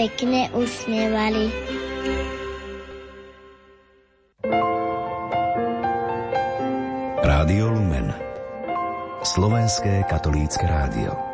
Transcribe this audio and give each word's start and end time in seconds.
pekne 0.00 0.48
usmievali. 0.56 1.52
Rádio 7.20 7.68
Lumen 7.68 8.08
Slovenské 9.20 10.00
katolícke 10.08 10.64
rádio 10.64 11.29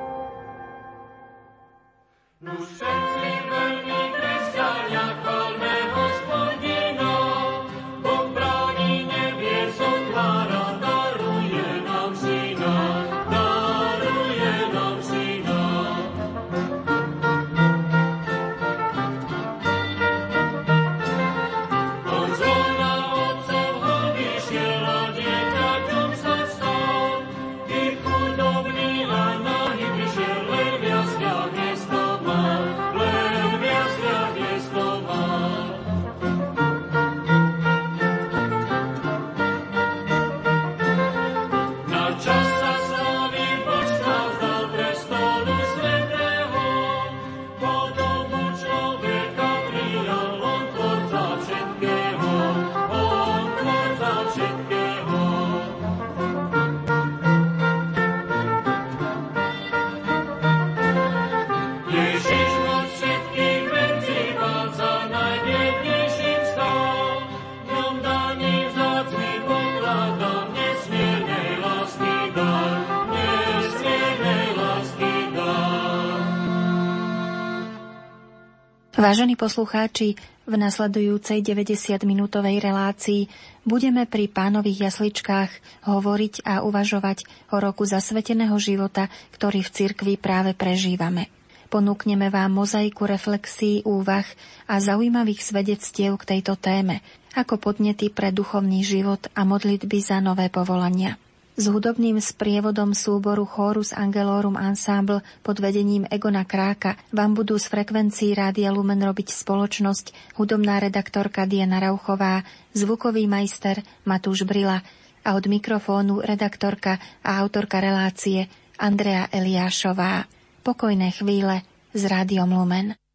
Vážení 79.16 79.32
poslucháči, 79.32 80.12
v 80.44 80.54
nasledujúcej 80.60 81.40
90-minútovej 81.40 82.60
relácii 82.60 83.32
budeme 83.64 84.04
pri 84.04 84.28
pánových 84.28 84.92
jasličkách 84.92 85.48
hovoriť 85.88 86.44
a 86.44 86.60
uvažovať 86.60 87.24
o 87.48 87.56
roku 87.56 87.88
zasveteného 87.88 88.52
života, 88.60 89.08
ktorý 89.32 89.64
v 89.64 89.72
cirkvi 89.72 90.14
práve 90.20 90.52
prežívame. 90.52 91.32
Ponúkneme 91.72 92.28
vám 92.28 92.60
mozaiku 92.60 93.08
reflexí, 93.08 93.80
úvah 93.88 94.28
a 94.68 94.84
zaujímavých 94.84 95.48
svedectiev 95.48 96.20
k 96.20 96.36
tejto 96.36 96.60
téme, 96.60 97.00
ako 97.32 97.56
podnety 97.56 98.12
pre 98.12 98.36
duchovný 98.36 98.84
život 98.84 99.32
a 99.32 99.48
modlitby 99.48 99.96
za 99.96 100.20
nové 100.20 100.52
povolania 100.52 101.16
s 101.56 101.64
hudobným 101.72 102.20
sprievodom 102.20 102.92
súboru 102.92 103.48
Chorus 103.48 103.96
Angelorum 103.96 104.60
Ensemble 104.60 105.24
pod 105.40 105.56
vedením 105.56 106.04
Egona 106.12 106.44
Kráka 106.44 107.00
vám 107.08 107.32
budú 107.32 107.56
z 107.56 107.72
frekvencií 107.72 108.36
Rádia 108.36 108.68
Lumen 108.68 109.00
robiť 109.00 109.32
spoločnosť 109.32 110.36
hudobná 110.36 110.76
redaktorka 110.76 111.48
Diana 111.48 111.80
Rauchová, 111.80 112.44
zvukový 112.76 113.24
majster 113.24 113.80
Matúš 114.04 114.44
Brila 114.44 114.84
a 115.24 115.28
od 115.32 115.44
mikrofónu 115.48 116.20
redaktorka 116.20 117.00
a 117.24 117.40
autorka 117.40 117.80
relácie 117.80 118.52
Andrea 118.76 119.32
Eliášová. 119.32 120.28
Pokojné 120.60 121.08
chvíle 121.16 121.64
s 121.96 122.04
Rádiom 122.04 122.52
Lumen. 122.52 123.05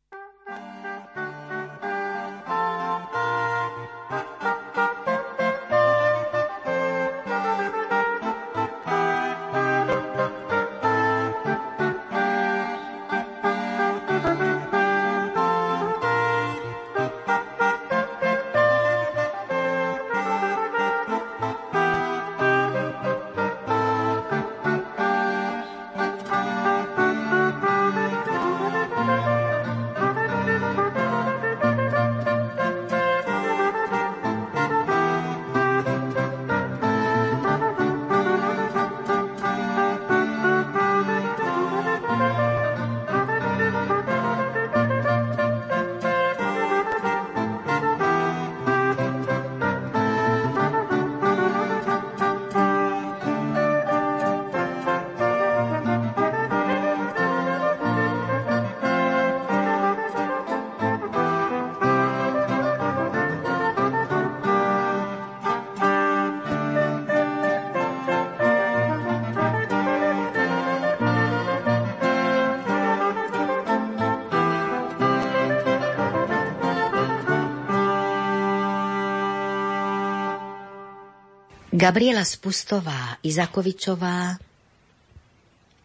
Gabriela 81.81 82.21
Spustová 82.21 83.17
Izakovičová 83.25 84.37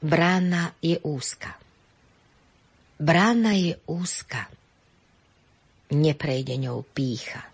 Brána 0.05 0.77
je 0.85 1.01
úzka. 1.01 1.57
Brána 3.01 3.57
je 3.57 3.81
úzka. 3.89 4.45
Neprejde 5.97 6.61
ňou 6.61 6.85
pícha. 6.85 7.49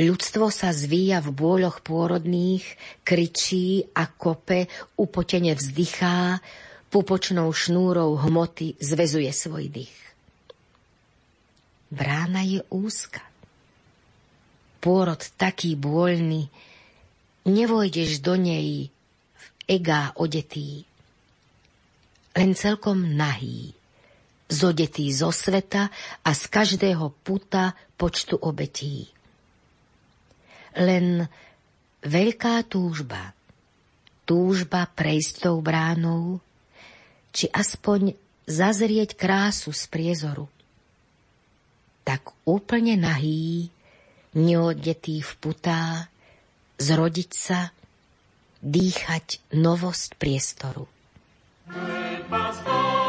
Ľudstvo 0.00 0.48
sa 0.48 0.72
zvíja 0.72 1.20
v 1.20 1.36
bôľoch 1.36 1.84
pôrodných, 1.84 2.64
kričí 3.04 3.92
a 3.92 4.08
kope, 4.08 4.64
upotene 4.96 5.52
vzdychá, 5.52 6.40
pupočnou 6.88 7.52
šnúrou 7.52 8.16
hmoty 8.16 8.80
zvezuje 8.80 9.28
svoj 9.28 9.68
dých. 9.68 9.98
Brána 11.92 12.48
je 12.48 12.64
úzka 12.72 13.20
pôrod 14.86 15.18
taký 15.34 15.74
bôľný, 15.74 16.46
nevojdeš 17.42 18.22
do 18.22 18.38
nej 18.38 18.86
v 19.34 19.46
egá 19.66 20.14
odetý, 20.14 20.86
len 22.38 22.54
celkom 22.54 23.18
nahý, 23.18 23.74
zodetý 24.46 25.10
zo 25.10 25.34
sveta 25.34 25.90
a 26.22 26.30
z 26.30 26.42
každého 26.46 27.10
puta 27.26 27.74
počtu 27.98 28.38
obetí. 28.38 29.10
Len 30.78 31.26
veľká 32.06 32.62
túžba, 32.70 33.34
túžba 34.22 34.86
prejsť 34.86 35.50
tou 35.50 35.58
bránou, 35.58 36.38
či 37.34 37.50
aspoň 37.50 38.14
zazrieť 38.46 39.18
krásu 39.18 39.74
z 39.74 39.82
priezoru. 39.90 40.46
Tak 42.06 42.30
úplne 42.46 42.94
nahý 42.94 43.74
neodetý 44.36 45.24
v 45.24 45.32
putá, 45.40 46.12
zrodiť 46.76 47.30
sa, 47.32 47.72
dýchať 48.60 49.56
novosť 49.56 50.20
priestoru. 50.20 50.84
Hey, 51.72 53.05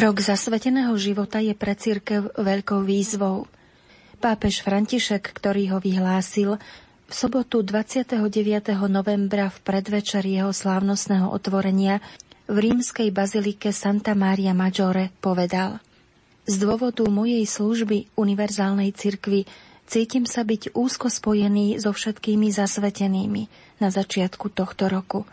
Rok 0.00 0.16
zasveteného 0.16 0.96
života 0.96 1.44
je 1.44 1.52
pre 1.52 1.76
církev 1.76 2.32
veľkou 2.32 2.88
výzvou. 2.88 3.44
Pápež 4.16 4.64
František, 4.64 5.28
ktorý 5.28 5.76
ho 5.76 5.78
vyhlásil, 5.78 6.56
v 7.04 7.12
sobotu 7.12 7.60
29. 7.60 8.16
novembra 8.88 9.52
v 9.52 9.58
predvečer 9.60 10.24
jeho 10.24 10.56
slávnostného 10.56 11.28
otvorenia 11.28 12.00
v 12.48 12.56
rímskej 12.72 13.12
bazilike 13.12 13.76
Santa 13.76 14.16
Maria 14.16 14.56
Maggiore 14.56 15.12
povedal 15.20 15.84
Z 16.48 16.64
dôvodu 16.64 17.04
mojej 17.04 17.44
služby 17.44 18.16
univerzálnej 18.16 18.96
cirkvi 18.96 19.44
cítim 19.84 20.24
sa 20.24 20.48
byť 20.48 20.72
úzko 20.80 21.12
spojený 21.12 21.76
so 21.76 21.92
všetkými 21.92 22.48
zasvetenými 22.48 23.52
na 23.84 23.92
začiatku 23.92 24.48
tohto 24.48 24.88
roku– 24.88 25.28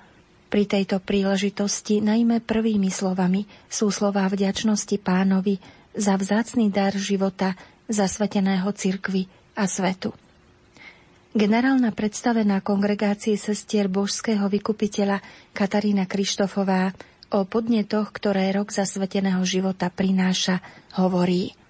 pri 0.57 0.65
tejto 0.65 0.97
príležitosti 0.97 2.01
najmä 2.01 2.41
prvými 2.41 2.89
slovami 2.89 3.45
sú 3.69 3.93
slová 3.93 4.25
vďačnosti 4.25 4.97
pánovi 5.05 5.61
za 5.93 6.17
vzácný 6.17 6.73
dar 6.73 6.97
života 6.97 7.53
zasveteného 7.85 8.65
cirkvy 8.73 9.29
a 9.53 9.69
svetu. 9.69 10.17
Generálna 11.37 11.93
predstavená 11.93 12.65
kongregácie 12.65 13.37
sestier 13.37 13.85
božského 13.85 14.49
vykupiteľa 14.49 15.21
Katarína 15.53 16.09
Krištofová 16.09 16.89
o 17.29 17.45
podnetoch, 17.45 18.09
ktoré 18.09 18.49
rok 18.49 18.73
zasveteného 18.73 19.45
života 19.45 19.93
prináša, 19.93 20.57
hovorí– 20.97 21.53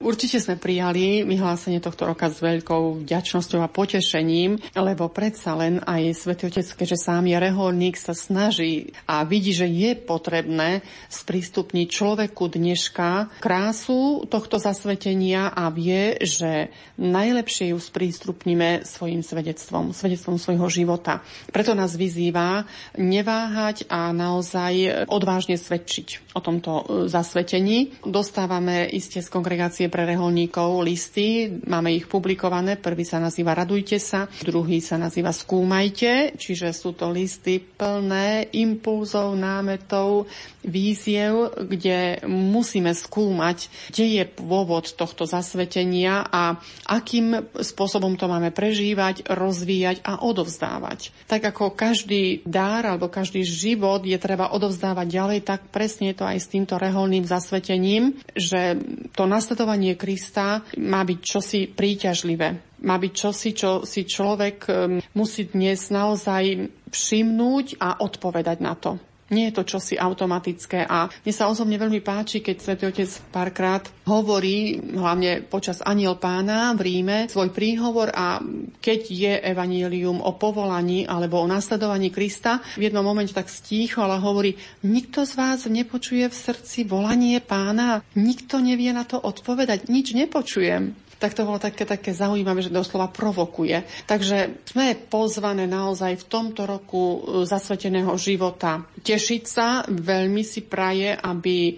Určite 0.00 0.40
sme 0.40 0.56
prijali 0.56 1.28
vyhlásenie 1.28 1.76
tohto 1.76 2.08
roka 2.08 2.32
s 2.32 2.40
veľkou 2.40 3.04
vďačnosťou 3.04 3.60
a 3.60 3.68
potešením, 3.68 4.56
lebo 4.72 5.12
predsa 5.12 5.52
len 5.52 5.76
aj 5.84 6.16
Svetý 6.16 6.48
Otec, 6.48 6.64
keďže 6.72 7.04
sám 7.04 7.28
je 7.28 7.36
reholník, 7.36 8.00
sa 8.00 8.16
snaží 8.16 8.96
a 9.04 9.20
vidí, 9.28 9.52
že 9.52 9.68
je 9.68 9.92
potrebné 10.00 10.80
sprístupniť 11.12 11.84
človeku 11.92 12.48
dneška 12.48 13.44
krásu 13.44 14.24
tohto 14.24 14.56
zasvetenia 14.56 15.52
a 15.52 15.68
vie, 15.68 16.16
že 16.24 16.72
najlepšie 16.96 17.76
ju 17.76 17.76
sprístupníme 17.76 18.88
svojim 18.88 19.20
svedectvom, 19.20 19.92
svedectvom 19.92 20.40
svojho 20.40 20.64
života. 20.72 21.20
Preto 21.52 21.76
nás 21.76 22.00
vyzýva 22.00 22.64
neváhať 22.96 23.84
a 23.92 24.16
naozaj 24.16 25.04
odvážne 25.12 25.60
svedčiť 25.60 26.32
o 26.32 26.40
tomto 26.40 27.04
zasvetení. 27.04 28.00
Dostávame 28.00 28.88
iste 28.88 29.20
z 29.20 29.28
kongregácie 29.28 29.89
pre 29.90 30.06
reholníkov 30.06 30.86
listy, 30.86 31.50
máme 31.66 31.92
ich 31.92 32.06
publikované, 32.06 32.78
prvý 32.78 33.02
sa 33.02 33.18
nazýva 33.18 33.58
Radujte 33.58 33.98
sa, 33.98 34.30
druhý 34.46 34.78
sa 34.78 34.96
nazýva 34.96 35.34
Skúmajte, 35.34 36.38
čiže 36.38 36.70
sú 36.70 36.94
to 36.94 37.10
listy 37.10 37.58
plné 37.58 38.54
impulzov, 38.54 39.34
námetov, 39.34 40.30
víziev, 40.60 41.56
kde 41.56 42.20
musíme 42.28 42.92
skúmať, 42.92 43.72
kde 43.92 44.04
je 44.20 44.24
pôvod 44.28 44.92
tohto 44.92 45.24
zasvetenia 45.24 46.20
a 46.28 46.60
akým 46.84 47.48
spôsobom 47.56 48.20
to 48.20 48.28
máme 48.28 48.52
prežívať, 48.52 49.24
rozvíjať 49.24 50.04
a 50.04 50.20
odovzdávať. 50.20 51.16
Tak 51.24 51.56
ako 51.56 51.72
každý 51.72 52.44
dár 52.44 52.84
alebo 52.84 53.08
každý 53.08 53.40
život 53.40 54.04
je 54.04 54.20
treba 54.20 54.52
odovzdávať 54.52 55.06
ďalej, 55.08 55.38
tak 55.48 55.60
presne 55.72 56.12
je 56.12 56.20
to 56.20 56.28
aj 56.28 56.38
s 56.38 56.50
týmto 56.52 56.76
reholným 56.76 57.24
zasvetením, 57.24 58.20
že 58.36 58.76
to 59.16 59.24
nasledovanie 59.24 59.79
nasledovanie 59.80 59.96
Krista 59.96 60.60
má 60.76 61.00
byť 61.02 61.18
čosi 61.24 61.60
príťažlivé. 61.72 62.48
Má 62.84 62.96
byť 63.00 63.12
čosi, 63.12 63.50
čo 63.56 63.70
si 63.84 64.04
človek 64.04 64.58
um, 64.68 65.00
musí 65.16 65.48
dnes 65.48 65.88
naozaj 65.88 66.68
všimnúť 66.92 67.80
a 67.80 68.04
odpovedať 68.04 68.58
na 68.60 68.76
to. 68.76 69.00
Nie 69.30 69.50
je 69.50 69.62
to 69.62 69.64
čosi 69.66 69.94
automatické 69.94 70.82
a 70.90 71.06
mne 71.06 71.34
sa 71.34 71.46
osobne 71.46 71.78
veľmi 71.78 72.02
páči, 72.02 72.42
keď 72.42 72.56
Svetý 72.58 72.84
Otec 72.90 73.10
párkrát 73.30 73.86
hovorí, 74.10 74.82
hlavne 74.90 75.46
počas 75.46 75.78
Aniel 75.86 76.18
pána 76.18 76.74
v 76.74 76.82
Ríme, 76.82 77.30
svoj 77.30 77.54
príhovor 77.54 78.10
a 78.10 78.42
keď 78.82 79.00
je 79.06 79.32
evanílium 79.38 80.18
o 80.18 80.34
povolaní 80.34 81.06
alebo 81.06 81.38
o 81.38 81.46
nasledovaní 81.46 82.10
Krista, 82.10 82.58
v 82.74 82.90
jednom 82.90 83.06
momente 83.06 83.30
tak 83.30 83.46
stíchol 83.46 84.10
a 84.10 84.18
hovorí, 84.18 84.58
nikto 84.82 85.22
z 85.22 85.32
vás 85.38 85.70
nepočuje 85.70 86.26
v 86.26 86.34
srdci 86.34 86.82
volanie 86.82 87.38
pána, 87.38 88.02
nikto 88.18 88.58
nevie 88.58 88.90
na 88.90 89.06
to 89.06 89.14
odpovedať, 89.22 89.86
nič 89.86 90.10
nepočujem 90.18 91.09
tak 91.20 91.36
to 91.36 91.44
bolo 91.44 91.60
také, 91.60 91.84
také 91.84 92.16
zaujímavé, 92.16 92.64
že 92.64 92.72
doslova 92.72 93.12
provokuje. 93.12 93.84
Takže 94.08 94.64
sme 94.64 94.96
pozvané 94.96 95.68
naozaj 95.68 96.16
v 96.16 96.28
tomto 96.32 96.64
roku 96.64 97.00
e, 97.00 97.18
zasveteného 97.44 98.16
života 98.16 98.88
tešiť 99.04 99.42
sa. 99.44 99.84
Veľmi 99.84 100.40
si 100.40 100.64
praje, 100.64 101.12
aby 101.12 101.56
e, 101.70 101.74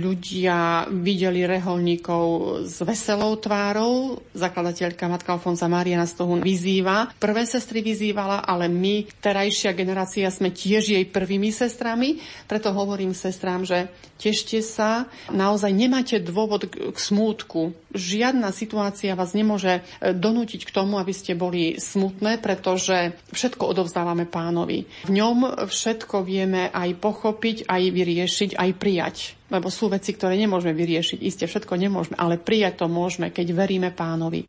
ľudia 0.00 0.88
videli 0.88 1.44
reholníkov 1.44 2.24
s 2.64 2.80
veselou 2.80 3.36
tvárou. 3.36 4.16
Zakladateľka 4.32 5.12
Matka 5.12 5.36
Alfonza 5.36 5.68
Mária 5.68 6.00
nás 6.00 6.16
toho 6.16 6.40
vyzýva. 6.40 7.12
Prvé 7.20 7.44
sestry 7.44 7.84
vyzývala, 7.84 8.48
ale 8.48 8.72
my, 8.72 9.04
terajšia 9.20 9.76
generácia, 9.76 10.32
sme 10.32 10.48
tiež 10.48 10.96
jej 10.96 11.04
prvými 11.04 11.52
sestrami. 11.52 12.16
Preto 12.48 12.72
hovorím 12.72 13.12
sestrám, 13.12 13.68
že 13.68 13.92
tešte 14.16 14.64
sa. 14.64 15.04
Naozaj 15.28 15.68
nemáte 15.68 16.16
dôvod 16.16 16.64
k 16.68 16.96
smútku. 16.96 17.76
Žiadna 17.92 18.52
situácia 18.56 18.69
situácia 18.70 19.18
vás 19.18 19.34
nemôže 19.34 19.82
e, 19.98 20.14
donútiť 20.14 20.62
k 20.62 20.70
tomu, 20.70 21.02
aby 21.02 21.10
ste 21.10 21.34
boli 21.34 21.74
smutné, 21.74 22.38
pretože 22.38 23.18
všetko 23.34 23.66
odovzdávame 23.66 24.30
pánovi. 24.30 24.86
V 24.86 25.10
ňom 25.10 25.66
všetko 25.66 26.22
vieme 26.22 26.70
aj 26.70 26.94
pochopiť, 27.02 27.66
aj 27.66 27.82
vyriešiť, 27.90 28.50
aj 28.54 28.70
prijať. 28.78 29.16
Lebo 29.50 29.74
sú 29.74 29.90
veci, 29.90 30.14
ktoré 30.14 30.38
nemôžeme 30.38 30.70
vyriešiť. 30.70 31.18
Isté 31.18 31.50
všetko 31.50 31.74
nemôžeme, 31.74 32.14
ale 32.14 32.38
prijať 32.38 32.78
to 32.78 32.86
môžeme, 32.86 33.34
keď 33.34 33.50
veríme 33.50 33.90
pánovi. 33.90 34.46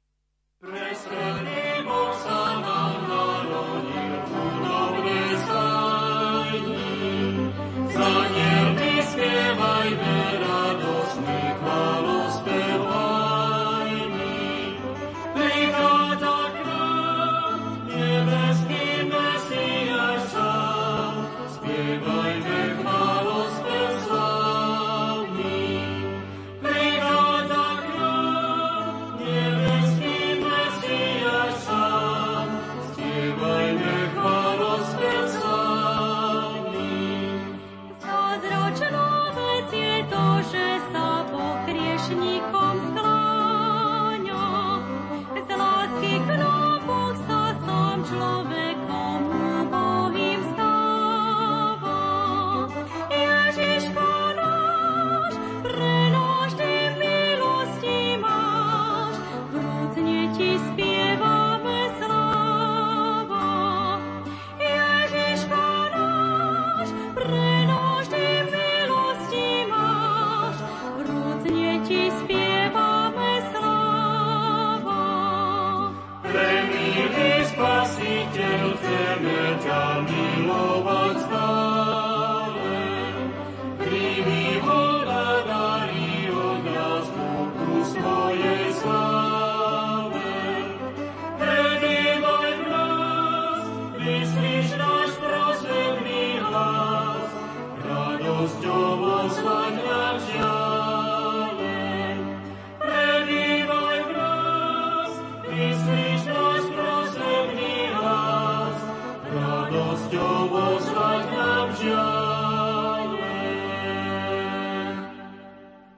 ti 0.61 1.60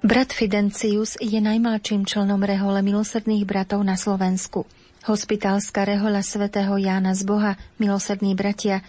Brat 0.03 0.35
Fidencius 0.35 1.15
je 1.15 1.39
najmladším 1.39 2.03
členom 2.03 2.43
rehole 2.43 2.83
milosrdných 2.83 3.47
bratov 3.47 3.87
na 3.87 3.95
Slovensku. 3.95 4.67
Hospitálska 5.07 5.87
rehola 5.87 6.19
svätého 6.19 6.75
Jána 6.75 7.15
z 7.15 7.23
Boha, 7.23 7.55
milosrdní 7.79 8.35
bratia, 8.35 8.83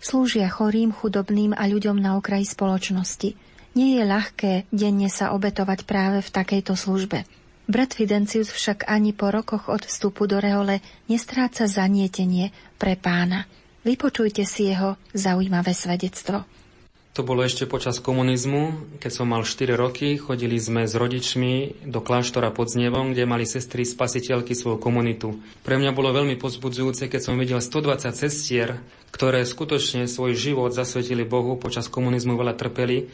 slúžia 0.00 0.48
chorým, 0.48 0.88
chudobným 0.88 1.52
a 1.52 1.68
ľuďom 1.68 2.00
na 2.00 2.16
okraji 2.16 2.48
spoločnosti. 2.48 3.36
Nie 3.76 4.00
je 4.00 4.04
ľahké 4.08 4.52
denne 4.72 5.12
sa 5.12 5.36
obetovať 5.36 5.84
práve 5.84 6.24
v 6.24 6.32
takejto 6.32 6.80
službe. 6.80 7.28
Brat 7.68 7.92
Fidencius 7.92 8.48
však 8.48 8.88
ani 8.88 9.12
po 9.12 9.28
rokoch 9.28 9.68
od 9.68 9.84
vstupu 9.84 10.24
do 10.24 10.40
rehole 10.40 10.80
nestráca 11.12 11.68
zanietenie 11.68 12.56
pre 12.80 12.96
pána. 12.96 13.44
Vypočujte 13.84 14.48
si 14.48 14.72
jeho 14.72 14.96
zaujímavé 15.12 15.76
svedectvo. 15.76 16.48
To 17.14 17.22
bolo 17.22 17.46
ešte 17.46 17.70
počas 17.70 18.02
komunizmu, 18.02 18.98
keď 18.98 19.10
som 19.14 19.30
mal 19.30 19.46
4 19.46 19.78
roky, 19.78 20.18
chodili 20.18 20.58
sme 20.58 20.82
s 20.82 20.98
rodičmi 20.98 21.86
do 21.86 22.02
kláštora 22.02 22.50
pod 22.50 22.74
Znevom, 22.74 23.14
kde 23.14 23.22
mali 23.22 23.46
sestry 23.46 23.86
spasiteľky 23.86 24.50
svoju 24.58 24.82
komunitu. 24.82 25.38
Pre 25.62 25.78
mňa 25.78 25.94
bolo 25.94 26.10
veľmi 26.10 26.34
pozbudzujúce, 26.42 27.06
keď 27.06 27.20
som 27.22 27.38
videl 27.38 27.62
120 27.62 28.10
cestier, 28.18 28.82
ktoré 29.14 29.46
skutočne 29.46 30.10
svoj 30.10 30.34
život 30.34 30.74
zasvetili 30.74 31.22
Bohu, 31.22 31.54
počas 31.54 31.86
komunizmu 31.86 32.34
veľa 32.34 32.58
trpeli 32.58 33.06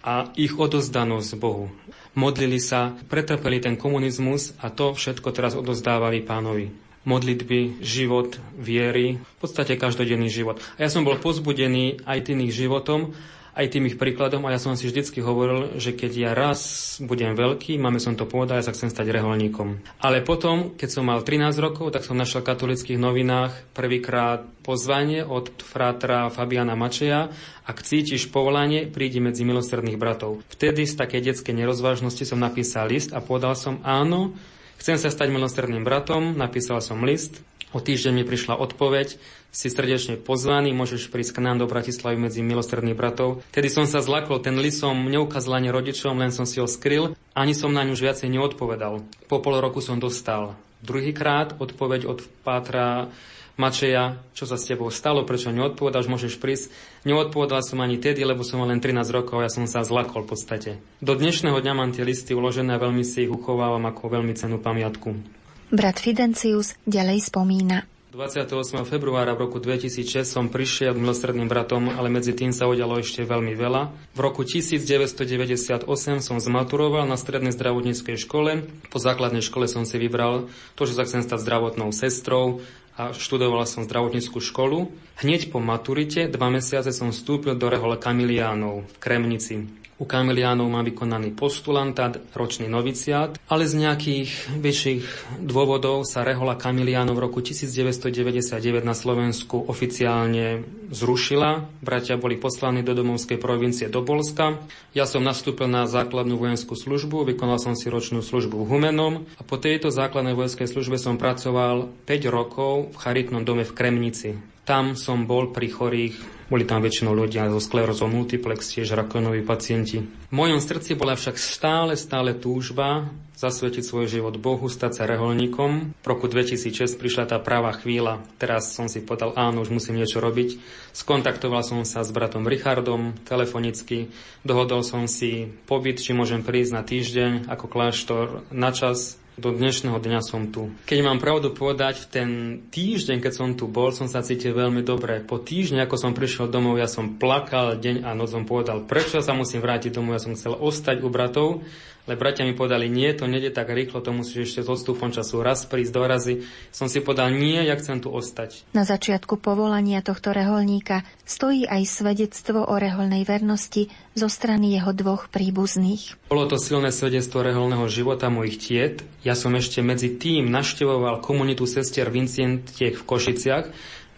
a 0.00 0.32
ich 0.32 0.56
odozdanosť 0.56 1.36
Bohu. 1.36 1.68
Modlili 2.16 2.56
sa, 2.56 2.96
pretrpeli 3.12 3.60
ten 3.60 3.76
komunizmus 3.76 4.56
a 4.64 4.72
to 4.72 4.96
všetko 4.96 5.28
teraz 5.28 5.52
odozdávali 5.52 6.24
pánovi 6.24 6.72
modlitby, 7.02 7.82
život, 7.82 8.38
viery, 8.54 9.18
v 9.18 9.36
podstate 9.42 9.74
každodenný 9.74 10.30
život. 10.30 10.62
A 10.78 10.86
ja 10.86 10.88
som 10.88 11.02
bol 11.02 11.18
pozbudený 11.18 11.98
aj 12.06 12.30
tým 12.30 12.46
ich 12.46 12.54
životom 12.54 13.12
aj 13.52 13.66
tým 13.68 13.84
ich 13.88 14.00
príkladom 14.00 14.44
a 14.48 14.52
ja 14.52 14.60
som 14.60 14.72
si 14.74 14.88
vždycky 14.88 15.20
hovoril, 15.20 15.76
že 15.76 15.92
keď 15.92 16.12
ja 16.16 16.30
raz 16.32 16.96
budem 17.04 17.36
veľký, 17.36 17.76
máme 17.76 18.00
som 18.00 18.16
to 18.16 18.24
povedal, 18.24 18.56
ja 18.56 18.64
sa 18.64 18.72
chcem 18.72 18.88
stať 18.88 19.12
reholníkom. 19.12 19.80
Ale 20.00 20.24
potom, 20.24 20.72
keď 20.72 20.88
som 20.88 21.04
mal 21.04 21.20
13 21.20 21.52
rokov, 21.60 21.92
tak 21.92 22.08
som 22.08 22.16
našiel 22.16 22.40
v 22.40 22.48
katolických 22.48 22.98
novinách 23.00 23.52
prvýkrát 23.76 24.48
pozvanie 24.64 25.20
od 25.20 25.52
frátra 25.60 26.32
Fabiana 26.32 26.72
Mačeja 26.72 27.28
ak 27.62 27.86
cítiš 27.86 28.26
povolanie, 28.26 28.90
prídi 28.90 29.22
medzi 29.22 29.46
milosrdných 29.46 29.94
bratov. 29.94 30.42
Vtedy 30.50 30.82
z 30.82 30.98
takej 30.98 31.30
detskej 31.30 31.54
nerozvážnosti 31.54 32.26
som 32.26 32.42
napísal 32.42 32.90
list 32.90 33.14
a 33.14 33.22
povedal 33.22 33.54
som 33.54 33.78
áno, 33.86 34.34
chcem 34.82 34.98
sa 34.98 35.14
stať 35.14 35.30
milosrdným 35.30 35.86
bratom, 35.86 36.34
napísal 36.34 36.82
som 36.82 37.06
list, 37.06 37.38
o 37.72 37.78
týždeň 37.80 38.12
mi 38.20 38.24
prišla 38.24 38.56
odpoveď, 38.56 39.16
si 39.52 39.68
srdečne 39.68 40.16
pozvaný, 40.16 40.72
môžeš 40.72 41.12
prísť 41.12 41.36
k 41.36 41.44
nám 41.44 41.60
do 41.60 41.68
Bratislavy 41.68 42.16
medzi 42.16 42.40
milostredných 42.40 42.96
bratov. 42.96 43.44
Tedy 43.52 43.68
som 43.68 43.84
sa 43.84 44.00
zlakol, 44.00 44.40
ten 44.40 44.56
list 44.56 44.80
som 44.80 44.96
neukázal 44.96 45.60
ani 45.60 45.68
rodičom, 45.68 46.16
len 46.16 46.32
som 46.32 46.48
si 46.48 46.56
ho 46.56 46.64
skryl, 46.64 47.12
ani 47.36 47.52
som 47.52 47.68
na 47.68 47.84
ňu 47.84 47.92
už 47.92 48.00
viacej 48.00 48.32
neodpovedal. 48.32 49.04
Po 49.28 49.44
pol 49.44 49.60
roku 49.60 49.84
som 49.84 50.00
dostal 50.00 50.56
druhýkrát 50.80 51.60
odpoveď 51.60 52.08
od 52.08 52.24
Pátra 52.42 53.12
Mačeja, 53.60 54.16
čo 54.32 54.48
sa 54.48 54.56
s 54.56 54.64
tebou 54.64 54.88
stalo, 54.88 55.28
prečo 55.28 55.52
neodpovedáš, 55.52 56.08
môžeš 56.08 56.40
prísť. 56.40 56.72
Neodpovedal 57.04 57.60
som 57.60 57.84
ani 57.84 58.00
tedy, 58.00 58.24
lebo 58.24 58.40
som 58.42 58.64
mal 58.64 58.72
len 58.72 58.80
13 58.80 59.04
rokov 59.12 59.44
a 59.44 59.44
ja 59.46 59.52
som 59.52 59.68
sa 59.68 59.84
zlakol 59.84 60.24
v 60.24 60.32
podstate. 60.32 60.70
Do 61.04 61.12
dnešného 61.12 61.60
dňa 61.60 61.72
mám 61.76 61.92
tie 61.92 62.02
listy 62.02 62.32
uložené 62.32 62.74
a 62.74 62.82
veľmi 62.82 63.04
si 63.04 63.28
ich 63.28 63.32
uchovávam 63.32 63.84
ako 63.84 64.08
veľmi 64.08 64.32
cenú 64.32 64.56
pamiatku. 64.56 65.41
Brat 65.72 66.04
Fidencius 66.04 66.76
ďalej 66.84 67.32
spomína. 67.32 67.88
28. 68.12 68.84
februára 68.84 69.32
v 69.32 69.48
roku 69.48 69.56
2006 69.56 70.28
som 70.28 70.52
prišiel 70.52 70.92
k 70.92 71.00
milostredným 71.00 71.48
bratom, 71.48 71.88
ale 71.88 72.12
medzi 72.12 72.36
tým 72.36 72.52
sa 72.52 72.68
udialo 72.68 73.00
ešte 73.00 73.24
veľmi 73.24 73.56
veľa. 73.56 74.12
V 74.12 74.20
roku 74.20 74.44
1998 74.44 75.88
som 76.20 76.36
zmaturoval 76.36 77.08
na 77.08 77.16
strednej 77.16 77.56
zdravotníckej 77.56 78.20
škole. 78.20 78.68
Po 78.92 79.00
základnej 79.00 79.40
škole 79.40 79.64
som 79.64 79.88
si 79.88 79.96
vybral 79.96 80.52
to, 80.76 80.84
že 80.84 80.92
sa 80.92 81.08
chcem 81.08 81.24
stať 81.24 81.40
zdravotnou 81.40 81.88
sestrou 81.96 82.60
a 82.92 83.16
študoval 83.16 83.64
som 83.64 83.88
zdravotníckú 83.88 84.44
školu. 84.44 84.92
Hneď 85.24 85.48
po 85.48 85.56
maturite, 85.64 86.28
dva 86.28 86.52
mesiace 86.52 86.92
som 86.92 87.16
vstúpil 87.16 87.56
do 87.56 87.72
rehole 87.72 87.96
Kamiliánov 87.96 88.84
v 88.84 88.96
Kremnici. 89.00 89.72
U 90.02 90.04
kamiliánov 90.04 90.66
má 90.66 90.82
vykonaný 90.82 91.30
postulantát, 91.30 92.18
ročný 92.34 92.66
noviciát, 92.66 93.38
ale 93.46 93.70
z 93.70 93.86
nejakých 93.86 94.58
väčších 94.58 95.04
dôvodov 95.46 96.02
sa 96.02 96.26
rehola 96.26 96.58
kamiliánov 96.58 97.14
v 97.14 97.22
roku 97.30 97.38
1999 97.38 98.82
na 98.82 98.98
Slovensku 98.98 99.62
oficiálne 99.62 100.66
zrušila. 100.90 101.70
Bratia 101.78 102.18
boli 102.18 102.34
poslaní 102.34 102.82
do 102.82 102.98
domovskej 102.98 103.38
provincie 103.38 103.86
do 103.86 104.02
Polska. 104.02 104.58
Ja 104.90 105.06
som 105.06 105.22
nastúpil 105.22 105.70
na 105.70 105.86
základnú 105.86 106.34
vojenskú 106.34 106.74
službu, 106.74 107.22
vykonal 107.22 107.62
som 107.62 107.78
si 107.78 107.86
ročnú 107.86 108.26
službu 108.26 108.58
v 108.58 108.68
Humenom 108.74 109.30
a 109.38 109.46
po 109.46 109.54
tejto 109.54 109.94
základnej 109.94 110.34
vojenskej 110.34 110.66
službe 110.66 110.98
som 110.98 111.14
pracoval 111.14 111.86
5 112.10 112.26
rokov 112.26 112.90
v 112.90 112.96
charitnom 112.98 113.46
dome 113.46 113.62
v 113.62 113.70
Kremnici. 113.70 114.34
Tam 114.66 114.98
som 114.98 115.30
bol 115.30 115.54
pri 115.54 115.70
chorých, 115.70 116.41
boli 116.52 116.68
tam 116.68 116.84
väčšinou 116.84 117.16
ľudia 117.16 117.48
so 117.48 117.56
sklerózou 117.56 118.12
multiplex, 118.12 118.76
tiež 118.76 118.92
rakovinoví 118.92 119.40
pacienti. 119.40 120.04
V 120.04 120.34
mojom 120.36 120.60
srdci 120.60 120.92
bola 120.92 121.16
však 121.16 121.40
stále, 121.40 121.96
stále 121.96 122.36
túžba 122.36 123.08
zasvetiť 123.32 123.82
svoj 123.82 124.06
život 124.06 124.36
Bohu, 124.36 124.68
stať 124.68 125.00
sa 125.00 125.08
reholníkom. 125.08 125.96
V 125.98 126.06
roku 126.06 126.28
2006 126.28 127.00
prišla 127.00 127.24
tá 127.32 127.40
práva 127.40 127.72
chvíľa. 127.72 128.20
Teraz 128.36 128.70
som 128.76 128.86
si 128.86 129.00
povedal, 129.00 129.32
áno, 129.34 129.64
už 129.64 129.72
musím 129.72 129.96
niečo 129.96 130.20
robiť. 130.20 130.60
Skontaktoval 130.92 131.64
som 131.64 131.80
sa 131.88 132.04
s 132.04 132.12
bratom 132.12 132.44
Richardom 132.44 133.16
telefonicky. 133.24 134.12
Dohodol 134.44 134.84
som 134.84 135.08
si 135.08 135.48
pobyt, 135.64 135.98
či 136.04 136.12
môžem 136.12 136.44
prísť 136.44 136.72
na 136.76 136.82
týždeň 136.84 137.30
ako 137.48 137.66
kláštor 137.66 138.44
na 138.52 138.70
čas 138.70 139.21
do 139.40 139.48
dnešného 139.48 139.96
dňa 139.96 140.20
som 140.20 140.52
tu. 140.52 140.68
Keď 140.84 140.98
mám 141.00 141.16
pravdu 141.16 141.56
povedať, 141.56 142.04
v 142.04 142.06
ten 142.12 142.28
týždeň, 142.68 143.24
keď 143.24 143.32
som 143.32 143.48
tu 143.56 143.64
bol, 143.64 143.88
som 143.88 144.04
sa 144.04 144.20
cítil 144.20 144.52
veľmi 144.52 144.84
dobre. 144.84 145.24
Po 145.24 145.40
týždni, 145.40 145.80
ako 145.80 145.96
som 145.96 146.12
prišiel 146.12 146.52
domov, 146.52 146.76
ja 146.76 146.84
som 146.84 147.16
plakal 147.16 147.80
deň 147.80 148.04
a 148.04 148.12
noc 148.12 148.28
som 148.28 148.44
povedal, 148.44 148.84
prečo 148.84 149.24
sa 149.24 149.32
musím 149.32 149.64
vrátiť 149.64 149.96
domov, 149.96 150.20
ja 150.20 150.24
som 150.24 150.36
chcel 150.36 150.52
ostať 150.52 151.00
u 151.00 151.08
bratov, 151.08 151.64
ale 152.02 152.18
bratia 152.18 152.42
mi 152.42 152.58
povedali, 152.58 152.90
nie, 152.90 153.14
to 153.14 153.30
nejde 153.30 153.54
tak 153.54 153.70
rýchlo, 153.70 154.02
to 154.02 154.10
musíš 154.10 154.50
ešte 154.50 154.60
s 154.66 154.68
odstupom 154.74 155.14
času 155.14 155.38
raz 155.38 155.62
prísť 155.70 155.92
do 155.94 156.02
razy. 156.02 156.34
Som 156.74 156.90
si 156.90 156.98
povedal, 156.98 157.30
nie, 157.30 157.62
ja 157.62 157.78
chcem 157.78 158.02
tu 158.02 158.10
ostať. 158.10 158.66
Na 158.74 158.82
začiatku 158.82 159.38
povolania 159.38 160.02
tohto 160.02 160.34
reholníka 160.34 161.06
stojí 161.22 161.62
aj 161.62 161.86
svedectvo 161.86 162.66
o 162.66 162.74
reholnej 162.74 163.22
vernosti 163.22 163.86
zo 164.18 164.26
strany 164.26 164.74
jeho 164.74 164.90
dvoch 164.90 165.30
príbuzných. 165.30 166.26
Bolo 166.26 166.50
to 166.50 166.58
silné 166.58 166.90
svedectvo 166.90 167.46
reholného 167.46 167.86
života 167.86 168.26
mojich 168.34 168.58
tiet. 168.58 169.06
Ja 169.22 169.38
som 169.38 169.54
ešte 169.54 169.78
medzi 169.78 170.10
tým 170.18 170.50
naštevoval 170.50 171.22
komunitu 171.22 171.70
sestier 171.70 172.10
Vincientiek 172.10 172.98
v 172.98 173.06
Košiciach. 173.06 173.66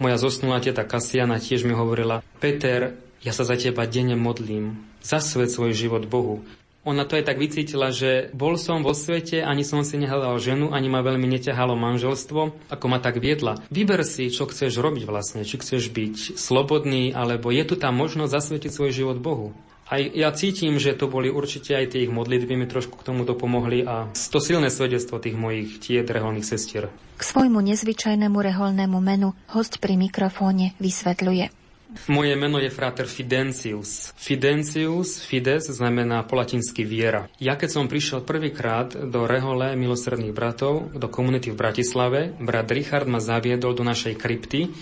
Moja 0.01 0.17
zosnulá 0.17 0.59
teta 0.65 0.89
Kasiana 0.89 1.37
tiež 1.37 1.69
mi 1.69 1.77
hovorila, 1.77 2.25
Peter, 2.41 2.97
ja 3.21 3.33
sa 3.37 3.45
za 3.45 3.61
teba 3.61 3.85
denne 3.85 4.17
modlím. 4.17 4.81
Zasvet 5.05 5.53
svoj 5.53 5.77
život 5.77 6.09
Bohu. 6.09 6.41
Ona 6.85 7.09
to 7.09 7.17
aj 7.17 7.25
tak 7.25 7.41
vycítila, 7.41 7.89
že 7.89 8.29
bol 8.37 8.61
som 8.61 8.85
vo 8.85 8.93
svete, 8.93 9.41
ani 9.41 9.65
som 9.65 9.81
si 9.81 9.97
nehľadal 9.97 10.37
ženu, 10.37 10.69
ani 10.69 10.93
ma 10.93 11.01
veľmi 11.01 11.25
neťahalo 11.25 11.73
manželstvo, 11.81 12.69
ako 12.69 12.87
ma 12.93 13.01
tak 13.01 13.25
viedla. 13.25 13.65
Vyber 13.73 14.05
si, 14.05 14.29
čo 14.29 14.45
chceš 14.45 14.77
robiť 14.77 15.09
vlastne, 15.09 15.49
či 15.49 15.57
chceš 15.57 15.89
byť 15.89 16.37
slobodný, 16.37 17.17
alebo 17.17 17.49
je 17.49 17.65
tu 17.65 17.81
tá 17.81 17.89
možnosť 17.89 18.37
zasvetiť 18.37 18.71
svoj 18.71 18.91
život 18.93 19.17
Bohu. 19.17 19.57
Aj 19.85 20.01
ja 20.01 20.33
cítim, 20.33 20.81
že 20.81 20.97
to 20.97 21.13
boli 21.13 21.29
určite 21.29 21.77
aj 21.77 21.93
tie 21.93 22.09
ich 22.09 22.13
modlitby, 22.13 22.57
mi 22.57 22.65
trošku 22.65 23.01
k 23.01 23.07
tomu 23.07 23.29
dopomohli 23.29 23.85
a 23.85 24.09
to 24.13 24.41
silné 24.41 24.73
svedectvo 24.73 25.21
tých 25.21 25.37
mojich 25.37 25.77
tied 25.77 26.09
reholných 26.09 26.45
sestier. 26.45 26.89
K 27.17 27.23
svojmu 27.23 27.61
nezvyčajnému 27.61 28.37
reholnému 28.37 28.97
menu 29.01 29.37
host 29.53 29.85
pri 29.85 30.01
mikrofóne 30.01 30.73
vysvetľuje. 30.81 31.64
Moje 32.11 32.35
meno 32.37 32.59
je 32.59 32.71
frater 32.71 33.07
Fidencius. 33.07 34.13
Fidencius, 34.19 35.23
Fides, 35.23 35.71
znamená 35.71 36.27
po 36.27 36.37
latinsky 36.37 36.83
viera. 36.83 37.31
Ja 37.39 37.55
keď 37.55 37.71
som 37.71 37.91
prišiel 37.91 38.27
prvýkrát 38.27 38.93
do 38.93 39.25
Rehole 39.25 39.79
milosredných 39.79 40.35
bratov, 40.35 40.91
do 40.93 41.07
komunity 41.07 41.55
v 41.55 41.59
Bratislave, 41.59 42.35
brat 42.43 42.69
Richard 42.75 43.07
ma 43.07 43.23
zaviedol 43.23 43.79
do 43.79 43.87
našej 43.87 44.19
krypty 44.19 44.75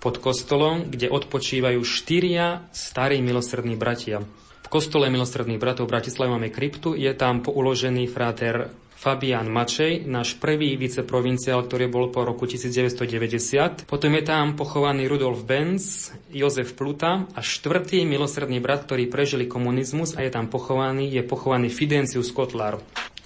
pod 0.00 0.20
kostolom, 0.20 0.88
kde 0.88 1.08
odpočívajú 1.08 1.80
štyria 1.80 2.68
starí 2.72 3.24
milosrední 3.24 3.76
bratia. 3.76 4.20
V 4.64 4.68
kostole 4.72 5.12
milosredných 5.12 5.60
bratov 5.60 5.88
v 5.88 5.96
Bratislave 5.96 6.32
máme 6.32 6.48
kryptu, 6.48 6.96
je 6.96 7.12
tam 7.12 7.44
pouložený 7.44 8.08
frater 8.08 8.72
Fabian 9.04 9.52
Mačej, 9.52 10.08
náš 10.08 10.40
prvý 10.40 10.80
viceprovinciál, 10.80 11.68
ktorý 11.68 11.92
bol 11.92 12.08
po 12.08 12.24
roku 12.24 12.48
1990. 12.48 13.84
Potom 13.84 14.16
je 14.16 14.24
tam 14.24 14.56
pochovaný 14.56 15.04
Rudolf 15.12 15.44
Benz, 15.44 16.08
Jozef 16.32 16.72
Pluta 16.72 17.28
a 17.36 17.40
štvrtý 17.44 18.08
milosrdný 18.08 18.64
brat, 18.64 18.88
ktorý 18.88 19.12
prežili 19.12 19.44
komunizmus 19.44 20.16
a 20.16 20.24
je 20.24 20.32
tam 20.32 20.48
pochovaný, 20.48 21.12
je 21.12 21.20
pochovaný 21.20 21.68
Fidencius 21.68 22.32
Kotlar. 22.32 22.80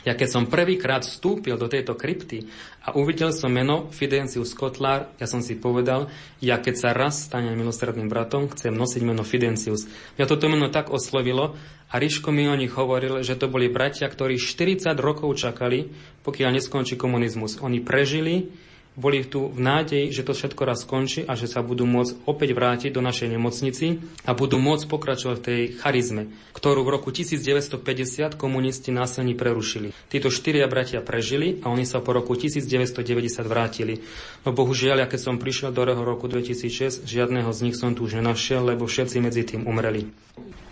Ja 0.06 0.14
keď 0.14 0.28
som 0.30 0.44
prvýkrát 0.46 1.02
vstúpil 1.02 1.58
do 1.58 1.66
tejto 1.66 1.98
krypty 1.98 2.46
a 2.86 2.94
uvidel 2.94 3.34
som 3.34 3.50
meno 3.50 3.90
Fidencius 3.90 4.54
Kotlar, 4.54 5.10
ja 5.18 5.26
som 5.26 5.42
si 5.42 5.58
povedal, 5.58 6.06
ja 6.38 6.62
keď 6.62 6.74
sa 6.78 6.88
raz 6.94 7.26
stanem 7.26 7.58
milosrdným 7.58 8.06
bratom, 8.06 8.46
chcem 8.54 8.70
nosiť 8.70 9.02
meno 9.02 9.26
Fidencius. 9.26 9.90
Mňa 10.14 10.26
toto 10.30 10.46
meno 10.46 10.70
tak 10.70 10.94
oslovilo 10.94 11.58
a 11.90 11.94
Ríško 11.98 12.30
mi 12.30 12.46
o 12.46 12.54
nich 12.54 12.70
hovoril, 12.78 13.26
že 13.26 13.34
to 13.34 13.50
boli 13.50 13.66
bratia, 13.66 14.06
ktorí 14.06 14.38
40 14.38 14.94
rokov 15.02 15.34
čakali, 15.34 15.90
pokiaľ 16.22 16.62
neskončí 16.62 16.94
komunizmus. 16.94 17.58
Oni 17.58 17.82
prežili, 17.82 18.54
boli 18.98 19.22
tu 19.22 19.46
v 19.46 19.62
nádeji, 19.62 20.10
že 20.10 20.26
to 20.26 20.34
všetko 20.34 20.62
raz 20.66 20.82
skončí 20.82 21.22
a 21.22 21.38
že 21.38 21.46
sa 21.46 21.62
budú 21.62 21.86
môcť 21.86 22.26
opäť 22.26 22.50
vrátiť 22.50 22.90
do 22.90 22.98
našej 22.98 23.30
nemocnici 23.30 24.02
a 24.26 24.34
budú 24.34 24.58
môcť 24.58 24.90
pokračovať 24.90 25.36
v 25.38 25.46
tej 25.46 25.60
charizme, 25.78 26.34
ktorú 26.58 26.82
v 26.82 26.98
roku 26.98 27.14
1950 27.14 28.34
komunisti 28.34 28.90
násilne 28.90 29.38
prerušili. 29.38 29.94
Títo 30.10 30.34
štyria 30.34 30.66
bratia 30.66 30.98
prežili 30.98 31.62
a 31.62 31.70
oni 31.70 31.86
sa 31.86 32.02
po 32.02 32.10
roku 32.10 32.34
1990 32.34 33.06
vrátili. 33.46 34.02
No 34.42 34.50
bohužiaľ, 34.50 35.06
keď 35.06 35.20
som 35.22 35.38
prišiel 35.38 35.70
do 35.70 35.86
roku 35.86 36.26
2006, 36.26 37.06
žiadneho 37.06 37.54
z 37.54 37.70
nich 37.70 37.78
som 37.78 37.94
tu 37.94 38.02
už 38.02 38.18
nenašiel, 38.18 38.66
lebo 38.66 38.90
všetci 38.90 39.16
medzi 39.22 39.46
tým 39.46 39.62
umreli. 39.70 40.10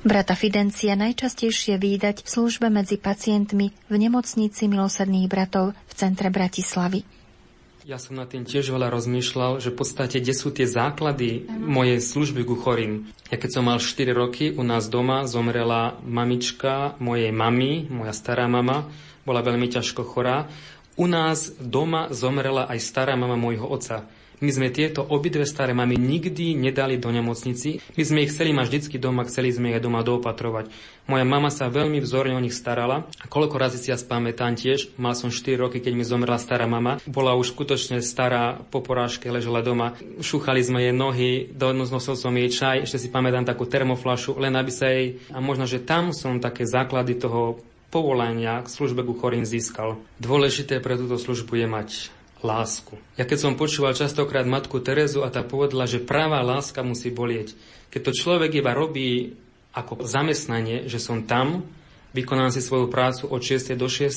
Brata 0.06 0.38
Fidencia 0.38 0.94
najčastejšie 0.94 1.82
výdať 1.82 2.22
v 2.22 2.28
službe 2.30 2.70
medzi 2.70 2.94
pacientmi 2.94 3.74
v 3.90 3.94
nemocnici 3.98 4.70
milosrdných 4.70 5.26
bratov 5.26 5.74
v 5.74 5.92
centre 5.98 6.30
Bratislavy. 6.30 7.15
Ja 7.86 8.02
som 8.02 8.18
na 8.18 8.26
tým 8.26 8.42
tiež 8.42 8.74
veľa 8.74 8.90
rozmýšľal, 8.90 9.62
že 9.62 9.70
v 9.70 9.78
podstate, 9.78 10.18
kde 10.18 10.34
sú 10.34 10.50
tie 10.50 10.66
základy 10.66 11.46
mojej 11.46 12.02
služby 12.02 12.42
ku 12.42 12.58
chorým. 12.58 13.06
Ja 13.30 13.38
keď 13.38 13.50
som 13.54 13.70
mal 13.70 13.78
4 13.78 14.10
roky, 14.10 14.50
u 14.50 14.66
nás 14.66 14.90
doma 14.90 15.22
zomrela 15.30 15.94
mamička 16.02 16.98
mojej 16.98 17.30
mamy, 17.30 17.86
moja 17.86 18.10
stará 18.10 18.50
mama, 18.50 18.90
bola 19.22 19.38
veľmi 19.38 19.70
ťažko 19.70 20.02
chorá. 20.02 20.50
U 20.98 21.06
nás 21.06 21.54
doma 21.62 22.10
zomrela 22.10 22.66
aj 22.66 22.82
stará 22.82 23.14
mama 23.14 23.38
môjho 23.38 23.70
otca. 23.70 24.02
My 24.44 24.52
sme 24.52 24.68
tieto 24.68 25.00
obidve 25.00 25.48
staré 25.48 25.72
mamy 25.72 25.96
nikdy 25.96 26.52
nedali 26.52 27.00
do 27.00 27.08
nemocnici. 27.08 27.80
My 27.96 28.02
sme 28.04 28.18
ich 28.24 28.32
chceli 28.36 28.52
mať 28.52 28.66
vždycky 28.68 28.96
doma, 29.00 29.24
chceli 29.24 29.48
sme 29.48 29.72
ich 29.72 29.80
doma 29.80 30.04
doopatrovať. 30.04 30.68
Moja 31.08 31.24
mama 31.24 31.48
sa 31.48 31.72
veľmi 31.72 32.04
vzorne 32.04 32.36
o 32.36 32.44
nich 32.44 32.52
starala. 32.52 33.08
A 33.22 33.30
koľko 33.30 33.56
razy 33.56 33.80
si 33.80 33.88
ja 33.88 33.96
spamätám 33.96 34.58
tiež, 34.58 34.92
mal 35.00 35.16
som 35.16 35.32
4 35.32 35.56
roky, 35.56 35.80
keď 35.80 35.92
mi 35.96 36.04
zomrela 36.04 36.36
stará 36.36 36.68
mama. 36.68 37.00
Bola 37.08 37.32
už 37.32 37.56
skutočne 37.56 38.04
stará, 38.04 38.60
po 38.68 38.84
porážke 38.84 39.32
ležela 39.32 39.64
doma. 39.64 39.96
Šúchali 40.20 40.60
sme 40.60 40.84
jej 40.84 40.92
nohy, 40.92 41.30
nosil 41.56 42.18
som 42.18 42.34
jej 42.36 42.52
čaj, 42.52 42.84
ešte 42.84 43.06
si 43.06 43.08
pamätám 43.08 43.48
takú 43.48 43.64
termoflašu, 43.64 44.36
len 44.36 44.52
aby 44.52 44.68
sa 44.68 44.92
jej... 44.92 45.16
A 45.32 45.40
možno, 45.40 45.64
že 45.64 45.80
tam 45.80 46.12
som 46.12 46.42
také 46.42 46.68
základy 46.68 47.16
toho 47.16 47.62
povolania 47.88 48.60
k 48.60 48.68
službe 48.68 49.06
ku 49.06 49.14
chorým 49.14 49.46
získal. 49.46 49.96
Dôležité 50.18 50.82
pre 50.82 50.98
túto 50.98 51.16
službu 51.16 51.54
je 51.56 51.66
mať 51.70 51.88
lásku. 52.46 52.94
Ja 53.18 53.26
keď 53.26 53.38
som 53.42 53.58
počúval 53.58 53.98
častokrát 53.98 54.46
matku 54.46 54.78
Terezu 54.78 55.26
a 55.26 55.34
tá 55.34 55.42
povedala, 55.42 55.90
že 55.90 55.98
práva 55.98 56.46
láska 56.46 56.86
musí 56.86 57.10
bolieť. 57.10 57.58
Keď 57.90 58.00
to 58.06 58.12
človek 58.14 58.54
iba 58.54 58.70
robí 58.70 59.34
ako 59.74 60.06
zamestnanie, 60.06 60.86
že 60.86 61.02
som 61.02 61.26
tam, 61.26 61.66
vykonám 62.14 62.54
si 62.54 62.64
svoju 62.64 62.88
prácu 62.88 63.28
od 63.28 63.42
6. 63.42 63.74
do 63.76 63.90
6. 63.90 64.08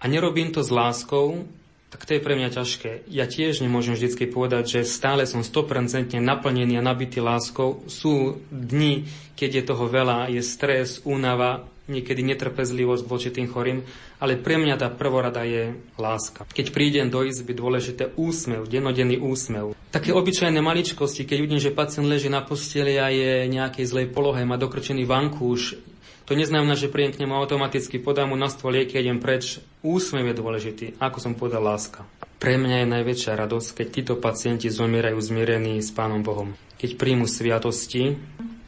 a 0.00 0.04
nerobím 0.06 0.54
to 0.54 0.64
s 0.64 0.70
láskou, 0.70 1.44
tak 1.92 2.02
to 2.02 2.18
je 2.18 2.24
pre 2.24 2.34
mňa 2.34 2.50
ťažké. 2.50 3.08
Ja 3.08 3.30
tiež 3.30 3.62
nemôžem 3.62 3.94
vždy 3.94 4.26
povedať, 4.28 4.64
že 4.80 4.80
stále 4.88 5.24
som 5.24 5.44
100% 5.44 6.16
naplnený 6.18 6.76
a 6.76 6.86
nabitý 6.86 7.22
láskou. 7.22 7.86
Sú 7.86 8.42
dni, 8.50 9.06
keď 9.38 9.50
je 9.52 9.62
toho 9.64 9.84
veľa, 9.86 10.32
je 10.32 10.42
stres, 10.42 11.00
únava, 11.06 11.68
niekedy 11.86 12.22
netrpezlivosť 12.22 13.02
voči 13.06 13.30
tým 13.30 13.46
chorým, 13.50 13.86
ale 14.18 14.38
pre 14.38 14.58
mňa 14.58 14.74
tá 14.78 14.88
prvorada 14.90 15.46
je 15.46 15.74
láska. 15.98 16.46
Keď 16.50 16.74
prídem 16.74 17.06
do 17.10 17.22
izby, 17.22 17.54
dôležité 17.54 18.14
úsmev, 18.18 18.66
denodenný 18.66 19.18
úsmev. 19.22 19.74
Také 19.94 20.10
obyčajné 20.12 20.58
maličkosti, 20.58 21.24
keď 21.24 21.38
vidím, 21.40 21.60
že 21.62 21.74
pacient 21.74 22.10
leží 22.10 22.26
na 22.26 22.42
posteli 22.42 22.98
a 22.98 23.08
je 23.08 23.46
nejakej 23.48 23.86
zlej 23.86 24.06
polohe, 24.10 24.42
má 24.42 24.58
dokrčený 24.58 25.06
vankúš, 25.06 25.78
to 26.26 26.34
neznamená, 26.34 26.74
že 26.74 26.90
príjem 26.90 27.14
k 27.14 27.22
nemu 27.22 27.38
automaticky 27.38 28.02
podám 28.02 28.34
mu 28.34 28.36
na 28.36 28.50
stôl 28.50 28.74
lieky 28.74 28.98
idem 28.98 29.22
preč. 29.22 29.62
Úsmev 29.86 30.26
je 30.26 30.34
dôležitý, 30.34 30.86
ako 30.98 31.22
som 31.22 31.38
povedal, 31.38 31.62
láska. 31.62 32.02
Pre 32.42 32.58
mňa 32.58 32.82
je 32.82 32.92
najväčšia 32.98 33.38
radosť, 33.38 33.68
keď 33.78 33.86
títo 33.94 34.14
pacienti 34.18 34.66
zomierajú 34.66 35.22
zmierení 35.22 35.78
s 35.78 35.94
Pánom 35.94 36.26
Bohom. 36.26 36.58
Keď 36.82 36.98
príjmu 36.98 37.30
sviatosti 37.30 38.18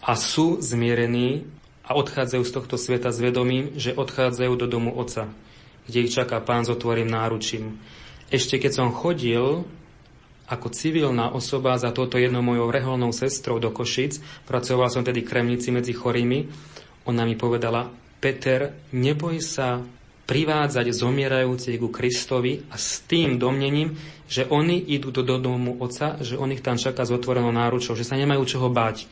a 0.06 0.14
sú 0.14 0.62
zmierení 0.62 1.57
a 1.88 1.96
odchádzajú 1.96 2.44
z 2.44 2.52
tohto 2.52 2.76
sveta 2.76 3.08
s 3.08 3.18
vedomím, 3.18 3.72
že 3.80 3.96
odchádzajú 3.96 4.52
do 4.60 4.66
domu 4.68 4.92
Otca, 4.92 5.32
kde 5.88 6.04
ich 6.04 6.12
čaká 6.12 6.36
Pán 6.44 6.68
s 6.68 6.72
otvorým 6.72 7.08
náručím. 7.08 7.80
Ešte 8.28 8.60
keď 8.60 8.72
som 8.76 8.92
chodil 8.92 9.64
ako 10.48 10.68
civilná 10.72 11.32
osoba 11.32 11.80
za 11.80 11.92
toto 11.92 12.20
jednou 12.20 12.44
mojou 12.44 12.68
reholnou 12.68 13.12
sestrou 13.12 13.56
do 13.56 13.72
Košic, 13.72 14.20
pracoval 14.44 14.92
som 14.92 15.04
tedy 15.04 15.24
kremnici 15.24 15.72
medzi 15.72 15.96
chorými, 15.96 16.48
ona 17.08 17.24
mi 17.24 17.36
povedala, 17.40 17.88
Peter, 18.20 18.76
neboj 18.92 19.40
sa 19.40 19.80
privádzať 20.28 20.92
zomierajúcich 20.92 21.80
ku 21.80 21.88
Kristovi 21.88 22.68
a 22.68 22.76
s 22.76 23.00
tým 23.08 23.40
domnením, 23.40 23.96
že 24.28 24.44
oni 24.44 24.76
idú 24.76 25.08
do, 25.08 25.24
do 25.24 25.40
domu 25.40 25.80
Otca, 25.80 26.20
že 26.20 26.36
on 26.36 26.52
ich 26.52 26.60
tam 26.60 26.76
čaká 26.76 27.08
s 27.08 27.14
otvorenou 27.16 27.48
náručou, 27.48 27.96
že 27.96 28.04
sa 28.04 28.20
nemajú 28.20 28.44
čoho 28.44 28.68
báť. 28.68 29.08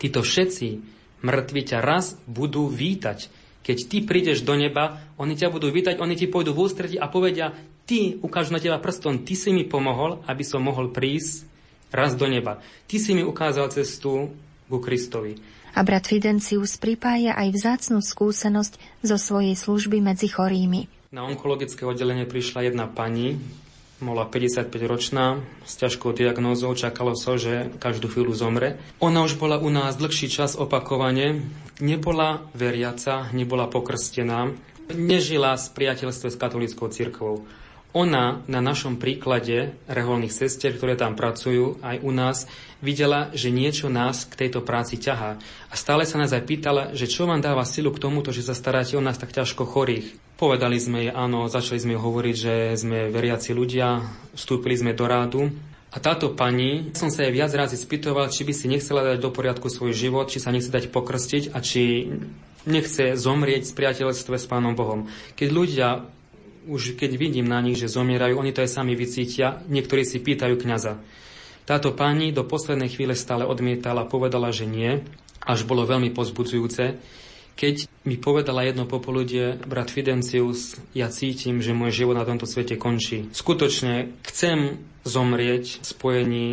Títo 0.00 0.24
všetci 0.24 0.99
Mŕtvi 1.20 1.62
ťa 1.64 1.78
raz 1.84 2.16
budú 2.24 2.68
vítať. 2.68 3.28
Keď 3.60 3.78
ty 3.86 3.98
prídeš 4.00 4.40
do 4.40 4.56
neba, 4.56 5.04
oni 5.20 5.36
ťa 5.36 5.52
budú 5.52 5.68
vítať, 5.68 6.00
oni 6.00 6.16
ti 6.16 6.26
pôjdu 6.26 6.56
v 6.56 6.64
ústretí 6.64 6.96
a 6.96 7.12
povedia, 7.12 7.52
ty 7.84 8.16
ukážu 8.24 8.56
na 8.56 8.62
teba 8.62 8.80
prstom, 8.80 9.20
ty 9.20 9.36
si 9.36 9.52
mi 9.52 9.68
pomohol, 9.68 10.24
aby 10.24 10.40
som 10.40 10.64
mohol 10.64 10.88
prísť 10.88 11.44
raz 11.92 12.16
do 12.16 12.24
neba. 12.24 12.62
Ty 12.88 12.96
si 12.96 13.12
mi 13.12 13.20
ukázal 13.20 13.68
cestu 13.68 14.32
ku 14.70 14.78
Kristovi. 14.78 15.36
A 15.70 15.86
brat 15.86 16.06
Fidencius 16.06 16.78
pripája 16.78 17.36
aj 17.38 17.48
vzácnú 17.54 18.02
skúsenosť 18.02 19.04
zo 19.06 19.16
svojej 19.18 19.54
služby 19.54 20.02
medzi 20.02 20.26
chorými. 20.26 20.90
Na 21.10 21.26
onkologické 21.26 21.82
oddelenie 21.86 22.26
prišla 22.26 22.70
jedna 22.70 22.86
pani, 22.86 23.38
bola 24.00 24.24
55-ročná, 24.24 25.40
s 25.64 25.72
ťažkou 25.76 26.16
diagnózou, 26.16 26.72
čakalo 26.72 27.12
sa, 27.12 27.36
so, 27.36 27.40
že 27.40 27.68
každú 27.76 28.08
chvíľu 28.08 28.32
zomre. 28.32 28.80
Ona 29.04 29.22
už 29.22 29.36
bola 29.36 29.60
u 29.60 29.68
nás 29.68 29.96
dlhší 30.00 30.32
čas 30.32 30.56
opakovane, 30.56 31.44
nebola 31.78 32.48
veriaca, 32.56 33.28
nebola 33.36 33.68
pokrstená, 33.68 34.52
nežila 34.92 35.54
s 35.54 35.70
priateľstve 35.70 36.28
s 36.32 36.40
katolíckou 36.40 36.88
cirkvou. 36.90 37.44
Ona 37.90 38.46
na 38.46 38.60
našom 38.62 39.02
príklade 39.02 39.74
reholných 39.90 40.30
sestier, 40.30 40.78
ktoré 40.78 40.94
tam 40.94 41.18
pracujú, 41.18 41.82
aj 41.82 41.96
u 42.06 42.10
nás, 42.14 42.46
videla, 42.80 43.32
že 43.32 43.52
niečo 43.52 43.92
nás 43.92 44.28
k 44.28 44.46
tejto 44.46 44.64
práci 44.64 44.96
ťahá. 45.00 45.40
A 45.68 45.74
stále 45.76 46.04
sa 46.04 46.20
nás 46.20 46.32
aj 46.32 46.44
pýtala, 46.44 46.82
že 46.96 47.08
čo 47.08 47.28
vám 47.28 47.40
dáva 47.44 47.64
silu 47.68 47.92
k 47.92 48.02
tomuto, 48.02 48.32
že 48.32 48.44
sa 48.44 48.56
staráte 48.56 48.96
o 48.96 49.04
nás 49.04 49.20
tak 49.20 49.32
ťažko 49.32 49.68
chorých. 49.68 50.16
Povedali 50.40 50.80
sme 50.80 51.08
jej 51.08 51.12
áno, 51.12 51.46
začali 51.46 51.78
sme 51.80 52.00
hovoriť, 52.00 52.36
že 52.36 52.54
sme 52.80 53.12
veriaci 53.12 53.52
ľudia, 53.52 54.00
vstúpili 54.32 54.74
sme 54.76 54.96
do 54.96 55.04
rádu. 55.04 55.52
A 55.90 55.98
táto 55.98 56.32
pani, 56.32 56.94
som 56.94 57.10
sa 57.10 57.26
jej 57.26 57.34
viac 57.34 57.50
razy 57.50 57.74
spýtoval, 57.74 58.30
či 58.30 58.46
by 58.46 58.52
si 58.54 58.70
nechcela 58.70 59.02
dať 59.02 59.18
do 59.20 59.34
poriadku 59.34 59.66
svoj 59.66 59.90
život, 59.90 60.30
či 60.30 60.38
sa 60.38 60.54
nechce 60.54 60.70
dať 60.70 60.88
pokrstiť 60.94 61.50
a 61.50 61.58
či 61.58 62.14
nechce 62.62 63.18
zomrieť 63.18 63.66
z 63.66 63.72
priateľstve 63.74 64.36
s 64.38 64.46
Pánom 64.46 64.78
Bohom. 64.78 65.10
Keď 65.34 65.48
ľudia 65.50 65.88
už 66.68 67.00
keď 67.00 67.16
vidím 67.16 67.48
na 67.48 67.60
nich, 67.64 67.80
že 67.80 67.88
zomierajú, 67.88 68.36
oni 68.36 68.52
to 68.52 68.60
aj 68.60 68.70
sami 68.70 68.92
vycítia, 68.92 69.64
niektorí 69.66 70.04
si 70.04 70.20
pýtajú 70.20 70.60
kňaza. 70.60 71.00
Táto 71.70 71.94
pani 71.94 72.34
do 72.34 72.42
poslednej 72.42 72.90
chvíle 72.90 73.14
stále 73.14 73.46
odmietala, 73.46 74.02
povedala, 74.02 74.50
že 74.50 74.66
nie, 74.66 75.06
až 75.38 75.62
bolo 75.62 75.86
veľmi 75.86 76.10
pozbudzujúce. 76.10 76.98
Keď 77.54 77.86
mi 78.10 78.18
povedala 78.18 78.66
jedno 78.66 78.90
popoludie, 78.90 79.54
brat 79.70 79.86
Fidencius, 79.86 80.74
ja 80.98 81.06
cítim, 81.14 81.62
že 81.62 81.70
môj 81.70 81.94
život 81.94 82.18
na 82.18 82.26
tomto 82.26 82.42
svete 82.42 82.74
končí. 82.74 83.30
Skutočne 83.30 84.18
chcem 84.26 84.82
zomrieť 85.06 85.78
v 85.78 85.84
spojení 85.86 86.46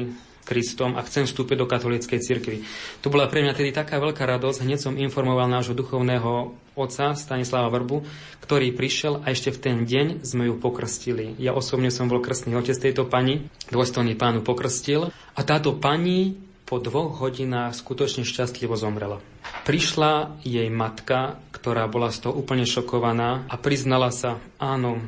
Kristom 0.47 0.95
a 0.95 1.03
chcem 1.03 1.27
vstúpiť 1.27 1.59
do 1.59 1.67
katolíckej 1.67 2.23
cirkvi. 2.23 2.63
To 3.03 3.11
bola 3.11 3.27
pre 3.27 3.43
mňa 3.43 3.51
tedy 3.51 3.75
taká 3.75 3.99
veľká 3.99 4.23
radosť. 4.23 4.63
Hneď 4.63 4.79
som 4.79 4.95
informoval 4.95 5.51
nášho 5.51 5.75
duchovného 5.75 6.55
otca 6.79 7.11
Stanislava 7.19 7.67
Vrbu, 7.67 8.07
ktorý 8.39 8.71
prišiel 8.71 9.19
a 9.27 9.35
ešte 9.35 9.51
v 9.51 9.59
ten 9.59 9.77
deň 9.83 10.23
sme 10.23 10.47
ju 10.47 10.55
pokrstili. 10.55 11.35
Ja 11.35 11.51
osobne 11.51 11.91
som 11.91 12.07
bol 12.07 12.23
krstný 12.23 12.55
otec 12.55 12.79
tejto 12.79 13.03
pani, 13.03 13.51
dôstojný 13.67 14.15
pánu 14.15 14.39
pokrstil 14.39 15.11
a 15.11 15.41
táto 15.43 15.75
pani 15.75 16.39
po 16.67 16.83
dvoch 16.83 17.23
hodinách 17.23 17.75
skutočne 17.79 18.27
šťastlivo 18.27 18.75
zomrela. 18.75 19.23
Prišla 19.63 20.43
jej 20.43 20.67
matka, 20.67 21.39
ktorá 21.55 21.87
bola 21.87 22.11
z 22.11 22.27
toho 22.27 22.35
úplne 22.35 22.67
šokovaná 22.67 23.47
a 23.47 23.55
priznala 23.55 24.11
sa, 24.11 24.39
áno, 24.59 24.99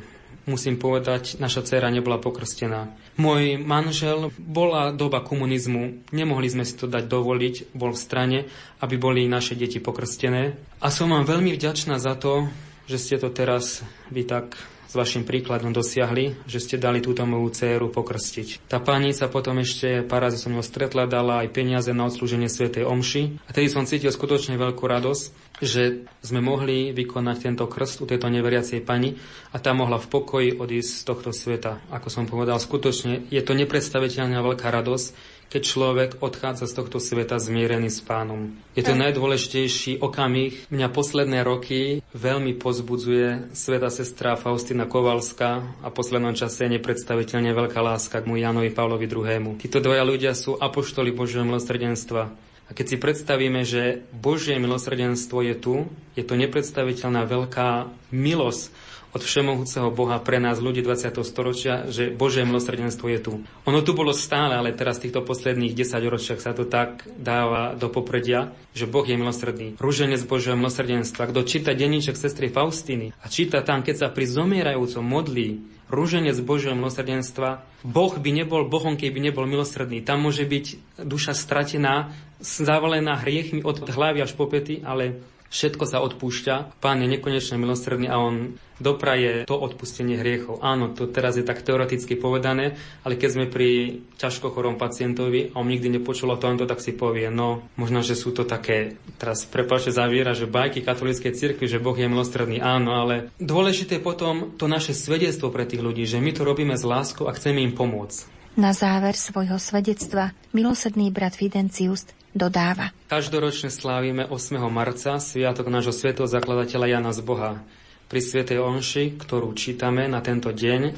musím 0.48 0.80
povedať, 0.80 1.36
naša 1.42 1.66
dcera 1.66 1.92
nebola 1.92 2.16
pokrstená. 2.22 2.92
Môj 3.20 3.60
manžel, 3.60 4.32
bola 4.38 4.94
doba 4.94 5.20
komunizmu, 5.20 6.06
nemohli 6.14 6.48
sme 6.48 6.64
si 6.64 6.78
to 6.78 6.88
dať 6.88 7.04
dovoliť, 7.10 7.76
bol 7.76 7.92
v 7.92 8.00
strane, 8.00 8.38
aby 8.80 8.94
boli 8.96 9.28
naše 9.28 9.58
deti 9.58 9.82
pokrstené. 9.82 10.56
A 10.80 10.88
som 10.88 11.12
vám 11.12 11.28
veľmi 11.28 11.52
vďačná 11.56 12.00
za 12.00 12.16
to, 12.16 12.48
že 12.88 12.96
ste 12.96 13.16
to 13.20 13.28
teraz 13.28 13.84
vy 14.08 14.24
tak 14.24 14.56
s 14.90 14.98
vašim 14.98 15.22
príkladom 15.22 15.70
dosiahli, 15.70 16.34
že 16.50 16.58
ste 16.58 16.74
dali 16.74 16.98
túto 16.98 17.22
moju 17.22 17.54
dceru 17.54 17.94
pokrstiť. 17.94 18.66
Tá 18.66 18.82
pani 18.82 19.14
sa 19.14 19.30
potom 19.30 19.62
ešte 19.62 20.02
pár 20.02 20.26
razy 20.26 20.42
som 20.42 20.50
ňou 20.50 20.66
stretla, 20.66 21.06
dala 21.06 21.46
aj 21.46 21.54
peniaze 21.54 21.94
na 21.94 22.10
odslúženie 22.10 22.50
Svetej 22.50 22.90
Omši. 22.90 23.46
A 23.46 23.54
tedy 23.54 23.70
som 23.70 23.86
cítil 23.86 24.10
skutočne 24.10 24.58
veľkú 24.58 24.82
radosť, 24.82 25.24
že 25.62 26.10
sme 26.26 26.42
mohli 26.42 26.90
vykonať 26.90 27.36
tento 27.38 27.70
krst 27.70 28.02
u 28.02 28.10
tejto 28.10 28.26
neveriacej 28.26 28.82
pani 28.82 29.14
a 29.54 29.62
tá 29.62 29.70
mohla 29.70 30.02
v 30.02 30.10
pokoji 30.10 30.48
odísť 30.58 30.90
z 30.90 31.02
tohto 31.06 31.30
sveta. 31.30 31.78
Ako 31.94 32.10
som 32.10 32.26
povedal, 32.26 32.58
skutočne 32.58 33.30
je 33.30 33.42
to 33.46 33.54
nepredstaviteľná 33.54 34.42
veľká 34.42 34.74
radosť, 34.74 35.38
keď 35.50 35.62
človek 35.66 36.10
odchádza 36.22 36.70
z 36.70 36.78
tohto 36.78 37.02
sveta 37.02 37.42
zmierený 37.42 37.90
s 37.90 37.98
pánom. 38.00 38.54
Je 38.78 38.86
to 38.86 38.94
najdôležitejší 38.94 39.98
okamih. 39.98 40.70
Mňa 40.70 40.88
posledné 40.94 41.42
roky 41.42 42.06
veľmi 42.14 42.54
pozbudzuje 42.54 43.50
sveta 43.50 43.90
sestra 43.90 44.38
Faustina 44.38 44.86
Kovalská 44.86 45.82
a 45.82 45.90
poslednom 45.90 46.38
čase 46.38 46.70
nepredstaviteľne 46.70 47.50
veľká 47.50 47.82
láska 47.82 48.22
k 48.22 48.28
mu 48.30 48.38
Janovi 48.38 48.70
Pavlovi 48.70 49.10
II. 49.10 49.58
Títo 49.58 49.82
dvaja 49.82 50.06
ľudia 50.06 50.32
sú 50.38 50.54
apoštoli 50.54 51.10
Božieho 51.10 51.42
milosrdenstva. 51.42 52.30
A 52.70 52.70
keď 52.70 52.86
si 52.86 52.96
predstavíme, 53.02 53.66
že 53.66 54.06
Božie 54.14 54.54
milosrdenstvo 54.54 55.42
je 55.42 55.58
tu, 55.58 55.74
je 56.14 56.22
to 56.22 56.38
nepredstaviteľná 56.38 57.26
veľká 57.26 57.90
milosť, 58.14 58.70
od 59.10 59.22
všemohúceho 59.22 59.90
Boha 59.90 60.22
pre 60.22 60.38
nás, 60.38 60.62
ľudí 60.62 60.86
20. 60.86 61.10
storočia, 61.26 61.90
že 61.90 62.14
Božie 62.14 62.46
milosrdenstvo 62.46 63.06
je 63.10 63.18
tu. 63.18 63.32
Ono 63.66 63.80
tu 63.82 63.90
bolo 63.92 64.14
stále, 64.14 64.54
ale 64.54 64.70
teraz 64.70 65.02
v 65.02 65.10
týchto 65.10 65.26
posledných 65.26 65.74
10 65.74 66.06
ročiach 66.06 66.38
sa 66.38 66.54
to 66.54 66.66
tak 66.66 67.02
dáva 67.18 67.74
do 67.74 67.90
popredia, 67.90 68.54
že 68.70 68.86
Boh 68.86 69.02
je 69.02 69.18
milosrdný. 69.18 69.74
Rúženec 69.82 70.22
Božieho 70.30 70.54
milosrdenstva. 70.54 71.30
Kto 71.34 71.42
číta 71.42 71.74
denníček 71.74 72.14
sestry 72.14 72.48
Faustiny 72.48 73.10
a 73.18 73.26
číta 73.26 73.66
tam, 73.66 73.82
keď 73.82 74.06
sa 74.06 74.08
pri 74.14 74.30
zomierajúcom 74.30 75.02
modlí, 75.02 75.48
rúženec 75.90 76.38
Božieho 76.46 76.78
milosrdenstva, 76.78 77.66
Boh 77.82 78.14
by 78.14 78.30
nebol 78.30 78.62
Bohom, 78.70 78.94
keby 78.94 79.18
nebol 79.18 79.44
milosrdný. 79.50 80.06
Tam 80.06 80.22
môže 80.22 80.46
byť 80.46 80.96
duša 81.02 81.34
stratená, 81.34 82.14
zavalená 82.38 83.18
hriechmi 83.20 83.60
od 83.66 83.84
hlavy 83.84 84.22
až 84.22 84.32
po 84.38 84.46
pety, 84.46 84.80
ale 84.86 85.18
všetko 85.50 85.84
sa 85.84 85.98
odpúšťa. 86.00 86.78
Pán 86.78 87.02
je 87.02 87.10
nekonečne 87.10 87.58
milosrdný 87.58 88.06
a 88.06 88.22
on 88.22 88.56
dopraje 88.80 89.44
to 89.44 89.58
odpustenie 89.58 90.16
hriechov. 90.16 90.64
Áno, 90.64 90.96
to 90.96 91.04
teraz 91.10 91.36
je 91.36 91.44
tak 91.44 91.60
teoreticky 91.60 92.16
povedané, 92.16 92.80
ale 93.04 93.20
keď 93.20 93.28
sme 93.28 93.46
pri 93.50 94.00
ťažko 94.16 94.56
chorom 94.56 94.80
pacientovi 94.80 95.52
a 95.52 95.60
on 95.60 95.68
nikdy 95.68 96.00
nepočul 96.00 96.32
o 96.32 96.40
tomto, 96.40 96.64
tak 96.64 96.80
si 96.80 96.96
povie, 96.96 97.28
no 97.28 97.68
možno, 97.76 98.00
že 98.00 98.16
sú 98.16 98.32
to 98.32 98.48
také, 98.48 98.96
teraz 99.20 99.44
prepáčte 99.44 99.92
zaviera, 99.92 100.32
že 100.32 100.48
bajky 100.48 100.80
katolíckej 100.80 101.36
cirkvi, 101.36 101.68
že 101.68 101.82
Boh 101.82 101.98
je 101.98 102.08
milostredný. 102.08 102.64
Áno, 102.64 102.96
ale 102.96 103.28
dôležité 103.36 104.00
je 104.00 104.06
potom 104.06 104.56
to 104.56 104.64
naše 104.64 104.96
svedectvo 104.96 105.52
pre 105.52 105.68
tých 105.68 105.84
ľudí, 105.84 106.08
že 106.08 106.22
my 106.22 106.32
to 106.32 106.46
robíme 106.48 106.72
s 106.72 106.86
láskou 106.86 107.28
a 107.28 107.36
chceme 107.36 107.60
im 107.60 107.76
pomôcť. 107.76 108.40
Na 108.58 108.74
záver 108.74 109.14
svojho 109.14 109.62
svedectva 109.62 110.34
milosrdný 110.50 111.14
brat 111.14 111.38
Fidencius 111.38 112.08
dodáva. 112.34 112.94
Každoročne 113.10 113.70
slávime 113.74 114.26
8. 114.26 114.58
marca 114.70 115.18
sviatok 115.18 115.66
nášho 115.70 115.94
svetého 115.94 116.30
zakladateľa 116.30 116.86
Jana 116.86 117.12
z 117.14 117.20
Boha. 117.26 117.62
Pri 118.10 118.20
svetej 118.22 118.58
Onši, 118.58 119.14
ktorú 119.18 119.54
čítame 119.54 120.10
na 120.10 120.18
tento 120.18 120.50
deň, 120.50 120.94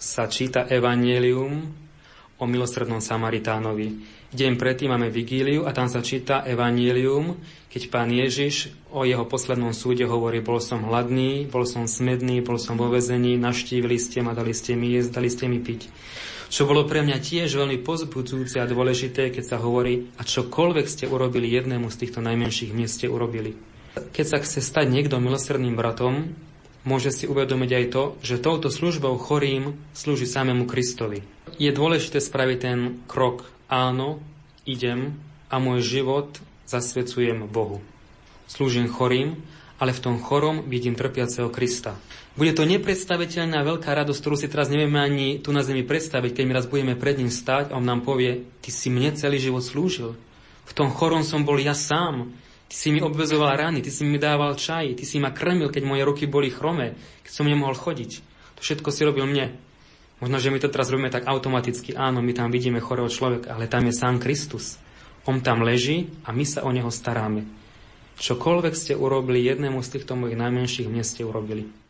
sa 0.00 0.26
číta 0.26 0.66
Evangelium 0.66 1.70
o 2.40 2.44
milostrednom 2.48 3.04
Samaritánovi. 3.04 4.18
Deň 4.30 4.56
predtým 4.56 4.94
máme 4.94 5.10
vigíliu 5.10 5.66
a 5.66 5.74
tam 5.74 5.90
sa 5.90 6.00
číta 6.00 6.46
Evangelium, 6.46 7.36
keď 7.66 7.82
pán 7.90 8.08
Ježiš 8.14 8.70
o 8.94 9.02
jeho 9.02 9.26
poslednom 9.26 9.74
súde 9.74 10.06
hovorí, 10.06 10.38
bol 10.38 10.62
som 10.62 10.86
hladný, 10.86 11.50
bol 11.50 11.66
som 11.66 11.90
smedný, 11.90 12.40
bol 12.40 12.56
som 12.56 12.78
vo 12.78 12.88
vezení, 12.88 13.34
naštívili 13.34 13.98
ste 13.98 14.22
ma, 14.22 14.32
dali 14.32 14.54
ste 14.54 14.78
mi 14.78 14.94
jesť, 14.94 15.10
dali 15.18 15.28
ste 15.28 15.50
mi 15.50 15.58
piť. 15.58 15.90
Čo 16.50 16.66
bolo 16.66 16.82
pre 16.82 17.06
mňa 17.06 17.22
tiež 17.22 17.54
veľmi 17.54 17.78
pozbudzujúce 17.86 18.58
a 18.58 18.66
dôležité, 18.66 19.30
keď 19.30 19.54
sa 19.54 19.56
hovorí, 19.62 20.10
a 20.18 20.26
čokoľvek 20.26 20.86
ste 20.90 21.06
urobili 21.06 21.46
jednému 21.46 21.86
z 21.94 21.96
týchto 22.02 22.18
najmenších 22.18 22.74
miest 22.74 22.98
ste 22.98 23.06
urobili. 23.06 23.54
Keď 23.94 24.26
sa 24.26 24.42
chce 24.42 24.58
stať 24.58 24.90
niekto 24.90 25.22
milosrdným 25.22 25.78
bratom, 25.78 26.34
môže 26.82 27.14
si 27.14 27.30
uvedomiť 27.30 27.70
aj 27.70 27.84
to, 27.94 28.02
že 28.26 28.42
touto 28.42 28.66
službou 28.66 29.14
chorým 29.22 29.78
slúži 29.94 30.26
samému 30.26 30.66
Kristovi. 30.66 31.22
Je 31.54 31.70
dôležité 31.70 32.18
spraviť 32.18 32.58
ten 32.58 32.98
krok, 33.06 33.46
áno, 33.70 34.18
idem 34.66 35.22
a 35.54 35.62
môj 35.62 35.86
život 35.86 36.34
zasvecujem 36.66 37.46
Bohu. 37.46 37.78
Slúžim 38.50 38.90
chorým, 38.90 39.38
ale 39.78 39.94
v 39.94 40.02
tom 40.02 40.16
chorom 40.18 40.66
vidím 40.66 40.98
trpiaceho 40.98 41.46
Krista. 41.46 41.94
Bude 42.40 42.56
to 42.56 42.64
nepredstaviteľná 42.64 43.60
veľká 43.60 43.92
radosť, 43.92 44.16
ktorú 44.16 44.32
si 44.32 44.48
teraz 44.48 44.72
nevieme 44.72 44.96
ani 44.96 45.44
tu 45.44 45.52
na 45.52 45.60
zemi 45.60 45.84
predstaviť, 45.84 46.40
keď 46.40 46.44
my 46.48 46.56
raz 46.56 46.64
budeme 46.64 46.96
pred 46.96 47.20
ním 47.20 47.28
stať 47.28 47.68
a 47.68 47.76
on 47.76 47.84
nám 47.84 48.00
povie, 48.00 48.48
ty 48.64 48.72
si 48.72 48.88
mne 48.88 49.12
celý 49.12 49.36
život 49.36 49.60
slúžil. 49.60 50.16
V 50.64 50.72
tom 50.72 50.88
chorom 50.88 51.20
som 51.20 51.44
bol 51.44 51.60
ja 51.60 51.76
sám. 51.76 52.32
Ty 52.72 52.74
si 52.80 52.96
mi 52.96 53.04
obvezoval 53.04 53.60
rany, 53.60 53.84
ty 53.84 53.92
si 53.92 54.08
mi 54.08 54.16
dával 54.16 54.56
čaj, 54.56 54.96
ty 54.96 55.04
si 55.04 55.20
ma 55.20 55.36
krmil, 55.36 55.68
keď 55.68 55.84
moje 55.84 56.00
ruky 56.00 56.24
boli 56.24 56.48
chromé, 56.48 56.96
keď 57.28 57.32
som 57.34 57.44
nemohol 57.44 57.76
chodiť. 57.76 58.24
To 58.56 58.60
všetko 58.64 58.88
si 58.88 59.04
robil 59.04 59.28
mne. 59.28 59.60
Možno, 60.24 60.40
že 60.40 60.48
my 60.48 60.64
to 60.64 60.72
teraz 60.72 60.88
robíme 60.88 61.12
tak 61.12 61.28
automaticky. 61.28 61.92
Áno, 61.92 62.24
my 62.24 62.32
tam 62.32 62.48
vidíme 62.48 62.80
chorého 62.80 63.12
človeka, 63.12 63.52
ale 63.52 63.68
tam 63.68 63.84
je 63.84 63.92
sám 63.92 64.16
Kristus. 64.16 64.80
On 65.28 65.44
tam 65.44 65.60
leží 65.60 66.08
a 66.24 66.32
my 66.32 66.48
sa 66.48 66.64
o 66.64 66.72
neho 66.72 66.88
staráme. 66.88 67.44
Čokoľvek 68.16 68.72
ste 68.72 68.96
urobili 68.96 69.44
jednému 69.44 69.84
z 69.84 70.00
týchto 70.00 70.16
mojich 70.16 70.40
najmenších, 70.40 70.88
mne 70.88 71.04
ste 71.04 71.28
urobili. 71.28 71.89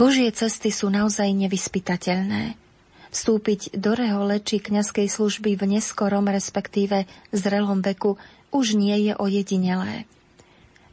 Božie 0.00 0.32
cesty 0.32 0.72
sú 0.72 0.88
naozaj 0.88 1.28
nevyspytateľné. 1.28 2.56
Vstúpiť 3.12 3.76
do 3.76 3.92
rehole 3.92 4.40
či 4.40 4.56
kňazskej 4.56 5.12
služby 5.12 5.60
v 5.60 5.76
neskorom, 5.76 6.24
respektíve 6.24 7.04
zrelom 7.36 7.84
veku 7.84 8.16
už 8.48 8.80
nie 8.80 8.96
je 8.96 9.12
ojedinelé. 9.20 10.08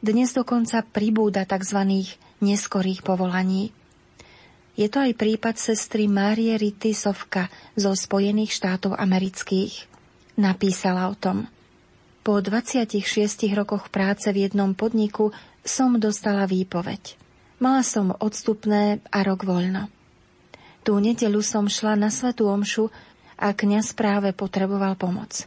Dnes 0.04 0.36
dokonca 0.36 0.84
pribúda 0.84 1.48
tzv. 1.48 2.04
neskorých 2.44 3.00
povolaní. 3.00 3.72
Je 4.76 4.92
to 4.92 5.00
aj 5.00 5.16
prípad 5.16 5.56
sestry 5.56 6.04
Márie 6.04 6.60
Rity 6.60 6.92
Sovka 6.92 7.48
zo 7.80 7.96
Spojených 7.96 8.52
štátov 8.60 8.92
amerických. 8.92 9.88
Napísala 10.36 11.08
o 11.08 11.16
tom. 11.16 11.48
Po 12.20 12.44
26 12.44 12.92
rokoch 13.56 13.88
práce 13.88 14.28
v 14.28 14.44
jednom 14.44 14.76
podniku 14.76 15.32
som 15.64 15.96
dostala 15.96 16.44
výpoveď. 16.44 17.27
Mala 17.58 17.82
som 17.82 18.14
odstupné 18.14 19.02
a 19.10 19.18
rok 19.26 19.42
voľno. 19.42 19.90
Tú 20.86 20.96
nedelu 21.02 21.42
som 21.42 21.66
šla 21.66 21.98
na 21.98 22.08
svetú 22.08 22.46
omšu 22.48 22.88
a 23.34 23.50
kňaz 23.50 23.92
práve 23.98 24.30
potreboval 24.32 24.94
pomoc. 24.94 25.44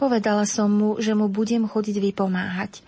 Povedala 0.00 0.48
som 0.48 0.72
mu, 0.72 0.96
že 0.98 1.12
mu 1.12 1.28
budem 1.28 1.68
chodiť 1.68 1.96
vypomáhať. 2.00 2.80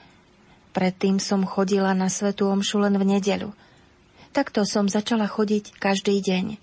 Predtým 0.74 1.22
som 1.22 1.46
chodila 1.46 1.94
na 1.94 2.10
svetú 2.10 2.48
omšu 2.50 2.82
len 2.82 2.96
v 2.96 3.18
nedelu– 3.18 3.52
Takto 4.34 4.66
som 4.66 4.90
začala 4.90 5.30
chodiť 5.30 5.78
každý 5.78 6.18
deň. 6.18 6.58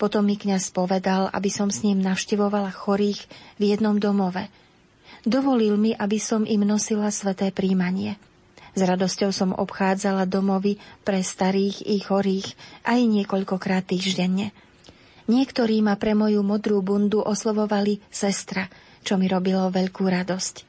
Potom 0.00 0.24
mi 0.24 0.40
kňaz 0.40 0.72
povedal, 0.72 1.28
aby 1.36 1.52
som 1.52 1.68
s 1.68 1.84
ním 1.84 2.00
navštevovala 2.00 2.72
chorých 2.72 3.28
v 3.60 3.76
jednom 3.76 4.00
domove. 4.00 4.48
Dovolil 5.28 5.76
mi, 5.76 5.92
aby 5.92 6.16
som 6.16 6.48
im 6.48 6.64
nosila 6.64 7.12
sveté 7.12 7.52
príjmanie. 7.52 8.16
S 8.78 8.86
radosťou 8.86 9.34
som 9.34 9.50
obchádzala 9.58 10.22
domovy 10.30 10.78
pre 11.02 11.18
starých 11.18 11.82
i 11.82 11.98
chorých 11.98 12.54
aj 12.86 13.00
niekoľkokrát 13.10 13.90
týždenne. 13.90 14.54
Niektorí 15.26 15.82
ma 15.82 15.98
pre 15.98 16.14
moju 16.14 16.46
modrú 16.46 16.78
bundu 16.78 17.18
oslovovali 17.18 17.98
sestra, 18.06 18.70
čo 19.02 19.18
mi 19.18 19.26
robilo 19.26 19.66
veľkú 19.74 20.06
radosť. 20.06 20.62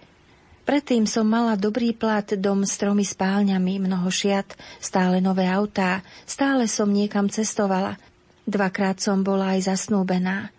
Predtým 0.65 1.06
som 1.06 1.30
mala 1.30 1.54
dobrý 1.54 1.93
plat, 1.93 2.26
dom 2.26 2.65
s 2.65 2.82
tromi 2.82 3.06
spálňami, 3.06 3.78
mnoho 3.78 4.10
šiat, 4.10 4.58
stále 4.82 5.22
nové 5.22 5.45
autá, 5.45 6.02
stále 6.26 6.65
som 6.65 6.89
niekam 6.89 7.30
cestovala. 7.30 8.02
Dvakrát 8.50 8.98
som 8.98 9.22
bola 9.22 9.54
aj 9.54 9.69
zasnúbená. 9.69 10.50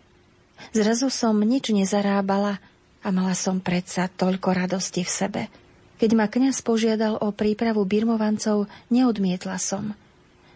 Zrazu 0.71 1.11
som 1.11 1.35
nič 1.43 1.75
nezarábala 1.75 2.63
a 3.03 3.09
mala 3.11 3.35
som 3.35 3.59
predsa 3.59 4.07
toľko 4.07 4.55
radosti 4.55 5.03
v 5.03 5.11
sebe. 5.11 5.43
Keď 6.01 6.11
ma 6.17 6.33
kňaz 6.33 6.65
požiadal 6.65 7.21
o 7.21 7.29
prípravu 7.29 7.85
birmovancov, 7.85 8.65
neodmietla 8.89 9.61
som. 9.61 9.93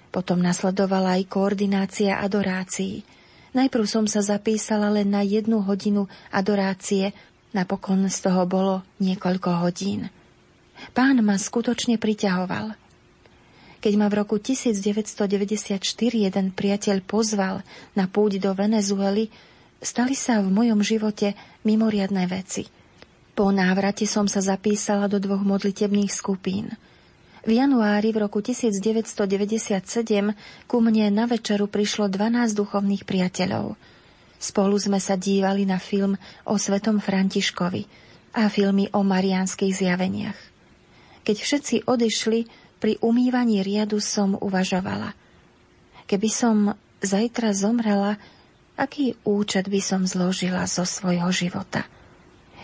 Potom 0.09 0.41
nasledovala 0.41 1.21
aj 1.21 1.29
koordinácia 1.29 2.17
adorácií. 2.17 3.05
Najprv 3.53 3.85
som 3.85 4.09
sa 4.09 4.25
zapísala 4.25 4.89
len 4.89 5.13
na 5.13 5.21
jednu 5.21 5.61
hodinu 5.61 6.09
adorácie 6.33 7.13
Napokon 7.55 8.11
z 8.11 8.19
toho 8.19 8.51
bolo 8.51 8.83
niekoľko 8.99 9.63
hodín. 9.63 10.11
Pán 10.91 11.23
ma 11.23 11.39
skutočne 11.39 12.03
priťahoval. 12.03 12.75
Keď 13.79 13.95
ma 13.95 14.11
v 14.11 14.15
roku 14.19 14.43
1994 14.43 15.79
jeden 16.11 16.47
priateľ 16.51 16.99
pozval 17.07 17.63
na 17.95 18.11
púť 18.11 18.43
do 18.43 18.51
Venezuely, 18.59 19.31
stali 19.79 20.19
sa 20.19 20.43
v 20.43 20.51
mojom 20.51 20.83
živote 20.83 21.39
mimoriadné 21.63 22.27
veci. 22.27 22.67
Po 23.35 23.51
návrate 23.51 24.07
som 24.07 24.31
sa 24.31 24.39
zapísala 24.39 25.11
do 25.11 25.19
dvoch 25.19 25.43
modlitebných 25.43 26.11
skupín. 26.11 26.75
V 27.45 27.61
januári 27.61 28.15
v 28.15 28.25
roku 28.25 28.41
1997 28.41 29.85
ku 30.71 30.77
mne 30.81 31.13
na 31.13 31.29
večeru 31.29 31.69
prišlo 31.69 32.09
12 32.09 32.55
duchovných 32.57 33.03
priateľov– 33.05 33.75
Spolu 34.45 34.77
sme 34.77 35.01
sa 35.01 35.17
dívali 35.17 35.65
na 35.65 35.81
film 35.81 36.21
o 36.45 36.61
svetom 36.61 37.01
Františkovi 37.01 37.89
a 38.37 38.53
filmy 38.53 38.93
o 38.93 39.01
marianských 39.01 39.73
zjaveniach. 39.73 40.37
Keď 41.25 41.37
všetci 41.41 41.77
odišli, 41.89 42.45
pri 42.77 43.01
umývaní 43.01 43.65
riadu 43.65 43.97
som 44.05 44.37
uvažovala. 44.37 45.17
Keby 46.05 46.29
som 46.29 46.77
zajtra 47.01 47.57
zomrela, 47.57 48.21
aký 48.77 49.17
účet 49.25 49.73
by 49.73 49.81
som 49.81 50.05
zložila 50.05 50.69
zo 50.69 50.85
svojho 50.85 51.33
života? 51.33 51.89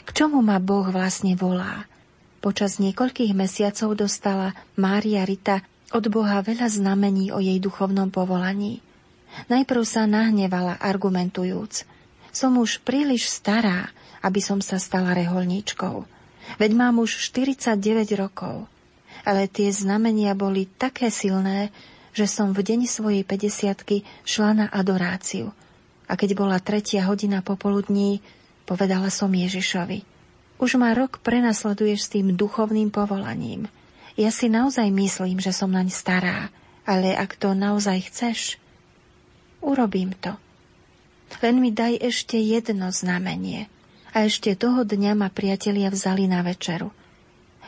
K 0.04 0.10
čomu 0.12 0.40
ma 0.40 0.60
Boh 0.62 0.88
vlastne 0.88 1.36
volá? 1.36 1.88
Počas 2.40 2.80
niekoľkých 2.80 3.36
mesiacov 3.36 3.96
dostala 3.96 4.56
Mária 4.80 5.24
Rita 5.28 5.60
od 5.92 6.08
Boha 6.08 6.40
veľa 6.40 6.70
znamení 6.70 7.34
o 7.34 7.38
jej 7.42 7.60
duchovnom 7.60 8.08
povolaní– 8.08 8.80
Najprv 9.46 9.82
sa 9.86 10.10
nahnevala, 10.10 10.78
argumentujúc. 10.82 11.86
Som 12.30 12.58
už 12.58 12.82
príliš 12.82 13.30
stará, 13.30 13.90
aby 14.22 14.42
som 14.42 14.58
sa 14.62 14.78
stala 14.78 15.14
reholníčkou. 15.14 16.06
Veď 16.58 16.70
mám 16.74 16.98
už 16.98 17.30
49 17.30 18.10
rokov. 18.18 18.66
Ale 19.22 19.46
tie 19.46 19.70
znamenia 19.70 20.34
boli 20.34 20.66
také 20.66 21.12
silné, 21.12 21.70
že 22.10 22.26
som 22.26 22.50
v 22.50 22.64
deň 22.64 22.80
svojej 22.90 23.22
50 23.22 24.26
šla 24.26 24.50
na 24.56 24.66
adoráciu. 24.66 25.54
A 26.10 26.18
keď 26.18 26.34
bola 26.34 26.58
tretia 26.58 27.06
hodina 27.06 27.38
popoludní, 27.38 28.18
povedala 28.70 29.11
som 29.11 29.35
Ježišovi. 29.35 30.06
Už 30.62 30.78
ma 30.78 30.94
rok 30.94 31.18
prenasleduješ 31.26 32.06
s 32.06 32.12
tým 32.14 32.38
duchovným 32.38 32.94
povolaním. 32.94 33.66
Ja 34.14 34.30
si 34.30 34.46
naozaj 34.46 34.87
myslím, 34.94 35.42
že 35.42 35.50
som 35.50 35.74
naň 35.74 35.90
stará, 35.90 36.54
ale 36.87 37.18
ak 37.18 37.35
to 37.35 37.59
naozaj 37.59 37.98
chceš, 38.06 38.61
Urobím 39.61 40.16
to. 40.16 40.33
Len 41.44 41.61
mi 41.61 41.70
daj 41.70 42.00
ešte 42.00 42.40
jedno 42.40 42.88
znamenie. 42.90 43.68
A 44.11 44.26
ešte 44.26 44.56
toho 44.59 44.83
dňa 44.83 45.14
ma 45.14 45.28
priatelia 45.30 45.92
vzali 45.92 46.26
na 46.26 46.42
večeru. 46.42 46.90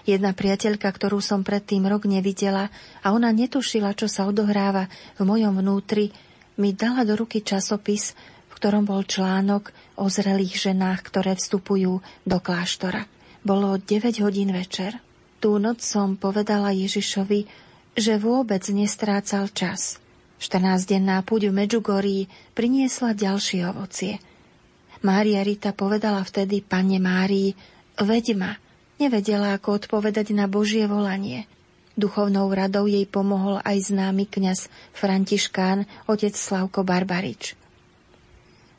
Jedna 0.02 0.34
priateľka, 0.34 0.90
ktorú 0.90 1.22
som 1.22 1.46
predtým 1.46 1.86
rok 1.86 2.10
nevidela 2.10 2.74
a 3.06 3.14
ona 3.14 3.30
netušila, 3.30 3.94
čo 3.94 4.10
sa 4.10 4.26
odohráva 4.26 4.90
v 5.14 5.22
mojom 5.22 5.62
vnútri, 5.62 6.10
mi 6.58 6.74
dala 6.74 7.06
do 7.06 7.14
ruky 7.14 7.38
časopis, 7.38 8.18
v 8.50 8.52
ktorom 8.58 8.82
bol 8.82 9.06
článok 9.06 9.70
o 9.96 10.08
zrelých 10.08 10.70
ženách, 10.70 11.00
ktoré 11.06 11.36
vstupujú 11.36 12.04
do 12.28 12.38
kláštora. 12.38 13.08
Bolo 13.42 13.76
9 13.76 14.22
hodín 14.22 14.54
večer. 14.54 15.00
Tú 15.42 15.58
noc 15.58 15.82
som 15.82 16.14
povedala 16.14 16.70
Ježišovi, 16.70 17.46
že 17.98 18.16
vôbec 18.16 18.62
nestrácal 18.70 19.50
čas– 19.50 19.96
14-denná 20.42 21.22
púť 21.22 21.48
v 21.48 21.54
Medžugorí 21.54 22.18
priniesla 22.58 23.14
ďalšie 23.14 23.62
ovocie. 23.70 24.18
Mária 25.06 25.46
Rita 25.46 25.70
povedala 25.70 26.18
vtedy 26.26 26.66
pane 26.66 26.98
Márii, 26.98 27.54
veď 27.94 28.34
ma, 28.34 28.58
nevedela 28.98 29.54
ako 29.54 29.78
odpovedať 29.78 30.34
na 30.34 30.50
Božie 30.50 30.90
volanie. 30.90 31.46
Duchovnou 31.94 32.50
radou 32.50 32.90
jej 32.90 33.06
pomohol 33.06 33.62
aj 33.62 33.94
známy 33.94 34.26
kňaz 34.26 34.66
Františkán, 34.98 35.86
otec 36.10 36.34
Slavko 36.34 36.82
Barbarič. 36.82 37.54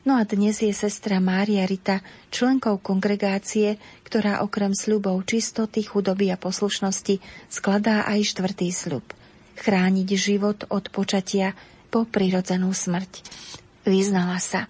No 0.04 0.20
a 0.20 0.28
dnes 0.28 0.60
je 0.60 0.68
sestra 0.68 1.16
Mária 1.16 1.64
Rita 1.64 2.04
členkou 2.28 2.76
kongregácie, 2.76 3.80
ktorá 4.04 4.44
okrem 4.44 4.76
sľubov 4.76 5.24
čistoty, 5.24 5.80
chudoby 5.80 6.28
a 6.28 6.36
poslušnosti 6.36 7.24
skladá 7.48 8.04
aj 8.04 8.20
štvrtý 8.36 8.68
sľub– 8.68 9.04
chrániť 9.64 10.08
život 10.12 10.68
od 10.68 10.92
počatia 10.92 11.56
po 11.88 12.04
prirodzenú 12.04 12.74
smrť. 12.74 13.24
Vyznala 13.86 14.36
sa. 14.42 14.66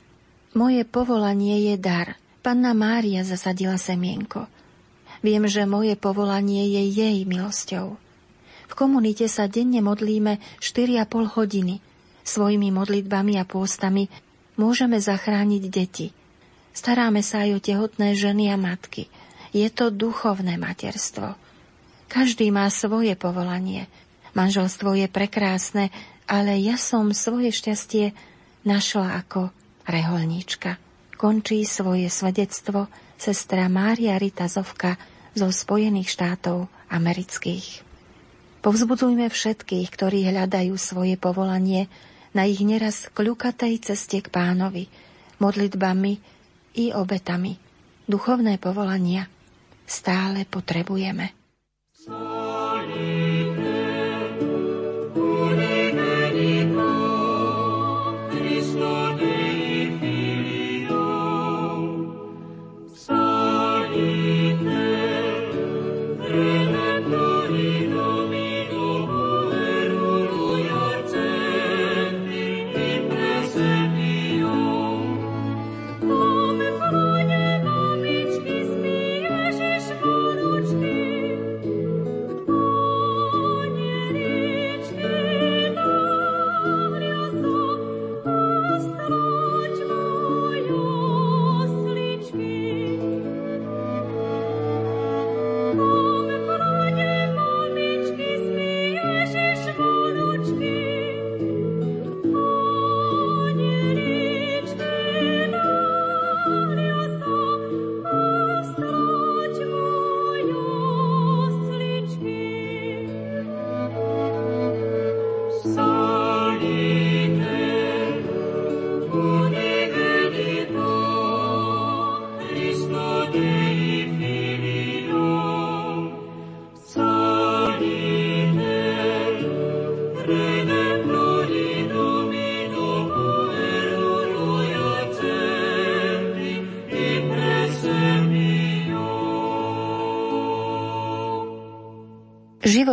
Moje 0.55 0.87
povolanie 0.87 1.73
je 1.73 1.75
dar. 1.81 2.15
Panna 2.45 2.77
Mária 2.77 3.25
zasadila 3.27 3.81
semienko. 3.81 4.47
Viem, 5.25 5.49
že 5.49 5.65
moje 5.65 5.97
povolanie 5.97 6.69
je 6.69 6.83
jej 6.95 7.17
milosťou. 7.25 7.97
V 8.69 8.75
komunite 8.77 9.25
sa 9.27 9.49
denne 9.49 9.81
modlíme 9.81 10.39
4,5 10.61 11.37
hodiny. 11.41 11.81
Svojimi 12.25 12.69
modlitbami 12.73 13.41
a 13.41 13.45
pôstami 13.49 14.09
môžeme 14.57 14.99
zachrániť 15.01 15.63
deti. 15.71 16.07
Staráme 16.75 17.23
sa 17.23 17.47
aj 17.47 17.51
o 17.57 17.61
tehotné 17.63 18.19
ženy 18.19 18.51
a 18.51 18.57
matky. 18.59 19.07
Je 19.55 19.71
to 19.71 19.95
duchovné 19.95 20.59
materstvo. 20.59 21.39
Každý 22.11 22.51
má 22.51 22.67
svoje 22.71 23.15
povolanie– 23.15 23.87
Manželstvo 24.35 24.99
je 24.99 25.07
prekrásne, 25.07 25.95
ale 26.27 26.59
ja 26.59 26.75
som 26.75 27.15
svoje 27.15 27.55
šťastie 27.55 28.11
našla 28.67 29.23
ako 29.23 29.55
reholníčka. 29.87 30.77
Končí 31.15 31.63
svoje 31.63 32.11
svedectvo 32.11 32.91
sestra 33.15 33.71
Mária 33.71 34.19
Rita 34.19 34.51
Zovka 34.51 34.99
zo 35.39 35.55
Spojených 35.55 36.11
štátov 36.11 36.67
amerických. 36.91 37.87
Povzbudujme 38.67 39.31
všetkých, 39.31 39.87
ktorí 39.95 40.27
hľadajú 40.27 40.75
svoje 40.75 41.15
povolanie 41.15 41.87
na 42.35 42.45
ich 42.51 42.61
neraz 42.67 43.09
kľukatej 43.15 43.81
ceste 43.81 44.19
k 44.21 44.29
pánovi, 44.29 44.91
modlitbami 45.39 46.13
i 46.83 46.91
obetami. 46.91 47.55
Duchovné 48.05 48.59
povolania 48.61 49.25
stále 49.87 50.45
potrebujeme. 50.45 51.44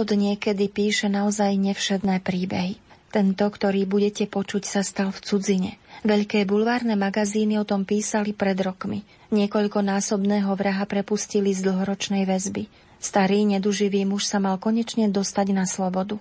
Život 0.01 0.17
niekedy 0.17 0.65
píše 0.65 1.13
naozaj 1.13 1.61
nevšedné 1.61 2.25
príbehy. 2.25 2.81
Tento, 3.13 3.45
ktorý 3.45 3.85
budete 3.85 4.25
počuť, 4.25 4.65
sa 4.65 4.81
stal 4.81 5.13
v 5.13 5.21
cudzine. 5.21 5.71
Veľké 6.01 6.41
bulvárne 6.49 6.97
magazíny 6.97 7.61
o 7.61 7.69
tom 7.69 7.85
písali 7.85 8.33
pred 8.33 8.57
rokmi. 8.57 9.05
Niekoľkonásobného 9.29 10.49
vraha 10.57 10.89
prepustili 10.89 11.53
z 11.53 11.69
dlhoročnej 11.69 12.25
väzby. 12.25 12.65
Starý 12.97 13.45
neduživý 13.45 14.01
muž 14.09 14.25
sa 14.25 14.41
mal 14.41 14.57
konečne 14.57 15.05
dostať 15.05 15.53
na 15.53 15.69
slobodu. 15.69 16.17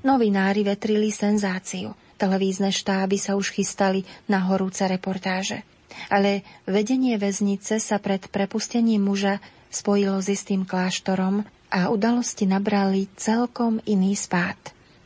Novinári 0.00 0.64
vetrili 0.64 1.12
senzáciu. 1.12 1.92
Televízne 2.16 2.72
štáby 2.72 3.20
sa 3.20 3.36
už 3.36 3.52
chystali 3.52 4.08
na 4.32 4.48
horúce 4.48 4.80
reportáže. 4.88 5.60
Ale 6.08 6.40
vedenie 6.64 7.20
väznice 7.20 7.84
sa 7.84 8.00
pred 8.00 8.32
prepustením 8.32 9.04
muža 9.04 9.44
spojilo 9.68 10.24
s 10.24 10.32
istým 10.32 10.64
kláštorom 10.64 11.44
a 11.70 11.88
udalosti 11.88 12.50
nabrali 12.50 13.06
celkom 13.14 13.78
iný 13.86 14.18
spád. 14.18 14.58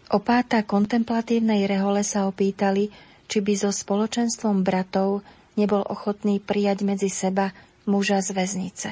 Opáta 0.09 0.65
kontemplatívnej 0.65 1.69
rehole 1.69 2.01
sa 2.01 2.25
opýtali, 2.25 2.89
či 3.29 3.39
by 3.45 3.53
so 3.57 3.71
spoločenstvom 3.73 4.65
bratov 4.65 5.21
nebol 5.61 5.85
ochotný 5.85 6.41
prijať 6.41 6.85
medzi 6.85 7.13
seba 7.13 7.53
muža 7.85 8.25
z 8.25 8.33
väznice. 8.33 8.89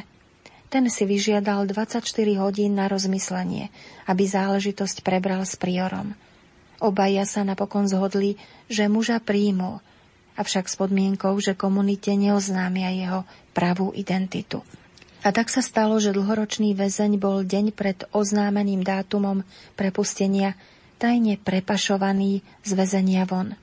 Ten 0.72 0.88
si 0.88 1.04
vyžiadal 1.04 1.68
24 1.68 2.00
hodín 2.40 2.76
na 2.76 2.88
rozmyslenie, 2.88 3.68
aby 4.08 4.24
záležitosť 4.24 5.04
prebral 5.04 5.44
s 5.44 5.56
priorom. 5.56 6.16
Obaja 6.80 7.28
sa 7.28 7.44
napokon 7.44 7.84
zhodli, 7.88 8.40
že 8.72 8.88
muža 8.88 9.20
príjmul, 9.20 9.84
avšak 10.40 10.72
s 10.72 10.74
podmienkou, 10.80 11.36
že 11.44 11.52
komunite 11.52 12.16
neoznámia 12.16 12.88
jeho 12.88 13.20
pravú 13.52 13.92
identitu. 13.92 14.64
A 15.22 15.30
tak 15.30 15.54
sa 15.54 15.62
stalo, 15.62 16.02
že 16.02 16.10
dlhoročný 16.10 16.74
väzeň 16.74 17.14
bol 17.14 17.46
deň 17.46 17.70
pred 17.70 18.02
oznámeným 18.10 18.82
dátumom 18.82 19.46
prepustenia 19.78 20.58
tajne 20.98 21.38
prepašovaný 21.38 22.42
z 22.66 22.70
väzenia 22.74 23.22
von. 23.22 23.54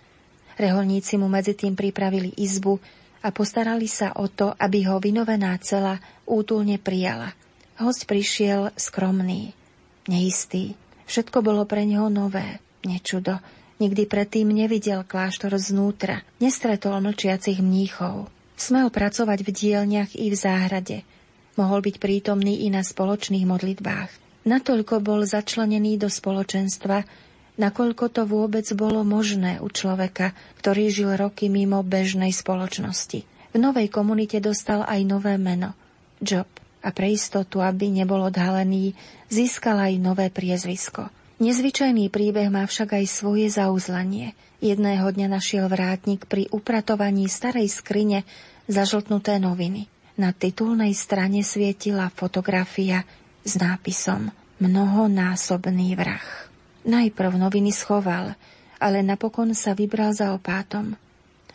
Reholníci 0.55 1.19
mu 1.19 1.27
medzi 1.27 1.55
tým 1.55 1.75
pripravili 1.75 2.31
izbu 2.35 2.79
a 3.23 3.31
postarali 3.35 3.91
sa 3.91 4.15
o 4.15 4.31
to, 4.31 4.55
aby 4.55 4.87
ho 4.87 5.03
vynovená 5.03 5.55
cela 5.59 5.99
útulne 6.23 6.79
prijala. 6.79 7.35
Host 7.79 8.07
prišiel 8.07 8.71
skromný, 8.75 9.55
neistý. 10.07 10.75
Všetko 11.07 11.43
bolo 11.43 11.63
pre 11.67 11.83
neho 11.83 12.07
nové, 12.07 12.59
nečudo. 12.87 13.39
Nikdy 13.79 14.07
predtým 14.11 14.51
nevidel 14.51 15.07
kláštor 15.07 15.55
znútra, 15.55 16.27
nestretol 16.43 16.99
mlčiacich 16.99 17.63
mníchov. 17.63 18.27
Smel 18.59 18.91
pracovať 18.91 19.47
v 19.47 19.49
dielniach 19.55 20.11
i 20.19 20.27
v 20.27 20.35
záhrade. 20.35 20.97
Mohol 21.59 21.91
byť 21.91 21.95
prítomný 21.99 22.63
i 22.63 22.71
na 22.71 22.87
spoločných 22.87 23.43
modlitbách. 23.43 24.09
Natoľko 24.47 25.03
bol 25.03 25.27
začlenený 25.27 25.99
do 25.99 26.07
spoločenstva, 26.07 27.03
nakoľko 27.59 28.05
to 28.15 28.23
vôbec 28.23 28.63
bolo 28.71 29.03
možné 29.03 29.59
u 29.59 29.67
človeka, 29.67 30.31
ktorý 30.63 30.87
žil 30.87 31.19
roky 31.19 31.51
mimo 31.51 31.83
bežnej 31.83 32.31
spoločnosti. 32.31 33.27
V 33.51 33.57
novej 33.59 33.91
komunite 33.91 34.39
dostal 34.39 34.87
aj 34.87 35.03
nové 35.03 35.35
meno– 35.35 35.75
Job 36.23 36.47
a 36.79 36.95
pre 36.95 37.11
istotu, 37.11 37.59
aby 37.59 37.91
nebol 37.91 38.23
odhalený, 38.23 38.95
získal 39.27 39.79
aj 39.79 39.93
nové 39.99 40.27
priezvisko. 40.31 41.11
Nezvyčajný 41.39 42.11
príbeh 42.11 42.51
má 42.51 42.67
však 42.67 42.99
aj 42.99 43.05
svoje 43.07 43.47
zauzlanie. 43.51 44.35
Jedného 44.59 45.07
dňa 45.07 45.27
našiel 45.31 45.71
vrátnik 45.71 46.27
pri 46.27 46.51
upratovaní 46.51 47.27
starej 47.31 47.71
skrine 47.71 48.27
zažltnuté 48.67 49.39
noviny. 49.39 49.87
Na 50.19 50.35
titulnej 50.35 50.91
strane 50.91 51.47
svietila 51.47 52.11
fotografia 52.11 53.07
s 53.47 53.55
nápisom 53.55 54.27
Mnohonásobný 54.59 55.95
vrah. 55.95 56.27
Najprv 56.83 57.39
noviny 57.39 57.71
schoval, 57.71 58.35
ale 58.83 58.99
napokon 58.99 59.55
sa 59.55 59.71
vybral 59.71 60.11
za 60.11 60.35
opátom. 60.35 60.99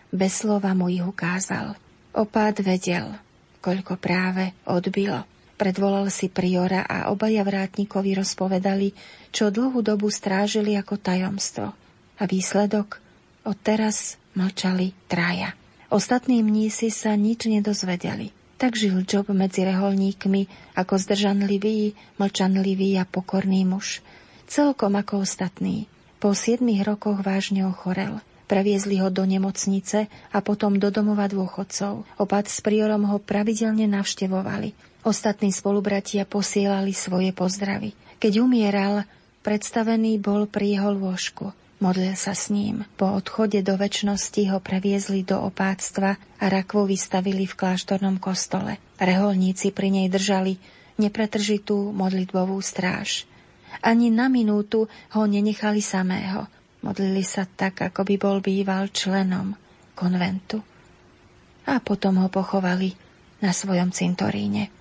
Bez 0.08 0.40
slova 0.40 0.72
mu 0.72 0.88
ich 0.88 1.04
ukázal. 1.04 1.76
Opát 2.16 2.56
vedel, 2.64 3.12
koľko 3.60 4.00
práve 4.00 4.56
odbilo. 4.64 5.28
Predvolal 5.60 6.08
si 6.08 6.32
priora 6.32 6.88
a 6.88 7.12
obaja 7.12 7.44
vrátnikovi 7.44 8.16
rozpovedali, 8.16 8.96
čo 9.28 9.52
dlhú 9.52 9.84
dobu 9.84 10.08
strážili 10.08 10.72
ako 10.80 10.96
tajomstvo. 10.96 11.76
A 12.16 12.22
výsledok? 12.24 12.96
Odteraz 13.44 14.16
mlčali 14.32 14.96
traja. 15.04 15.52
Ostatní 15.92 16.40
mnísi 16.40 16.88
sa 16.88 17.12
nič 17.12 17.44
nedozvedeli. 17.44 18.43
Tak 18.64 18.80
žil 18.80 19.04
Job 19.04 19.28
medzi 19.28 19.60
reholníkmi 19.60 20.72
ako 20.72 20.96
zdržanlivý, 20.96 21.92
mlčanlivý 22.16 22.96
a 22.96 23.04
pokorný 23.04 23.68
muž– 23.68 24.00
celkom 24.48 24.96
ako 24.96 25.20
ostatní. 25.20 25.84
Po 26.16 26.32
siedmých 26.32 26.88
rokoch 26.88 27.20
vážne 27.20 27.68
ochorel. 27.68 28.24
Previezli 28.48 29.04
ho 29.04 29.12
do 29.12 29.28
nemocnice 29.28 30.08
a 30.08 30.38
potom 30.40 30.80
do 30.80 30.88
domova 30.88 31.28
dôchodcov. 31.28 32.08
Opat 32.16 32.48
s 32.48 32.64
priorom 32.64 33.04
ho 33.04 33.20
pravidelne 33.20 33.84
navštevovali. 33.84 34.72
Ostatní 35.04 35.52
spolubratia 35.52 36.24
posielali 36.24 36.96
svoje 36.96 37.36
pozdravy. 37.36 37.92
Keď 38.16 38.32
umieral, 38.40 39.04
predstavený 39.44 40.16
bol 40.16 40.48
pri 40.48 40.80
jeho 40.80 40.88
lôžku. 40.88 41.52
Modlil 41.84 42.16
sa 42.16 42.32
s 42.32 42.48
ním. 42.48 42.88
Po 42.96 43.12
odchode 43.12 43.60
do 43.60 43.76
väčšnosti 43.76 44.48
ho 44.48 44.56
previezli 44.56 45.20
do 45.20 45.36
opáctva 45.36 46.16
a 46.40 46.44
rakvu 46.48 46.88
vystavili 46.88 47.44
v 47.44 47.52
kláštornom 47.52 48.16
kostole. 48.16 48.80
Reholníci 48.96 49.68
pri 49.68 49.92
nej 49.92 50.08
držali 50.08 50.56
nepretržitú 50.96 51.92
modlitbovú 51.92 52.56
stráž. 52.64 53.28
Ani 53.84 54.08
na 54.08 54.32
minútu 54.32 54.88
ho 54.88 55.22
nenechali 55.28 55.84
samého. 55.84 56.48
Modlili 56.80 57.20
sa 57.20 57.44
tak, 57.44 57.84
ako 57.84 58.00
by 58.08 58.14
bol 58.16 58.40
býval 58.40 58.88
členom 58.88 59.52
konventu. 59.92 60.64
A 61.68 61.84
potom 61.84 62.16
ho 62.24 62.32
pochovali 62.32 62.96
na 63.44 63.52
svojom 63.52 63.92
cintoríne. 63.92 64.72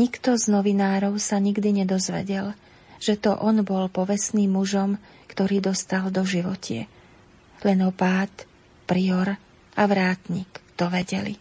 Nikto 0.00 0.40
z 0.40 0.48
novinárov 0.48 1.20
sa 1.20 1.36
nikdy 1.36 1.84
nedozvedel, 1.84 2.56
že 2.96 3.20
to 3.20 3.36
on 3.36 3.60
bol 3.68 3.92
povestným 3.92 4.56
mužom, 4.56 4.96
ktorý 5.32 5.64
dostal 5.64 6.12
do 6.12 6.28
životie. 6.28 6.92
Len 7.64 7.80
opát, 7.88 8.30
prior 8.84 9.40
a 9.72 9.82
vrátnik 9.88 10.60
to 10.76 10.92
vedeli. 10.92 11.40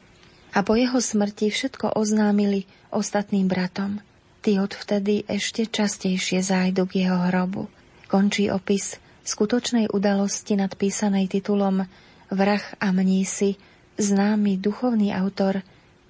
A 0.55 0.63
po 0.63 0.79
jeho 0.79 1.03
smrti 1.03 1.51
všetko 1.51 1.99
oznámili 1.99 2.63
ostatným 2.95 3.51
bratom– 3.51 3.99
Tí 4.41 4.57
odvtedy 4.57 5.21
ešte 5.29 5.69
častejšie 5.69 6.41
zájdu 6.41 6.89
k 6.89 7.05
jeho 7.05 7.29
hrobu. 7.29 7.69
Končí 8.09 8.49
opis 8.49 8.97
skutočnej 9.21 9.93
udalosti 9.93 10.57
nadpísanej 10.57 11.29
titulom 11.29 11.85
Vrah 12.33 12.65
a 12.81 12.89
mnísi, 12.89 13.61
známy 14.01 14.57
duchovný 14.57 15.13
autor 15.13 15.61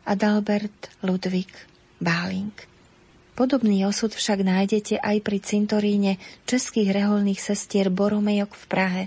Adalbert 0.07 0.95
Ludwig 1.03 1.51
Báling. 1.99 2.55
Podobný 3.33 3.87
osud 3.87 4.11
však 4.11 4.43
nájdete 4.43 4.99
aj 4.99 5.17
pri 5.23 5.37
cintoríne 5.39 6.11
českých 6.45 6.91
reholných 6.91 7.39
sestier 7.39 7.87
Boromejok 7.87 8.51
v 8.53 8.65
Prahe, 8.67 9.03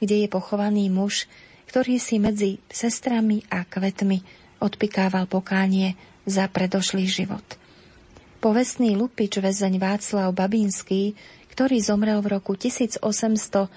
kde 0.00 0.24
je 0.24 0.28
pochovaný 0.28 0.88
muž, 0.88 1.28
ktorý 1.68 2.00
si 2.00 2.16
medzi 2.16 2.58
sestrami 2.72 3.44
a 3.52 3.62
kvetmi 3.62 4.24
odpikával 4.64 5.28
pokánie 5.28 5.94
za 6.24 6.48
predošlý 6.48 7.04
život– 7.04 7.44
Povestný 8.36 8.94
lupič 8.94 9.42
väzeň 9.42 9.80
Václav 9.80 10.30
Babinský, 10.30 11.18
ktorý 11.50 11.82
zomrel 11.82 12.22
v 12.22 12.38
roku 12.38 12.54
1876 12.54 13.72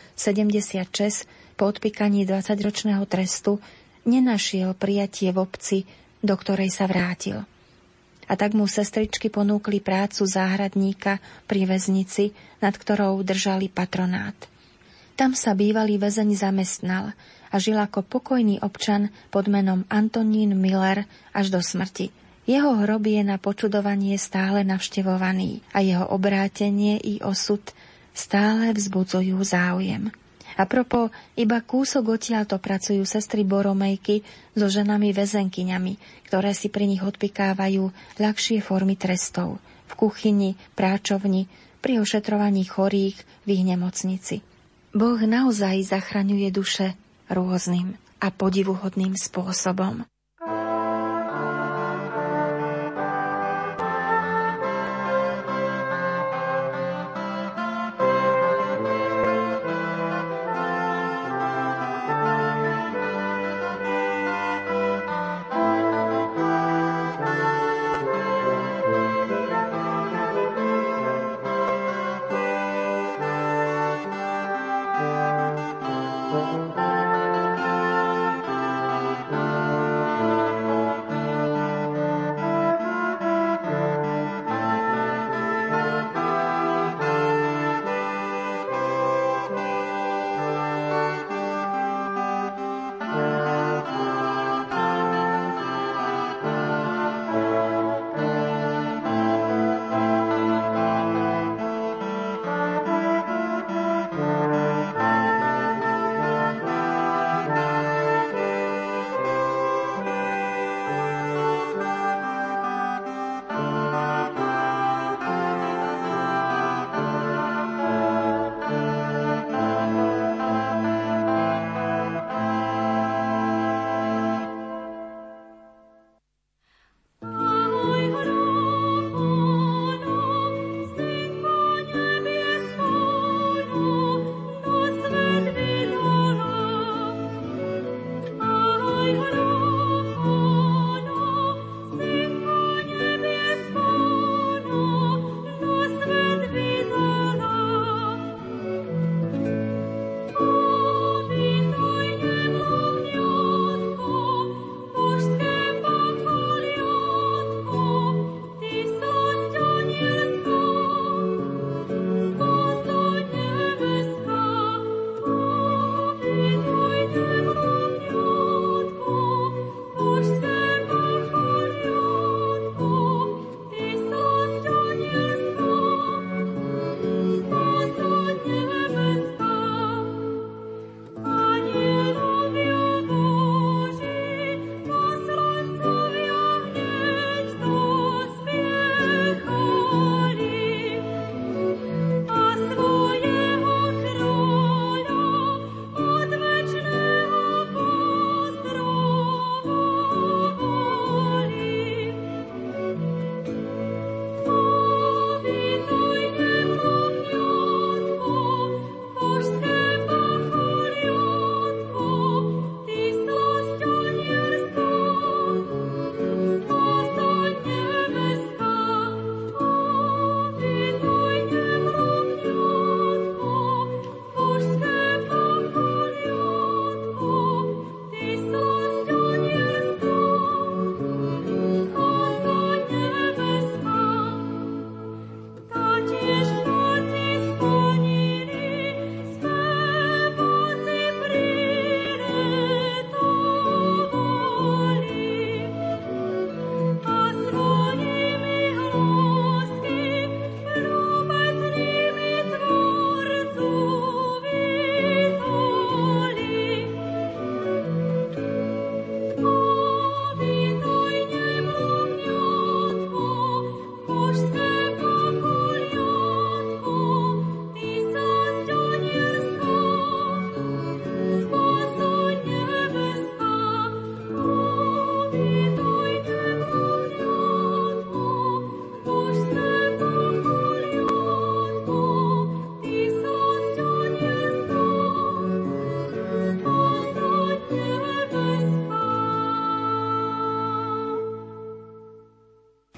po 1.57 1.63
odpikaní 1.65 2.27
20-ročného 2.27 3.01
trestu, 3.09 3.57
nenašiel 4.05 4.77
prijatie 4.77 5.33
v 5.33 5.41
obci, 5.41 5.77
do 6.21 6.37
ktorej 6.37 6.69
sa 6.69 6.85
vrátil. 6.85 7.49
A 8.29 8.37
tak 8.37 8.53
mu 8.53 8.69
sestričky 8.69 9.33
ponúkli 9.33 9.81
prácu 9.81 10.23
záhradníka 10.29 11.17
pri 11.49 11.65
väznici, 11.65 12.31
nad 12.61 12.77
ktorou 12.77 13.25
držali 13.25 13.67
patronát. 13.73 14.37
Tam 15.17 15.33
sa 15.33 15.57
bývalý 15.57 15.97
väzeň 15.97 16.37
zamestnal 16.37 17.17
a 17.49 17.55
žil 17.57 17.75
ako 17.81 18.05
pokojný 18.05 18.61
občan 18.61 19.09
pod 19.33 19.49
menom 19.49 19.83
Antonín 19.89 20.53
Miller 20.55 21.09
až 21.33 21.49
do 21.49 21.59
smrti– 21.59 22.13
jeho 22.49 22.81
hrob 22.81 23.05
je 23.05 23.21
na 23.21 23.37
počudovanie 23.37 24.17
stále 24.17 24.65
navštevovaný 24.65 25.61
a 25.69 25.85
jeho 25.85 26.09
obrátenie 26.09 26.97
i 26.97 27.21
osud 27.21 27.61
stále 28.09 28.73
vzbudzujú 28.73 29.37
záujem. 29.45 30.09
A 30.59 30.67
propo, 30.67 31.07
iba 31.39 31.63
kúsok 31.63 32.19
odtiaľto 32.19 32.59
pracujú 32.59 33.07
sestry 33.07 33.47
Boromejky 33.47 34.27
so 34.59 34.67
ženami 34.67 35.15
väzenkyňami, 35.15 36.27
ktoré 36.27 36.51
si 36.51 36.67
pri 36.67 36.83
nich 36.83 36.99
odpikávajú 36.99 37.87
ľahšie 38.19 38.59
formy 38.59 38.99
trestov 38.99 39.63
v 39.87 39.93
kuchyni, 39.95 40.59
práčovni, 40.75 41.47
pri 41.79 42.03
ošetrovaní 42.03 42.67
chorých 42.67 43.15
v 43.47 43.49
ich 43.55 43.63
nemocnici. 43.63 44.43
Boh 44.91 45.15
naozaj 45.15 45.95
zachraňuje 45.95 46.51
duše 46.51 46.91
rôznym 47.31 47.95
a 48.19 48.27
podivuhodným 48.27 49.15
spôsobom. 49.15 50.03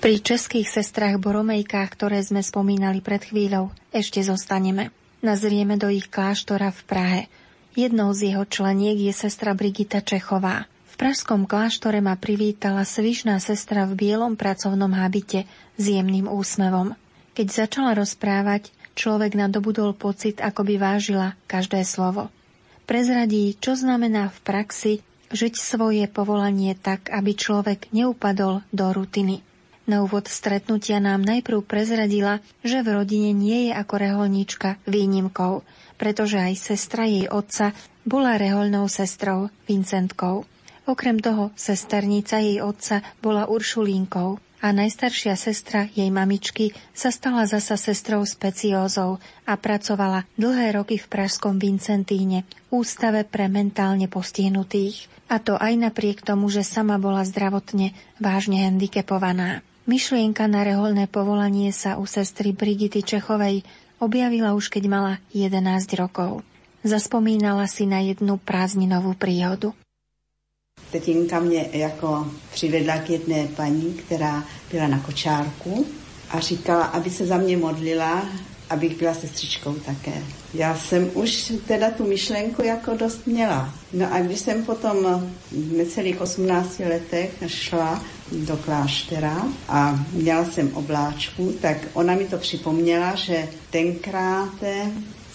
Pri 0.02 0.18
českých 0.18 0.66
sestrách 0.66 1.22
Boromejkách, 1.22 1.93
ktoré 1.93 2.26
sme 2.26 2.41
spomínali 2.41 3.06
pred 3.06 3.22
chvíľou, 3.22 3.70
ešte 3.93 4.18
zostaneme. 4.26 4.89
Nazrieme 5.22 5.78
do 5.78 5.93
ich 5.93 6.10
kláštora 6.10 6.74
v 6.74 6.82
Prahe. 6.89 7.22
Jednou 7.78 8.10
z 8.10 8.34
jeho 8.34 8.41
členiek 8.49 8.97
je 8.97 9.14
sestra 9.14 9.54
Brigita 9.54 10.02
Čechová. 10.02 10.66
V 10.89 10.93
pražskom 10.97 11.45
kláštore 11.45 12.02
ma 12.02 12.18
privítala 12.18 12.82
svišná 12.82 13.38
sestra 13.38 13.86
v 13.86 13.93
bielom 13.93 14.34
pracovnom 14.34 14.89
habite 14.89 15.45
s 15.78 15.84
jemným 15.86 16.26
úsmevom. 16.26 16.97
Keď 17.38 17.70
začala 17.70 17.93
rozprávať, 17.93 18.74
človek 18.97 19.38
nadobudol 19.38 19.93
pocit, 19.93 20.41
ako 20.41 20.66
by 20.66 20.82
vážila 20.82 21.38
každé 21.45 21.86
slovo. 21.86 22.34
Prezradí, 22.89 23.54
čo 23.62 23.78
znamená 23.78 24.34
v 24.34 24.39
praxi 24.49 24.93
žiť 25.30 25.54
svoje 25.62 26.10
povolanie 26.10 26.74
tak, 26.74 27.14
aby 27.14 27.38
človek 27.38 27.93
neupadol 27.93 28.66
do 28.74 28.89
rutiny. 28.97 29.45
Na 29.92 30.08
úvod 30.08 30.32
stretnutia 30.32 31.04
nám 31.04 31.20
najprv 31.20 31.68
prezradila, 31.68 32.39
že 32.64 32.80
v 32.80 32.96
rodine 32.96 33.36
nie 33.36 33.68
je 33.68 33.72
ako 33.76 34.00
reholníčka 34.00 34.80
výnimkou, 34.88 35.68
pretože 36.00 36.39
aj 36.39 36.56
sestra 36.56 37.04
jej 37.04 37.28
otca 37.28 37.76
bola 38.08 38.39
reholnou 38.39 38.88
sestrou 38.88 39.52
Vincentkou. 39.68 40.48
Okrem 40.88 41.20
toho, 41.20 41.52
sesternica 41.60 42.39
jej 42.39 42.64
otca 42.64 43.04
bola 43.20 43.52
Uršulínkou 43.52 44.39
a 44.64 44.72
najstaršia 44.72 45.36
sestra 45.36 45.92
jej 45.92 46.08
mamičky 46.08 46.72
sa 46.96 47.12
stala 47.12 47.44
zasa 47.44 47.76
sestrou 47.76 48.24
speciózou 48.24 49.20
a 49.44 49.54
pracovala 49.60 50.24
dlhé 50.39 50.72
roky 50.72 51.04
v 51.04 51.12
Pražskom 51.12 51.60
Vincentíne, 51.60 52.48
ústave 52.72 53.28
pre 53.28 53.52
mentálne 53.52 54.08
postihnutých. 54.08 55.12
A 55.28 55.44
to 55.44 55.60
aj 55.60 55.76
napriek 55.76 56.24
tomu, 56.24 56.48
že 56.48 56.64
sama 56.64 56.96
bola 56.96 57.28
zdravotne 57.28 57.92
vážne 58.24 58.64
handicapovaná. 58.64 59.68
Myšlienka 59.90 60.46
na 60.46 60.62
reholné 60.62 61.10
povolanie 61.10 61.74
sa 61.74 61.98
u 61.98 62.06
sestry 62.06 62.54
Brigity 62.54 63.02
Čechovej 63.02 63.66
objavila 63.98 64.54
už 64.54 64.70
keď 64.70 64.84
mala 64.86 65.14
11 65.34 65.58
rokov. 65.98 66.46
Zaspomínala 66.86 67.66
si 67.66 67.90
na 67.90 68.02
jednu 68.02 68.38
prázdninovú 68.38 69.18
príhodu. 69.18 69.74
Tetinka 70.92 71.40
mě 71.40 71.70
jako 71.74 72.32
přivedla 72.52 72.98
k 72.98 73.10
jedné 73.10 73.48
paní, 73.48 73.94
která 73.94 74.44
byla 74.72 74.88
na 74.88 75.00
kočárku 75.00 75.86
a 76.30 76.40
říkala, 76.40 76.86
aby 76.86 77.10
se 77.10 77.26
za 77.26 77.38
mě 77.38 77.58
modlila, 77.58 78.26
abych 78.72 78.97
byla 78.97 79.13
sestřičkou 79.13 79.74
také. 79.74 80.24
Já 80.53 80.76
jsem 80.76 81.11
už 81.13 81.53
teda 81.67 81.91
tu 81.91 82.07
myšlenku 82.07 82.63
jako 82.63 82.95
dost 82.95 83.28
měla. 83.28 83.74
No 83.93 84.13
a 84.13 84.19
když 84.19 84.39
jsem 84.39 84.65
potom 84.65 85.30
v 85.51 85.74
necelých 85.78 86.22
18 86.22 86.80
letech 86.80 87.32
šla 87.47 88.03
do 88.32 88.57
kláštera 88.57 89.43
a 89.69 90.05
měla 90.13 90.45
jsem 90.45 90.72
obláčku, 90.74 91.53
tak 91.61 91.78
ona 91.93 92.15
mi 92.15 92.26
to 92.26 92.38
připomněla, 92.38 93.15
že 93.15 93.47
tenkrát 93.69 94.53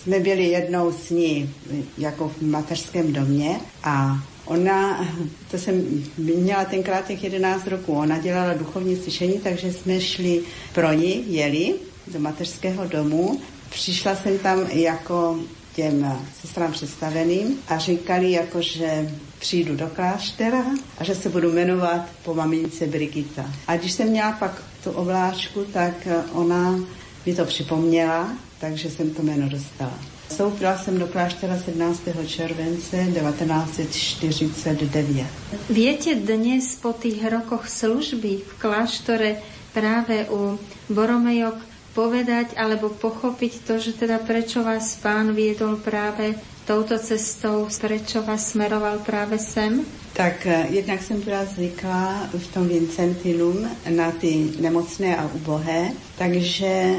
jsme 0.03 0.21
byli 0.21 0.45
jednou 0.45 0.93
s 0.93 1.11
ní 1.11 1.55
jako 1.99 2.29
v 2.29 2.43
mateřském 2.43 3.13
domě 3.13 3.61
a 3.85 4.19
Ona, 4.47 5.07
to 5.51 5.59
jsem 5.59 6.05
měla 6.19 6.65
tenkrát 6.65 7.07
těch 7.07 7.25
11 7.25 7.67
roků, 7.67 7.93
ona 7.93 8.19
dělala 8.19 8.55
duchovní 8.55 8.97
slyšení, 8.97 9.39
takže 9.39 9.73
jsme 9.73 10.01
šli 10.01 10.43
pro 10.75 10.93
ní, 10.93 11.25
jeli 11.27 11.75
do 12.07 12.21
mateřského 12.21 12.87
domu. 12.87 13.41
Přišla 13.71 14.17
jsem 14.17 14.39
tam 14.39 14.67
jako 14.71 15.39
těm 15.75 16.19
sestrám 16.43 16.73
představeným 16.73 17.59
a 17.69 17.79
říkali 17.79 18.31
jako, 18.31 18.63
že 18.63 19.15
přijdu 19.39 19.77
do 19.77 19.87
kláštera 19.87 20.65
a 20.99 21.05
že 21.05 21.15
se 21.15 21.29
budu 21.29 21.53
jmenovat 21.53 22.09
po 22.25 22.35
mamince 22.35 22.87
Brigita. 22.87 23.51
A 23.67 23.77
když 23.77 23.93
jsem 23.93 24.09
měla 24.09 24.33
pak 24.33 24.63
tu 24.85 24.91
obláčku, 24.91 25.65
tak 25.73 26.09
ona 26.33 26.79
mi 27.27 27.35
to 27.35 27.45
připomněla, 27.45 28.33
takže 28.59 28.91
jsem 28.91 29.11
to 29.11 29.23
jméno 29.23 29.49
dostala. 29.49 29.99
Vstoupila 30.29 30.79
jsem 30.79 30.99
do 30.99 31.07
kláštera 31.07 31.59
17. 31.59 32.01
července 32.27 32.97
1949. 32.97 35.27
Viete 35.71 36.15
dnes 36.15 36.77
po 36.83 36.93
tých 36.93 37.27
rokoch 37.31 37.69
služby 37.69 38.39
v 38.49 38.61
kláštore 38.61 39.37
práve 39.73 40.27
u 40.31 40.59
Boromejok 40.91 41.55
povedať 41.97 42.53
alebo 42.61 42.93
pochopiť 42.93 43.65
to, 43.65 43.81
že 43.81 43.97
teda 43.97 44.21
prečo 44.21 44.61
vás 44.61 45.01
pán 45.01 45.33
viedol 45.33 45.81
práve 45.81 46.37
touto 46.69 47.01
cestou, 47.01 47.65
prečo 47.81 48.21
vás 48.21 48.53
smeroval 48.53 49.01
práve 49.01 49.41
sem? 49.41 49.81
Tak 50.13 50.47
eh, 50.47 50.67
jednak 50.71 51.03
jsem 51.03 51.21
byla 51.21 51.45
zvyklá 51.45 52.29
v 52.33 52.47
tom 52.53 52.69
Vincentinum 52.69 53.69
na 53.89 54.11
ty 54.13 54.53
nemocné 54.61 55.17
a 55.17 55.31
ubohé, 55.35 55.93
takže 56.19 56.67
eh, 56.67 56.99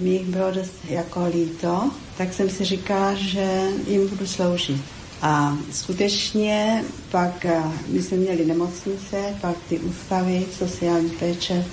mi 0.00 0.10
jich 0.10 0.26
bylo 0.26 0.50
dost 0.50 0.74
jako 0.88 1.26
líto, 1.30 1.90
tak 2.18 2.34
jsem 2.34 2.50
si 2.50 2.64
říkala, 2.64 3.14
že 3.14 3.46
jim 3.86 4.08
budu 4.08 4.26
sloužit. 4.26 5.01
A 5.22 5.58
skutečně 5.72 6.84
pak 7.10 7.44
eh, 7.44 7.62
my 7.88 8.02
jsme 8.02 8.16
měli 8.16 8.44
nemocnice, 8.44 9.16
pak 9.40 9.56
ty 9.68 9.78
ústavy 9.78 10.46
sociální 10.58 11.10
péče, 11.10 11.64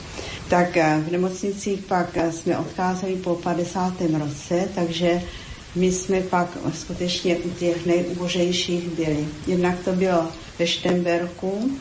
tak 0.50 0.76
v 0.78 1.12
nemocnicích 1.12 1.80
pak 1.80 2.18
jsme 2.32 2.58
odcházeli 2.58 3.16
po 3.16 3.36
50. 3.36 3.94
roce, 4.20 4.70
takže 4.76 5.22
my 5.76 5.92
jsme 5.92 6.22
pak 6.22 6.58
skutečně 6.74 7.38
u 7.38 7.50
těch 7.50 7.86
nejubožejších 7.86 8.90
byli. 8.90 9.28
Jednak 9.48 9.80
to 9.86 9.92
bylo 9.92 10.28
ve 10.60 10.68
Štemberku, 10.68 11.72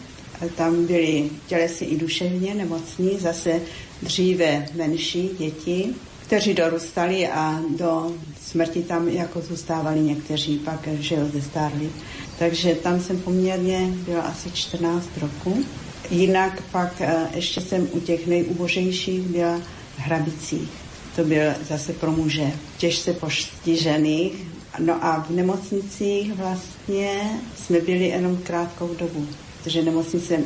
tam 0.56 0.86
byli 0.86 1.30
tělesně 1.46 1.86
i 1.86 1.96
duševně 1.96 2.54
nemocní, 2.54 3.18
zase 3.18 3.60
dříve 4.02 4.66
menší 4.74 5.30
děti, 5.38 5.94
kteří 6.26 6.54
dorůstali 6.54 7.28
a 7.28 7.60
do 7.78 8.12
smrti 8.50 8.82
tam 8.82 9.08
jako 9.08 9.40
zůstávali 9.40 10.00
někteří, 10.00 10.58
pak 10.58 10.88
že 11.00 11.14
jo, 11.14 11.28
zestárli. 11.32 11.90
Takže 12.38 12.74
tam 12.74 13.00
jsem 13.00 13.20
poměrně 13.20 13.90
byla 14.06 14.22
asi 14.22 14.50
14 14.50 15.08
roků. 15.20 15.64
Jinak 16.10 16.62
pak 16.72 17.00
eh, 17.00 17.28
ještě 17.34 17.60
jsem 17.60 17.88
u 17.92 18.00
těch 18.00 18.26
nejubožejších 18.26 19.20
byla 19.20 19.58
v 19.96 19.98
Hrabicích. 19.98 20.68
To 21.16 21.24
byl 21.24 21.52
zase 21.68 21.92
pro 21.92 22.12
muže 22.12 22.52
těžce 22.78 23.12
postižených, 23.12 24.48
No 24.78 25.04
a 25.04 25.20
v 25.20 25.30
nemocnicích 25.30 26.34
vlastně 26.34 27.40
jsme 27.56 27.80
byli 27.80 28.04
jenom 28.08 28.36
krátkou 28.36 28.94
dobu, 28.98 29.26
protože 29.58 29.82
nemocnice 29.82 30.38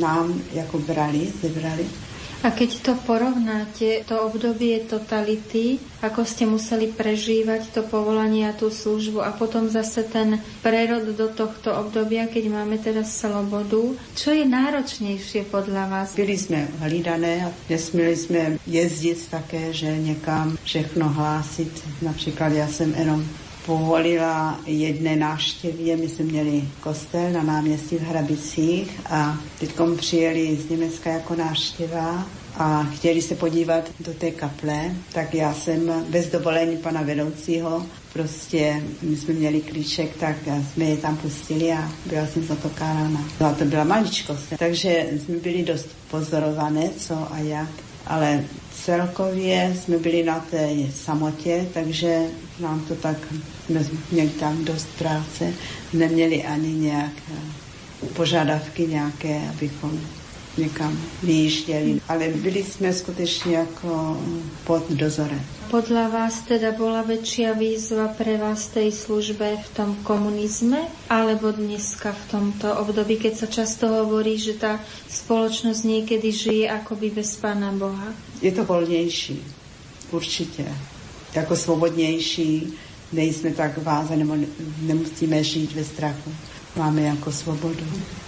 nám 0.00 0.42
jako 0.52 0.78
brali, 0.78 1.32
zebrali. 1.42 1.86
A 2.42 2.50
keď 2.50 2.70
to 2.82 2.92
porovnáte, 3.06 4.02
to 4.02 4.18
obdobie 4.18 4.82
totality, 4.90 5.78
ako 6.02 6.26
ste 6.26 6.42
museli 6.42 6.90
prežívať 6.90 7.70
to 7.70 7.86
povolanie 7.86 8.50
a 8.50 8.56
tú 8.56 8.66
službu 8.66 9.22
a 9.22 9.30
potom 9.30 9.70
zase 9.70 10.02
ten 10.02 10.42
prerod 10.58 11.14
do 11.14 11.30
tohto 11.30 11.70
obdobia, 11.70 12.26
keď 12.26 12.44
máme 12.50 12.82
teraz 12.82 13.14
slobodu, 13.14 13.94
čo 14.18 14.34
je 14.34 14.42
náročnejšie 14.42 15.46
podľa 15.54 15.86
vás? 15.86 16.08
Byli 16.18 16.34
sme 16.34 16.66
hlídané 16.82 17.46
a 17.46 17.54
nesměli 17.70 18.16
jsme 18.16 18.40
jezdit 18.66 19.30
také, 19.30 19.72
že 19.72 19.86
někam 19.98 20.58
všechno 20.66 21.08
hlásit. 21.08 21.70
Například 22.02 22.52
já 22.52 22.66
jsem 22.68 22.94
jenom 22.98 23.22
povolila 23.66 24.60
jedné 24.66 25.16
návštěvě. 25.16 25.96
My 25.96 26.08
jsme 26.08 26.24
měli 26.24 26.64
kostel 26.80 27.30
na 27.32 27.42
náměstí 27.42 27.96
v 27.96 28.02
Hrabicích 28.02 29.00
a 29.10 29.38
teď 29.60 29.70
přijeli 29.96 30.56
z 30.56 30.70
Německa 30.70 31.10
jako 31.10 31.34
návštěva 31.34 32.26
a 32.56 32.84
chtěli 32.84 33.22
se 33.22 33.34
podívat 33.34 33.90
do 34.00 34.14
té 34.14 34.30
kaple, 34.30 34.94
tak 35.12 35.34
já 35.34 35.54
jsem 35.54 36.04
bez 36.08 36.26
dovolení 36.26 36.76
pana 36.76 37.02
vedoucího, 37.02 37.86
prostě 38.12 38.82
my 39.02 39.16
jsme 39.16 39.34
měli 39.34 39.60
klíček, 39.60 40.16
tak 40.16 40.36
jsme 40.72 40.84
je 40.84 40.96
tam 40.96 41.16
pustili 41.16 41.72
a 41.72 41.92
byla 42.06 42.26
jsem 42.26 42.46
zatokárána. 42.46 43.24
No 43.40 43.46
a 43.46 43.52
to 43.52 43.64
byla 43.64 43.84
maličkost. 43.84 44.52
Takže 44.58 45.06
jsme 45.12 45.36
byli 45.36 45.62
dost 45.62 45.88
pozorované, 46.10 46.90
co 46.98 47.32
a 47.32 47.38
jak 47.38 47.68
ale 48.06 48.44
celkově 48.70 49.74
jsme 49.76 49.98
byli 49.98 50.22
na 50.22 50.40
té 50.40 50.68
samotě, 50.90 51.66
takže 51.74 52.18
nám 52.60 52.80
to 52.80 52.94
tak, 52.94 53.16
měli 54.10 54.28
tam 54.28 54.64
dost 54.64 54.88
práce, 54.98 55.52
neměli 55.92 56.44
ani 56.44 56.74
nějak 56.74 57.12
požadavky 58.16 58.86
nějaké, 58.86 59.48
abychom 59.48 60.00
někam 60.58 60.98
vyjížděli, 61.22 62.00
ale 62.08 62.28
byli 62.28 62.64
jsme 62.64 62.92
skutečně 62.92 63.56
jako 63.56 64.20
pod 64.64 64.90
dozorem. 64.90 65.40
Podľa 65.72 66.12
vás 66.12 66.44
teda 66.44 66.76
bola 66.76 67.00
väčšia 67.00 67.56
výzva 67.56 68.12
pre 68.12 68.36
vás 68.36 68.68
tej 68.68 68.92
službe 68.92 69.56
v 69.56 69.68
tom 69.72 69.96
komunizme 70.04 70.84
alebo 71.08 71.48
dneska 71.48 72.12
v 72.12 72.24
tomto 72.28 72.68
období, 72.76 73.16
keď 73.16 73.32
sa 73.40 73.48
často 73.48 73.88
hovorí, 73.88 74.36
že 74.36 74.60
tá 74.60 74.76
spoločnosť 75.08 75.80
niekedy 75.88 76.28
žije 76.28 76.64
akoby 76.68 77.16
bez 77.16 77.40
Pána 77.40 77.72
Boha? 77.72 78.12
Je 78.44 78.52
to 78.52 78.68
voľnejší, 78.68 79.40
určite. 80.12 80.68
Jako 81.32 81.56
svobodnější, 81.56 82.76
nejsme 83.12 83.56
tak 83.56 83.80
vázaní, 83.80 84.28
nemusíme 84.84 85.44
žít 85.44 85.72
ve 85.72 85.84
strachu. 85.84 86.28
Máme 86.76 87.02
jako 87.02 87.32
svobodu, 87.32 87.84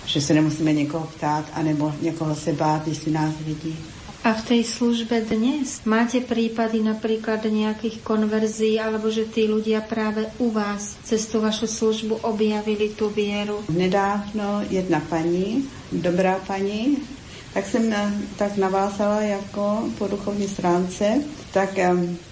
že 0.06 0.20
se 0.20 0.34
nemusíme 0.34 0.72
někoho 0.72 1.06
ptát, 1.16 1.44
anebo 1.52 1.92
někoho 2.00 2.34
se 2.34 2.52
bát, 2.52 2.88
jestli 2.88 3.12
nás 3.12 3.34
vidí. 3.40 3.76
A 4.24 4.32
v 4.32 4.42
tej 4.56 4.64
službe 4.64 5.20
dnes 5.20 5.84
máte 5.84 6.24
prípady 6.24 6.80
napríklad 6.80 7.44
nejakých 7.44 8.00
konverzií, 8.00 8.80
alebo 8.80 9.12
že 9.12 9.28
tí 9.28 9.44
ľudia 9.44 9.84
práve 9.84 10.24
u 10.40 10.48
vás 10.48 10.96
cez 11.04 11.28
tú 11.28 11.44
vašu 11.44 11.68
službu 11.68 12.24
objavili 12.24 12.96
tú 12.96 13.12
vieru? 13.12 13.60
Nedávno 13.68 14.64
jedna 14.72 15.04
paní, 15.12 15.68
dobrá 15.92 16.40
paní, 16.40 17.04
tak 17.52 17.66
jsem 17.68 17.94
tak 18.36 18.56
navázala 18.56 19.20
jako 19.20 19.92
po 19.98 20.08
duchovní 20.08 20.48
stránce, 20.48 21.20
tak 21.52 21.76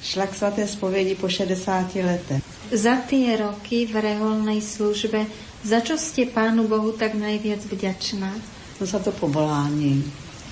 šla 0.02 0.26
k 0.26 0.34
svaté 0.34 0.66
spovědi 0.66 1.14
po 1.14 1.28
60 1.28 1.94
letech. 1.94 2.42
Za 2.72 2.96
tie 3.04 3.36
roky 3.36 3.84
v 3.84 4.00
reholnej 4.00 4.64
službe, 4.64 5.28
za 5.64 5.80
čo 5.80 5.94
ste 5.98 6.26
Pánu 6.26 6.68
Bohu 6.68 6.92
tak 6.92 7.14
najviac 7.14 7.62
vďačná? 7.66 8.32
No 8.80 8.86
za 8.86 8.98
to 8.98 9.12
povolání 9.12 10.04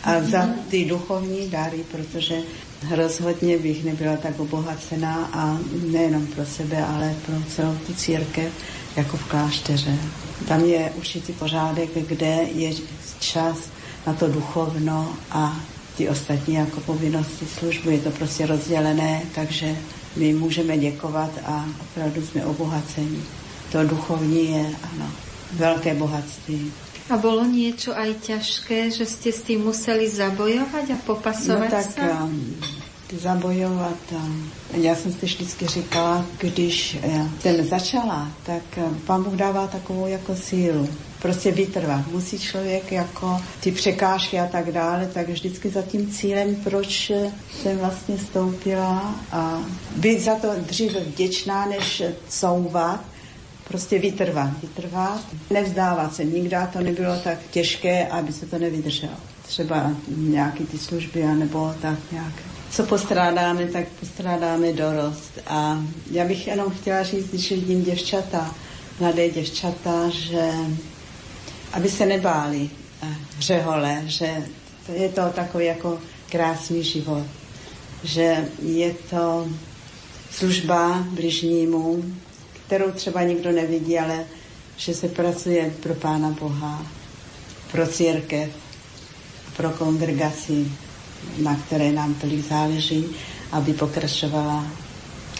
a 0.04 0.22
za 0.22 0.48
ty 0.68 0.84
duchovní 0.84 1.48
dary, 1.48 1.84
protože 1.92 2.42
rozhodně 2.90 3.58
bych 3.58 3.84
nebyla 3.84 4.16
tak 4.16 4.40
obohacená 4.40 5.30
a 5.32 5.58
nejenom 5.90 6.26
pro 6.26 6.46
sebe, 6.46 6.84
ale 6.84 7.14
pro 7.26 7.34
celou 7.48 7.74
tu 7.86 7.94
církev 7.94 8.52
jako 8.96 9.16
v 9.16 9.24
klášteře. 9.24 9.96
Tam 10.48 10.64
je 10.64 10.92
určitý 10.96 11.32
pořádek, 11.32 11.90
kde 12.08 12.46
je 12.54 12.72
čas 13.20 13.58
na 14.06 14.14
to 14.14 14.28
duchovno 14.28 15.12
a 15.30 15.61
ty 15.96 16.08
ostatní 16.08 16.54
jako 16.54 16.80
povinnosti 16.80 17.46
službu. 17.46 17.90
Je 17.90 17.98
to 17.98 18.11
prostě 18.11 18.46
rozdělené, 18.46 19.22
takže 19.34 19.76
my 20.16 20.32
můžeme 20.32 20.78
děkovat 20.78 21.30
a 21.44 21.64
opravdu 21.80 22.26
jsme 22.26 22.44
obohaceni. 22.44 23.18
To 23.72 23.84
duchovní 23.84 24.50
je, 24.50 24.66
ano, 24.66 25.06
veľké 25.54 25.94
bohatství. 25.94 26.70
A 27.10 27.18
bolo 27.18 27.42
niečo 27.42 27.90
aj 27.90 28.22
ťažké, 28.22 28.90
že 28.94 29.02
ste 29.02 29.34
s 29.34 29.42
tým 29.42 29.66
museli 29.66 30.06
zabojovať 30.06 30.94
a 30.94 30.98
popasovať 31.02 31.70
no, 31.70 31.74
tak, 31.74 31.86
sa? 31.90 32.06
Um, 32.22 32.54
zabojovat. 33.10 33.98
Um, 34.12 34.50
já 34.74 34.94
jsem 34.94 35.12
si 35.12 35.26
vždycky 35.26 35.66
říkala, 35.66 36.26
když 36.38 36.98
uh, 37.06 37.26
jsem 37.40 37.66
začala, 37.66 38.30
tak 38.46 38.62
um, 38.76 38.94
pán 39.06 39.22
Bůh 39.22 39.34
dává 39.34 39.66
takovou 39.66 40.06
jako 40.06 40.36
sílu. 40.36 40.88
Prostě 41.22 41.50
vytrvat. 41.50 42.06
Musí 42.06 42.38
člověk 42.38 42.92
jako 42.92 43.40
ty 43.60 43.72
překážky 43.72 44.38
a 44.40 44.46
tak 44.46 44.72
dále, 44.72 45.10
tak 45.14 45.28
vždycky 45.28 45.70
za 45.70 45.82
tím 45.82 46.10
cílem, 46.10 46.56
proč 46.56 47.12
jsem 47.60 47.78
vlastně 47.78 48.18
stoupila 48.18 49.14
a 49.32 49.60
být 49.96 50.20
za 50.20 50.34
to 50.34 50.48
dříve 50.66 51.00
vděčná, 51.00 51.66
než 51.66 52.02
couvat, 52.28 53.09
prostě 53.70 53.98
vytrvat, 53.98 54.50
vytrvat, 54.62 55.20
nevzdávat 55.50 56.14
se. 56.14 56.24
Nikdy 56.24 56.56
to 56.72 56.80
nebylo 56.80 57.16
tak 57.24 57.38
těžké, 57.50 58.06
aby 58.06 58.32
se 58.32 58.46
to 58.46 58.58
nevydrželo. 58.58 59.12
Třeba 59.42 59.90
nějaký 60.08 60.64
ty 60.64 60.78
služby, 60.78 61.24
anebo 61.24 61.74
tak 61.82 61.98
nějak. 62.12 62.32
Co 62.70 62.82
postrádáme, 62.86 63.66
tak 63.66 63.88
postrádáme 64.00 64.72
dorost. 64.72 65.38
A 65.46 65.82
já 66.10 66.24
bych 66.24 66.46
jenom 66.46 66.70
chtěla 66.70 67.02
říct, 67.02 67.30
když 67.30 67.50
vidím 67.50 67.84
děvčata, 67.84 68.54
mladé 69.00 69.28
děvčata, 69.28 70.08
že 70.08 70.50
aby 71.72 71.88
se 71.90 72.06
nebáli 72.06 72.70
hřehole, 73.36 74.02
že 74.06 74.46
to 74.86 74.92
je 74.92 75.08
to 75.08 75.22
takový 75.34 75.66
jako 75.66 75.98
krásný 76.30 76.84
život, 76.84 77.26
že 78.04 78.48
je 78.62 78.94
to 79.10 79.48
služba 80.30 81.06
bližnímu, 81.10 82.04
kterou 82.70 82.90
třeba 82.90 83.22
nikdo 83.22 83.52
nevidí, 83.52 83.98
ale 83.98 84.24
že 84.76 84.94
se 84.94 85.08
pracuje 85.08 85.74
pro 85.82 85.94
Pána 85.94 86.30
Boha, 86.30 86.86
pro 87.72 87.86
církev, 87.86 88.50
pro 89.56 89.70
kongregaci, 89.70 90.70
na 91.42 91.56
které 91.56 91.92
nám 91.92 92.14
tolik 92.14 92.48
záleží, 92.48 93.06
aby 93.52 93.74
pokračovala. 93.74 94.66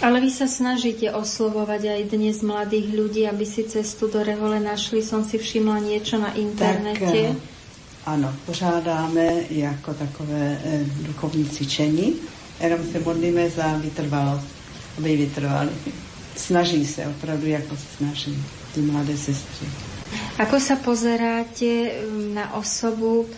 Ale 0.02 0.18
vy 0.20 0.30
sa 0.32 0.50
snažíte 0.50 1.12
oslovovať 1.14 1.82
aj 1.86 2.02
dnes 2.18 2.42
mladých 2.42 2.88
ľudí, 2.98 3.22
aby 3.30 3.46
si 3.46 3.62
cestu 3.62 4.10
do 4.10 4.26
Rehole 4.26 4.58
našli. 4.58 4.98
Som 4.98 5.22
si 5.22 5.38
všimla 5.38 5.78
niečo 5.86 6.18
na 6.18 6.34
internete. 6.34 7.30
Tak, 7.30 8.10
ano, 8.10 8.34
pořádáme 8.46 9.46
jako 9.50 9.94
takové 9.94 10.58
eh, 10.64 10.82
duchovní 11.06 11.44
cvičení. 11.46 12.14
Jenom 12.60 12.80
se 12.92 12.98
modlíme 12.98 13.50
za 13.50 13.76
vytrvalost, 13.78 14.46
aby 14.98 15.16
vytrvali 15.16 15.70
snaží 16.41 16.86
se, 16.86 17.07
opravdu 17.07 17.47
jako 17.47 17.76
se 17.76 17.88
snaží 17.97 18.45
ty 18.74 18.80
mladé 18.80 19.16
sestry. 19.16 19.68
Ako 20.41 20.59
sa 20.59 20.74
pozeráte 20.80 22.03
um, 22.03 22.34
na 22.34 22.57
osobu 22.59 23.28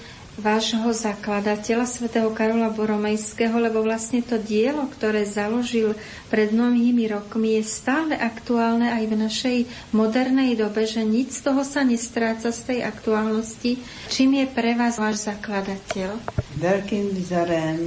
vášho 0.40 0.88
zakladateľa, 0.96 1.84
svätého 1.84 2.32
Karola 2.32 2.72
Boromejského, 2.72 3.52
lebo 3.60 3.84
vlastne 3.84 4.24
to 4.24 4.40
dielo, 4.40 4.88
ktoré 4.88 5.28
založil 5.28 5.92
pred 6.32 6.48
mnohými 6.48 7.04
rokmi, 7.12 7.60
je 7.60 7.68
stále 7.68 8.16
aktuálne 8.16 8.88
aj 8.88 9.04
v 9.12 9.14
našej 9.20 9.58
modernej 9.92 10.56
dobe, 10.56 10.88
že 10.88 11.04
nič 11.04 11.44
z 11.44 11.52
toho 11.52 11.60
sa 11.68 11.84
nestráca 11.84 12.48
z 12.48 12.60
tej 12.64 12.78
aktuálnosti. 12.80 13.76
Čím 14.08 14.40
je 14.40 14.46
pre 14.48 14.72
vás 14.72 14.96
váš 14.96 15.28
zakladateľ? 15.28 16.16
Veľkým 16.56 17.12
vzorem 17.12 17.84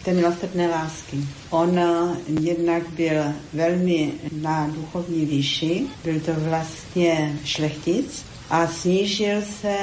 té 0.00 0.16
milosrdné 0.16 0.68
lásky. 0.68 1.20
On 1.52 1.70
jednak 2.40 2.88
byl 2.96 3.36
velmi 3.52 4.12
na 4.40 4.66
duchovní 4.66 5.26
výši, 5.26 5.86
byl 6.04 6.20
to 6.20 6.32
vlastně 6.34 7.38
šlechtic, 7.44 8.24
a 8.52 8.66
snížil 8.66 9.42
se, 9.60 9.76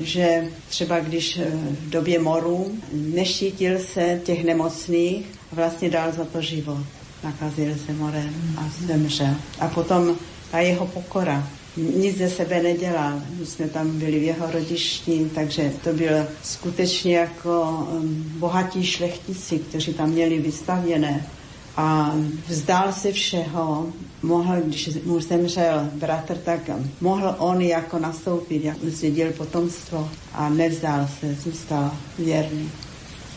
že 0.00 0.48
třeba 0.68 1.00
když 1.00 1.38
eh, 1.38 1.44
v 1.70 1.90
době 1.90 2.18
moru 2.18 2.78
neštítil 2.92 3.78
se 3.78 4.20
těch 4.24 4.44
nemocných, 4.44 5.26
vlastně 5.52 5.90
dal 5.90 6.12
za 6.12 6.24
to 6.24 6.40
život. 6.40 6.84
Nakazil 7.24 7.74
se 7.86 7.92
morem 7.92 8.34
a 8.56 8.68
zemřel. 8.86 9.34
A 9.60 9.68
potom 9.68 10.16
ta 10.50 10.58
jeho 10.58 10.86
pokora, 10.86 11.48
nic 11.76 12.18
ze 12.18 12.30
sebe 12.30 12.62
nedělal. 12.62 13.22
My 13.38 13.46
jsme 13.46 13.68
tam 13.68 13.98
byli 13.98 14.20
v 14.20 14.22
jeho 14.22 14.50
rodišti, 14.50 15.30
takže 15.34 15.72
to 15.84 15.92
byl 15.92 16.26
skutečně 16.42 17.16
jako 17.16 17.88
bohatí 18.38 18.86
šlechtici, 18.86 19.58
kteří 19.58 19.94
tam 19.94 20.10
měli 20.10 20.38
vystavěné 20.38 21.26
a 21.76 22.14
vzdal 22.48 22.92
se 22.92 23.12
všeho, 23.12 23.92
mohl, 24.22 24.60
když 24.60 24.90
mu 25.04 25.20
zemřel 25.20 25.90
bratr, 25.94 26.36
tak 26.36 26.70
mohl 27.00 27.34
on 27.38 27.60
jako 27.60 27.98
nastoupit, 27.98 28.64
jak 28.64 28.76
zdědil 28.84 29.32
potomstvo 29.32 30.10
a 30.32 30.48
nevzdal 30.48 31.08
se, 31.20 31.34
zůstal 31.34 31.90
věrný. 32.18 32.70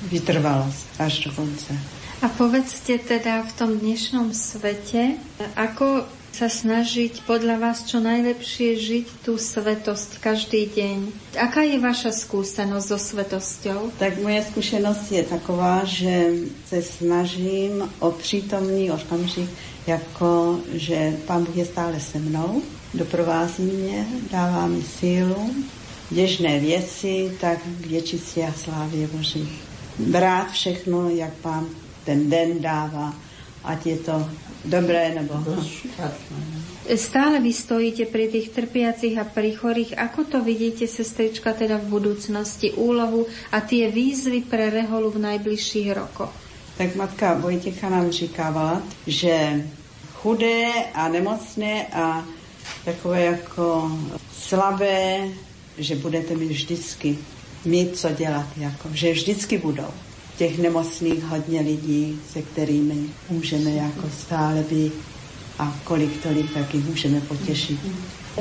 Vytrvalost 0.02 0.88
až 1.00 1.20
do 1.20 1.32
konce. 1.32 1.78
A 2.22 2.30
povedzte 2.30 2.98
teda 2.98 3.44
v 3.44 3.54
tom 3.54 3.80
dnešnom 3.80 4.34
svete, 4.34 5.18
ako 5.56 6.06
sa 6.32 6.48
snažiť 6.48 7.28
podľa 7.28 7.60
vás 7.60 7.84
čo 7.86 8.00
najlepšie 8.00 8.80
žiť 8.80 9.06
tú 9.28 9.36
svetosť 9.36 10.24
každý 10.24 10.72
deň. 10.72 10.98
Aká 11.38 11.68
je 11.68 11.78
vaša 11.78 12.16
skúsenosť 12.16 12.88
so 12.88 12.98
svetosťou? 12.98 13.80
Tak 14.00 14.24
moje 14.24 14.42
skúsenosť 14.50 15.06
je 15.12 15.24
taková, 15.28 15.84
že 15.84 16.48
se 16.66 16.80
snažím 16.82 17.84
o 18.00 18.12
přítomný 18.12 18.92
okamžik, 18.92 19.50
jako 19.88 20.60
že 20.74 21.14
Pán 21.28 21.44
Bůh 21.44 21.58
je 21.58 21.66
stále 21.66 22.00
se 22.00 22.20
mnou, 22.20 22.62
doprovází 22.94 23.64
mě, 23.64 24.08
dává 24.32 24.68
mi 24.68 24.82
sílu, 24.82 25.52
běžné 26.12 26.60
věci, 26.60 27.38
tak 27.42 27.60
k 27.60 27.86
věčici 27.86 28.44
a 28.44 28.54
slávě 28.54 29.08
Boží. 29.08 29.50
Brát 30.00 30.52
všechno, 30.52 31.10
jak 31.10 31.34
Pán 31.34 31.68
ten 32.06 32.30
den 32.30 32.62
dává, 32.62 33.14
ať 33.64 33.80
je 33.86 33.98
to 33.98 34.16
dobré 34.66 35.16
nebo... 35.16 35.34
Stále 36.96 37.40
vy 37.40 37.54
stojíte 37.54 38.10
pri 38.10 38.28
tých 38.28 38.52
trpiacich 38.52 39.16
a 39.16 39.24
pri 39.24 39.56
chorých. 39.56 39.96
Ako 39.96 40.28
to 40.28 40.44
vidíte, 40.44 40.90
sestrička, 40.90 41.54
teda 41.54 41.78
v 41.78 41.88
budúcnosti, 41.88 42.74
úlohu 42.74 43.30
a 43.54 43.62
tie 43.62 43.88
výzvy 43.88 44.44
pre 44.44 44.74
reholu 44.74 45.14
v 45.14 45.24
najbližších 45.30 45.88
rokoch? 45.94 46.34
Tak 46.78 46.96
matka 46.96 47.34
Vojtěcha 47.38 47.90
nám 47.90 48.12
říkávala, 48.12 48.82
že 49.08 49.64
chudé 50.14 50.68
a 50.94 51.08
nemocné 51.08 51.88
a 51.94 52.26
takové 52.86 53.22
jako 53.22 53.92
slabé, 54.34 55.30
že 55.78 55.96
budete 55.96 56.36
mít 56.36 56.52
vždycky 56.52 57.18
mít 57.66 57.98
co 57.98 58.10
dělat, 58.10 58.48
jako, 58.58 58.90
že 58.94 59.14
vždycky 59.14 59.58
budou 59.58 59.94
těch 60.42 60.58
nemocných 60.58 61.24
hodně 61.24 61.62
lidí, 61.62 62.20
se 62.34 62.42
kterými 62.42 62.96
můžeme 63.30 63.72
jako 63.72 64.10
stále 64.10 64.64
být 64.70 64.94
a 65.60 65.80
kolik 65.84 66.24
tolik 66.24 66.54
taky 66.54 66.78
můžeme 66.78 67.22
potěšit. 67.22 67.80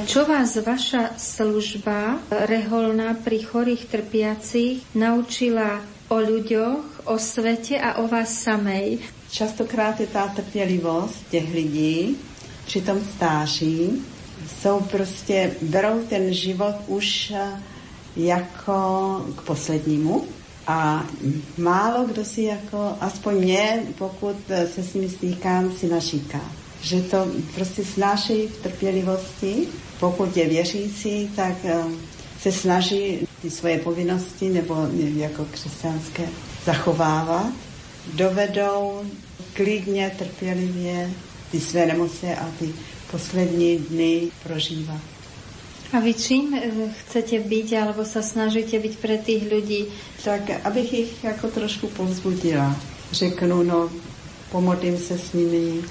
Čo 0.07 0.25
vás 0.25 0.57
vaša 0.57 1.13
služba 1.21 2.25
reholná 2.49 3.13
pri 3.21 3.45
chorých 3.45 3.85
trpiacich 3.85 4.81
naučila 4.97 5.85
o 6.09 6.17
ľuďoch, 6.17 7.05
o 7.05 7.21
svete 7.21 7.77
a 7.77 8.01
o 8.01 8.09
vás 8.09 8.33
samej? 8.33 9.05
Častokrát 9.29 10.01
je 10.01 10.07
ta 10.07 10.33
trpělivost 10.33 11.29
těch 11.29 11.53
lidí 11.53 12.17
při 12.65 12.81
tom 12.81 12.97
stáří, 13.17 14.01
jsou 14.49 14.81
prostě, 14.81 15.53
berou 15.63 16.01
ten 16.09 16.33
život 16.33 16.75
už 16.89 17.33
jako 18.17 18.81
k 19.37 19.41
poslednímu, 19.43 20.40
A 20.71 21.05
málo 21.59 22.05
kdo 22.05 22.25
si 22.25 22.43
jako, 22.43 22.97
aspoň 23.01 23.35
mě, 23.35 23.83
pokud 23.99 24.37
se 24.75 24.83
s 24.83 24.95
nimi 24.95 25.09
stýkám, 25.09 25.73
si 25.73 25.89
našíká. 25.89 26.41
Že 26.83 27.03
to 27.03 27.27
prostě 27.55 27.85
snášejí 27.85 28.49
v 28.49 28.63
trpělivosti. 28.63 29.69
Pokud 30.01 30.37
je 30.37 30.49
věřící, 30.49 31.31
tak 31.37 31.55
eh, 31.65 31.83
se 32.41 32.53
snaží 32.53 33.27
ty 33.43 33.51
svoje 33.51 33.79
povinnosti 33.79 34.49
nebo 34.49 34.77
jako 35.17 35.45
křesťanské 35.51 36.29
zachovávat. 36.65 37.53
Dovedou 38.15 39.01
klidně, 39.53 40.13
trpělivě 40.19 41.11
ty 41.51 41.61
své 41.61 41.87
nemoce 41.87 42.37
a 42.37 42.49
ty 42.59 42.73
poslední 43.11 43.79
dny 43.79 44.29
prožívat. 44.43 45.20
A 45.93 45.99
vy 45.99 46.15
čím 46.15 46.55
e, 46.55 46.71
chcete 47.03 47.43
byť, 47.43 47.69
alebo 47.83 48.07
sa 48.07 48.23
snažíte 48.23 48.79
byť 48.79 48.95
pre 49.03 49.19
tých 49.19 49.43
ľudí? 49.51 49.91
Tak, 50.23 50.63
abych 50.63 50.93
ich 50.93 51.25
jako 51.25 51.49
trošku 51.49 51.87
povzbudila. 51.87 52.77
Řeknu, 53.13 53.63
no, 53.63 53.91
pomodlím 54.51 54.99
se 54.99 55.19
s 55.19 55.33
nimi, 55.33 55.83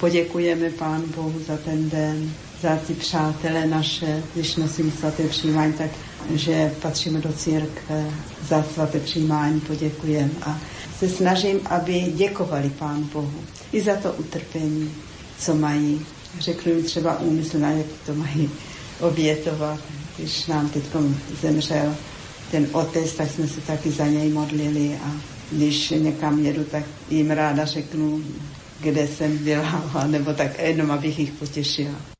poděkujeme 0.00 0.70
Pán 0.70 1.02
Bohu 1.16 1.34
za 1.46 1.56
ten 1.56 1.90
den, 1.90 2.30
za 2.62 2.76
ty 2.76 2.94
přátelé 2.94 3.66
naše, 3.66 4.22
když 4.34 4.56
nosím 4.56 4.92
svaté 4.92 5.28
přijímání, 5.28 5.72
tak 5.72 5.90
že 6.34 6.74
patříme 6.82 7.20
do 7.20 7.32
církve, 7.32 8.10
za 8.48 8.62
svaté 8.74 9.00
přijímání 9.00 9.60
poděkujeme 9.60 10.30
a 10.42 10.58
se 10.98 11.08
snažím, 11.08 11.60
aby 11.64 12.00
děkovali 12.00 12.70
Pán 12.78 13.02
Bohu 13.12 13.44
i 13.72 13.80
za 13.80 13.96
to 13.96 14.12
utrpení, 14.12 14.90
co 15.38 15.54
mají. 15.54 16.06
Řeknu 16.38 16.72
jim 16.72 16.84
třeba 16.84 17.18
úmyslná, 17.20 17.70
jak 17.70 17.86
to 18.06 18.14
mají 18.14 18.50
obětovat. 19.04 19.80
Když 20.16 20.46
nám 20.46 20.68
teď 20.68 20.82
zemřel 21.40 21.96
ten 22.50 22.66
otec, 22.72 23.12
tak 23.14 23.30
jsme 23.30 23.48
se 23.48 23.60
taky 23.60 23.90
za 23.90 24.06
něj 24.06 24.30
modlili 24.30 24.98
a 25.04 25.12
když 25.52 25.90
někam 25.90 26.44
jedu, 26.44 26.64
tak 26.64 26.84
jim 27.10 27.30
ráda 27.30 27.64
řeknu, 27.64 28.22
kde 28.80 29.08
jsem 29.08 29.38
byla, 29.38 29.84
nebo 30.06 30.32
tak 30.32 30.58
jenom, 30.58 30.90
abych 30.90 31.18
jich 31.18 31.32
potěšila. 31.32 32.13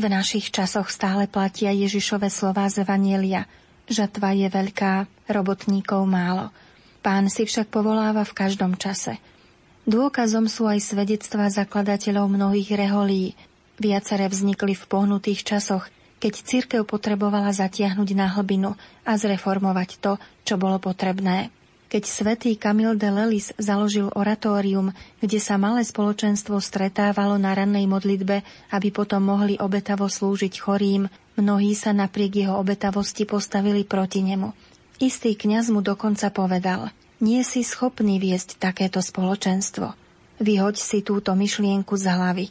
V 0.00 0.08
našich 0.08 0.48
časoch 0.48 0.88
stále 0.88 1.28
platia 1.28 1.76
Ježišove 1.76 2.32
slova 2.32 2.64
z 2.72 2.88
Evanielia. 2.88 3.44
Žatva 3.84 4.32
je 4.32 4.48
veľká, 4.48 5.04
robotníkov 5.28 6.08
málo. 6.08 6.48
Pán 7.04 7.28
si 7.28 7.44
však 7.44 7.68
povoláva 7.68 8.24
v 8.24 8.32
každom 8.32 8.80
čase. 8.80 9.20
Dôkazom 9.84 10.48
sú 10.48 10.64
aj 10.64 10.80
svedectvá 10.80 11.52
zakladateľov 11.52 12.32
mnohých 12.32 12.80
reholí. 12.80 13.36
Viacere 13.76 14.24
vznikli 14.24 14.72
v 14.72 14.88
pohnutých 14.88 15.44
časoch, 15.44 15.84
keď 16.16 16.32
cirkev 16.48 16.88
potrebovala 16.88 17.52
zatiahnuť 17.52 18.08
na 18.16 18.32
hlbinu 18.32 18.80
a 19.04 19.12
zreformovať 19.20 20.00
to, 20.00 20.16
čo 20.48 20.56
bolo 20.56 20.80
potrebné. 20.80 21.52
Keď 21.90 22.06
svätý 22.06 22.54
Kamil 22.54 22.94
de 22.94 23.10
Lelis 23.10 23.50
založil 23.58 24.14
oratórium, 24.14 24.94
kde 25.18 25.42
sa 25.42 25.58
malé 25.58 25.82
spoločenstvo 25.82 26.62
stretávalo 26.62 27.34
na 27.34 27.50
rannej 27.50 27.90
modlitbe, 27.90 28.46
aby 28.70 28.88
potom 28.94 29.26
mohli 29.26 29.58
obetavo 29.58 30.06
slúžiť 30.06 30.54
chorým, 30.62 31.10
mnohí 31.34 31.74
sa 31.74 31.90
napriek 31.90 32.46
jeho 32.46 32.54
obetavosti 32.62 33.26
postavili 33.26 33.82
proti 33.82 34.22
nemu. 34.22 34.54
Istý 35.02 35.34
kňaz 35.34 35.74
mu 35.74 35.82
dokonca 35.82 36.30
povedal, 36.30 36.94
nie 37.18 37.42
si 37.42 37.66
schopný 37.66 38.22
viesť 38.22 38.62
takéto 38.62 39.02
spoločenstvo. 39.02 39.90
Vyhoď 40.38 40.78
si 40.78 41.02
túto 41.02 41.34
myšlienku 41.34 41.98
z 41.98 42.06
hlavy. 42.06 42.46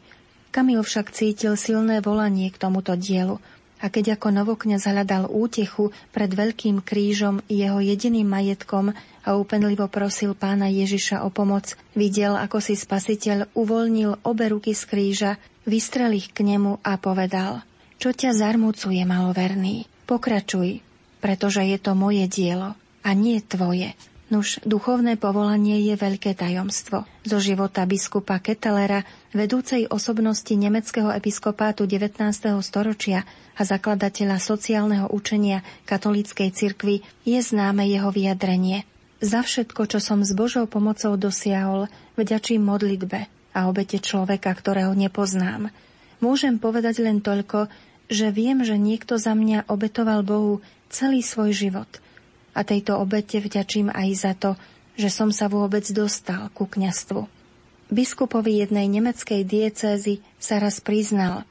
Kamil 0.52 0.84
však 0.84 1.16
cítil 1.16 1.56
silné 1.56 2.04
volanie 2.04 2.52
k 2.52 2.60
tomuto 2.60 2.92
dielu 3.00 3.40
a 3.80 3.88
keď 3.88 4.20
ako 4.20 4.36
novokňaz 4.36 4.92
hľadal 4.92 5.32
útechu 5.32 5.96
pred 6.12 6.28
veľkým 6.28 6.84
krížom 6.84 7.40
jeho 7.48 7.80
jediným 7.80 8.28
majetkom 8.28 8.92
a 9.30 9.38
úpenlivo 9.38 9.86
prosil 9.86 10.34
pána 10.34 10.74
Ježiša 10.74 11.22
o 11.22 11.30
pomoc, 11.30 11.78
videl, 11.94 12.34
ako 12.34 12.58
si 12.58 12.74
spasiteľ 12.74 13.54
uvoľnil 13.54 14.26
obe 14.26 14.50
ruky 14.50 14.74
z 14.74 14.90
kríža, 14.90 15.32
vystrel 15.70 16.18
ich 16.18 16.34
k 16.34 16.42
nemu 16.42 16.82
a 16.82 16.98
povedal 16.98 17.62
Čo 18.02 18.10
ťa 18.10 18.34
zarmúcuje, 18.34 19.06
maloverný? 19.06 19.86
Pokračuj, 20.10 20.82
pretože 21.22 21.62
je 21.62 21.78
to 21.78 21.94
moje 21.94 22.26
dielo 22.26 22.74
a 23.06 23.10
nie 23.14 23.38
tvoje. 23.46 23.94
Nuž, 24.30 24.62
duchovné 24.62 25.18
povolanie 25.18 25.82
je 25.90 25.98
veľké 25.98 26.38
tajomstvo. 26.38 27.02
Zo 27.26 27.38
života 27.42 27.82
biskupa 27.90 28.38
Ketelera, 28.38 29.02
vedúcej 29.34 29.90
osobnosti 29.90 30.54
nemeckého 30.54 31.10
episkopátu 31.10 31.90
19. 31.90 32.22
storočia 32.62 33.26
a 33.58 33.62
zakladateľa 33.66 34.38
sociálneho 34.38 35.10
učenia 35.10 35.66
katolíckej 35.90 36.54
cirkvi, 36.54 37.02
je 37.26 37.40
známe 37.42 37.90
jeho 37.90 38.14
vyjadrenie. 38.14 38.86
Za 39.20 39.44
všetko, 39.44 39.88
čo 39.92 40.00
som 40.00 40.24
s 40.24 40.32
Božou 40.32 40.64
pomocou 40.68 41.16
dosiahol, 41.20 41.92
vďačím 42.16 42.64
modlitbe 42.64 43.28
a 43.52 43.60
obete 43.68 44.00
človeka, 44.00 44.56
ktorého 44.56 44.96
nepoznám. 44.96 45.72
Môžem 46.24 46.60
povedať 46.60 47.04
len 47.04 47.20
toľko, 47.20 47.68
že 48.08 48.32
viem, 48.32 48.64
že 48.64 48.80
niekto 48.80 49.20
za 49.20 49.36
mňa 49.36 49.68
obetoval 49.68 50.24
Bohu 50.24 50.64
celý 50.88 51.20
svoj 51.24 51.52
život– 51.52 51.92
a 52.60 52.62
tejto 52.66 52.98
obete 52.98 53.40
vďačím 53.40 53.94
aj 53.94 54.10
za 54.20 54.34
to, 54.36 54.52
že 55.00 55.08
som 55.08 55.32
sa 55.32 55.48
vôbec 55.48 55.86
dostal 55.96 56.52
ku 56.52 56.68
kňastvu. 56.68 57.24
Biskupovi 57.90 58.62
jednej 58.62 58.86
nemeckej 58.92 59.48
diecézy 59.48 60.22
sa 60.38 60.62
raz 60.62 60.84
priznal. 60.84 61.48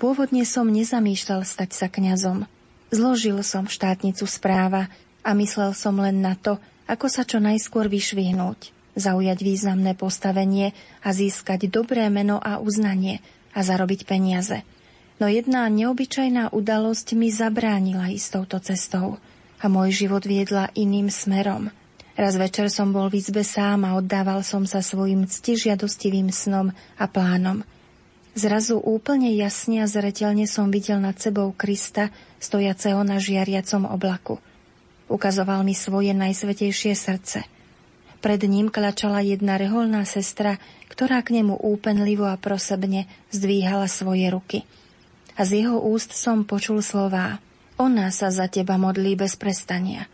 Pôvodne 0.00 0.48
som 0.48 0.66
nezamýšľal 0.66 1.44
stať 1.44 1.76
sa 1.76 1.86
kňazom. 1.92 2.48
Zložil 2.90 3.38
som 3.44 3.68
štátnicu 3.70 4.24
správa 4.24 4.90
a 5.20 5.36
myslel 5.36 5.76
som 5.76 5.94
len 6.00 6.24
na 6.24 6.34
to, 6.34 6.56
ako 6.90 7.06
sa 7.06 7.22
čo 7.22 7.38
najskôr 7.38 7.86
vyšvihnúť, 7.86 8.74
zaujať 8.98 9.38
významné 9.38 9.94
postavenie 9.94 10.74
a 11.06 11.14
získať 11.14 11.70
dobré 11.70 12.10
meno 12.10 12.42
a 12.42 12.58
uznanie 12.58 13.22
a 13.54 13.62
zarobiť 13.62 14.10
peniaze. 14.10 14.66
No 15.22 15.30
jedna 15.30 15.70
neobyčajná 15.70 16.50
udalosť 16.50 17.14
mi 17.14 17.30
zabránila 17.30 18.10
ísť 18.10 18.28
touto 18.34 18.58
cestou– 18.58 19.06
a 19.60 19.68
môj 19.68 19.92
život 19.92 20.24
viedla 20.24 20.72
iným 20.72 21.12
smerom. 21.12 21.68
Raz 22.16 22.36
večer 22.36 22.68
som 22.68 22.92
bol 22.92 23.08
v 23.08 23.20
izbe 23.20 23.44
sám 23.44 23.84
a 23.86 23.96
oddával 23.96 24.44
som 24.44 24.64
sa 24.68 24.84
svojim 24.84 25.24
ctižiadostivým 25.24 26.28
snom 26.32 26.72
a 27.00 27.04
plánom. 27.08 27.64
Zrazu 28.36 28.80
úplne 28.80 29.32
jasne 29.36 29.84
a 29.84 29.86
zretelne 29.88 30.44
som 30.44 30.68
videl 30.68 31.00
nad 31.00 31.16
sebou 31.16 31.52
Krista, 31.56 32.12
stojaceho 32.40 33.00
na 33.04 33.20
žiariacom 33.20 33.88
oblaku. 33.88 34.40
Ukazoval 35.10 35.66
mi 35.66 35.74
svoje 35.74 36.14
najsvetejšie 36.14 36.94
srdce. 36.94 37.42
Pred 38.22 38.40
ním 38.46 38.70
klačala 38.70 39.20
jedna 39.26 39.58
reholná 39.58 40.06
sestra, 40.06 40.62
ktorá 40.86 41.20
k 41.26 41.42
nemu 41.42 41.58
úpenlivo 41.58 42.30
a 42.30 42.38
prosebne 42.38 43.10
zdvíhala 43.34 43.90
svoje 43.90 44.30
ruky. 44.30 44.58
A 45.34 45.42
z 45.42 45.66
jeho 45.66 45.82
úst 45.82 46.14
som 46.14 46.46
počul 46.46 46.78
slová– 46.80 47.36
ona 47.80 48.12
sa 48.12 48.28
za 48.28 48.44
teba 48.44 48.76
modlí 48.76 49.16
bez 49.16 49.40
prestania. 49.40 50.04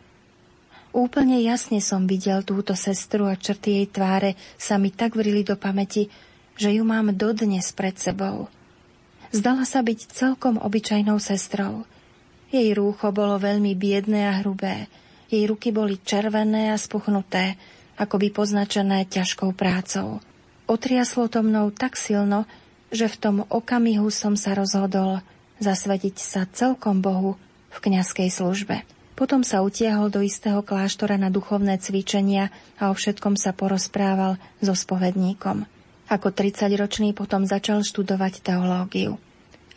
Úplne 0.94 1.42
jasne 1.42 1.82
som 1.82 2.06
videl 2.06 2.46
túto 2.46 2.78
sestru 2.78 3.26
a 3.26 3.34
črty 3.34 3.82
jej 3.82 3.86
tváre 3.90 4.38
sa 4.54 4.78
mi 4.78 4.94
tak 4.94 5.18
vrili 5.18 5.42
do 5.42 5.58
pamäti, 5.58 6.06
že 6.54 6.70
ju 6.70 6.86
mám 6.86 7.10
dodnes 7.10 7.74
pred 7.74 7.98
sebou. 7.98 8.46
Zdala 9.34 9.66
sa 9.66 9.82
byť 9.82 10.14
celkom 10.14 10.62
obyčajnou 10.62 11.18
sestrou. 11.18 11.82
Jej 12.50 12.78
rúcho 12.78 13.10
bolo 13.10 13.42
veľmi 13.42 13.74
biedné 13.74 14.30
a 14.30 14.38
hrubé. 14.42 14.86
Jej 15.26 15.50
ruky 15.50 15.74
boli 15.74 15.98
červené 15.98 16.70
a 16.70 16.78
spuchnuté, 16.78 17.58
ako 17.98 18.22
by 18.22 18.28
poznačené 18.30 19.10
ťažkou 19.10 19.50
prácou. 19.56 20.22
Otriaslo 20.70 21.26
to 21.26 21.42
mnou 21.42 21.74
tak 21.74 21.98
silno, 21.98 22.46
že 22.94 23.10
v 23.10 23.16
tom 23.18 23.36
okamihu 23.50 24.06
som 24.14 24.38
sa 24.38 24.54
rozhodol 24.54 25.22
zasvetiť 25.58 26.16
sa 26.18 26.42
celkom 26.46 27.02
Bohu 27.02 27.34
v 27.74 27.78
kňazskej 27.82 28.30
službe. 28.30 28.86
Potom 29.16 29.40
sa 29.40 29.64
utiahol 29.64 30.12
do 30.12 30.20
istého 30.20 30.60
kláštora 30.60 31.16
na 31.16 31.32
duchovné 31.32 31.80
cvičenia 31.80 32.52
a 32.76 32.92
o 32.92 32.94
všetkom 32.94 33.40
sa 33.40 33.56
porozprával 33.56 34.36
so 34.60 34.76
spovedníkom. 34.76 35.64
Ako 36.06 36.30
30-ročný 36.30 37.16
potom 37.16 37.48
začal 37.48 37.82
študovať 37.82 38.44
teológiu. 38.44 39.18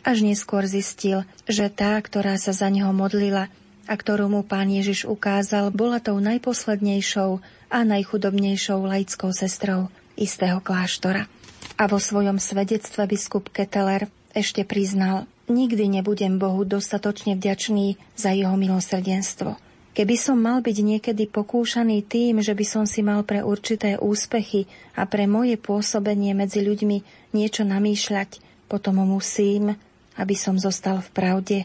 Až 0.00 0.24
neskôr 0.24 0.64
zistil, 0.64 1.28
že 1.44 1.68
tá, 1.68 2.00
ktorá 2.00 2.40
sa 2.40 2.56
za 2.56 2.72
neho 2.72 2.88
modlila 2.96 3.52
a 3.84 3.94
ktorú 3.98 4.32
mu 4.32 4.40
pán 4.40 4.72
Ježiš 4.72 5.04
ukázal, 5.04 5.68
bola 5.74 6.00
tou 6.00 6.16
najposlednejšou 6.22 7.42
a 7.68 7.78
najchudobnejšou 7.84 8.80
laickou 8.86 9.34
sestrou 9.36 9.92
istého 10.16 10.62
kláštora. 10.64 11.28
A 11.76 11.88
vo 11.88 12.00
svojom 12.00 12.40
svedectve 12.40 13.04
biskup 13.08 13.52
Keteler 13.52 14.08
ešte 14.32 14.64
priznal, 14.64 15.28
nikdy 15.50 16.00
nebudem 16.00 16.38
Bohu 16.40 16.64
dostatočne 16.64 17.36
vďačný 17.36 18.00
za 18.14 18.30
jeho 18.32 18.56
milosrdenstvo. 18.56 19.58
Keby 19.90 20.14
som 20.14 20.38
mal 20.38 20.62
byť 20.62 20.76
niekedy 20.80 21.26
pokúšaný 21.26 22.06
tým, 22.06 22.38
že 22.38 22.54
by 22.54 22.64
som 22.64 22.84
si 22.86 23.02
mal 23.02 23.26
pre 23.26 23.42
určité 23.42 23.98
úspechy 23.98 24.70
a 24.94 25.02
pre 25.04 25.26
moje 25.26 25.58
pôsobenie 25.58 26.30
medzi 26.30 26.62
ľuďmi 26.62 27.28
niečo 27.34 27.66
namýšľať, 27.66 28.38
potom 28.70 29.02
musím, 29.02 29.74
aby 30.20 30.36
som 30.36 30.60
zostal 30.60 31.00
v 31.00 31.10
pravde, 31.16 31.58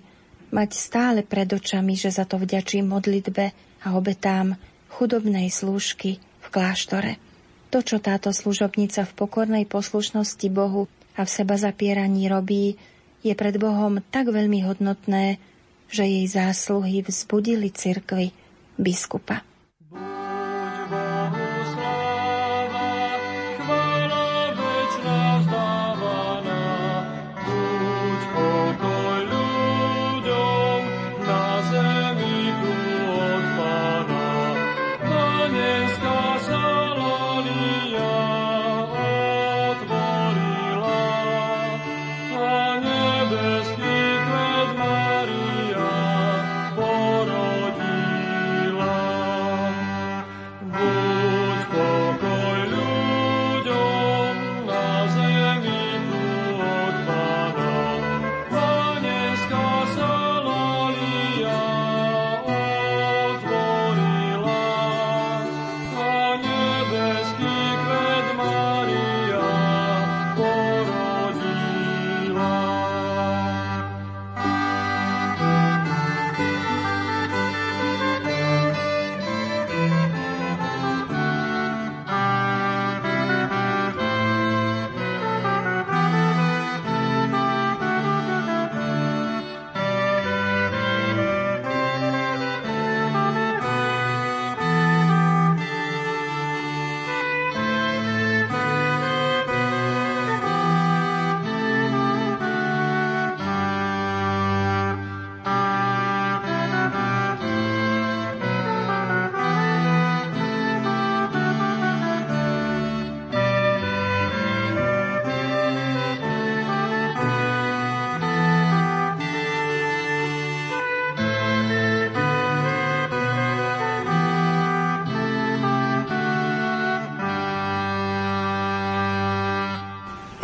mať 0.56 0.72
stále 0.72 1.20
pred 1.28 1.51
očami, 1.51 1.99
že 1.99 2.16
za 2.16 2.24
to 2.24 2.39
vďačím 2.39 2.88
modlitbe 2.88 3.51
a 3.84 3.88
obetám 3.99 4.56
chudobnej 4.88 5.51
slúžky 5.51 6.24
v 6.39 6.47
kláštore. 6.47 7.20
To, 7.76 7.84
čo 7.84 7.99
táto 7.99 8.32
služobnica 8.32 9.03
v 9.03 9.16
pokornej 9.20 9.68
poslušnosti 9.68 10.47
Bohu 10.47 10.88
a 11.20 11.28
v 11.28 11.30
seba 11.30 11.60
zapieraní 11.60 12.32
robí, 12.32 12.80
je 13.20 13.34
pred 13.36 13.60
Bohom 13.60 13.99
tak 14.14 14.32
veľmi 14.32 14.64
hodnotné, 14.64 15.41
že 15.91 16.08
jej 16.08 16.26
zásluhy 16.30 17.03
vzbudili 17.03 17.74
cirkvi 17.76 18.32
biskupa. 18.80 19.43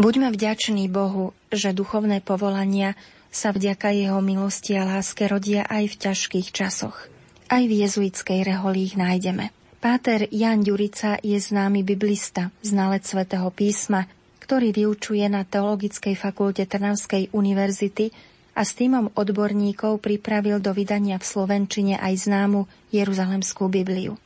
Buďme 0.02 0.34
vďační 0.34 0.90
Bohu, 0.90 1.30
že 1.54 1.78
duchovné 1.78 2.26
povolania 2.26 2.98
sa 3.30 3.54
vďaka 3.54 3.94
jeho 3.94 4.18
milosti 4.18 4.74
a 4.74 4.90
láske 4.98 5.30
rodia 5.30 5.62
aj 5.70 5.94
v 5.94 6.00
ťažkých 6.10 6.48
časoch. 6.50 7.06
Aj 7.46 7.62
v 7.62 7.86
jezuitskej 7.86 8.42
reholi 8.42 8.90
ich 8.90 8.98
nájdeme. 8.98 9.54
Páter 9.78 10.26
Jan 10.34 10.66
Ďurica 10.66 11.22
je 11.22 11.38
známy 11.38 11.86
biblista, 11.86 12.50
znalec 12.66 13.06
svätého 13.06 13.46
písma, 13.54 14.10
ktorý 14.42 14.74
vyučuje 14.74 15.22
na 15.30 15.46
Teologickej 15.46 16.18
fakulte 16.18 16.66
Trnavskej 16.66 17.30
univerzity 17.30 18.10
a 18.58 18.66
s 18.66 18.74
týmom 18.74 19.14
odborníkov 19.14 20.02
pripravil 20.02 20.58
do 20.58 20.74
vydania 20.74 21.22
v 21.22 21.30
Slovenčine 21.30 22.02
aj 22.02 22.26
známu 22.26 22.66
Jeruzalemskú 22.90 23.70
Bibliu. 23.70 24.18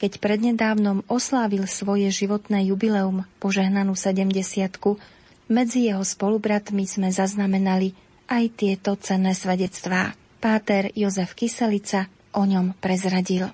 Keď 0.00 0.16
prednedávnom 0.16 1.04
oslávil 1.12 1.68
svoje 1.68 2.08
životné 2.08 2.72
jubileum, 2.72 3.28
požehnanú 3.36 3.92
70 3.92 4.32
medzi 5.52 5.92
jeho 5.92 6.00
spolubratmi 6.00 6.88
sme 6.88 7.12
zaznamenali 7.12 7.92
aj 8.24 8.44
tieto 8.56 8.96
cenné 8.96 9.36
svedectvá. 9.36 10.16
Páter 10.40 10.88
Jozef 10.96 11.36
Kyselica 11.36 12.08
o 12.32 12.48
ňom 12.48 12.80
prezradil. 12.80 13.52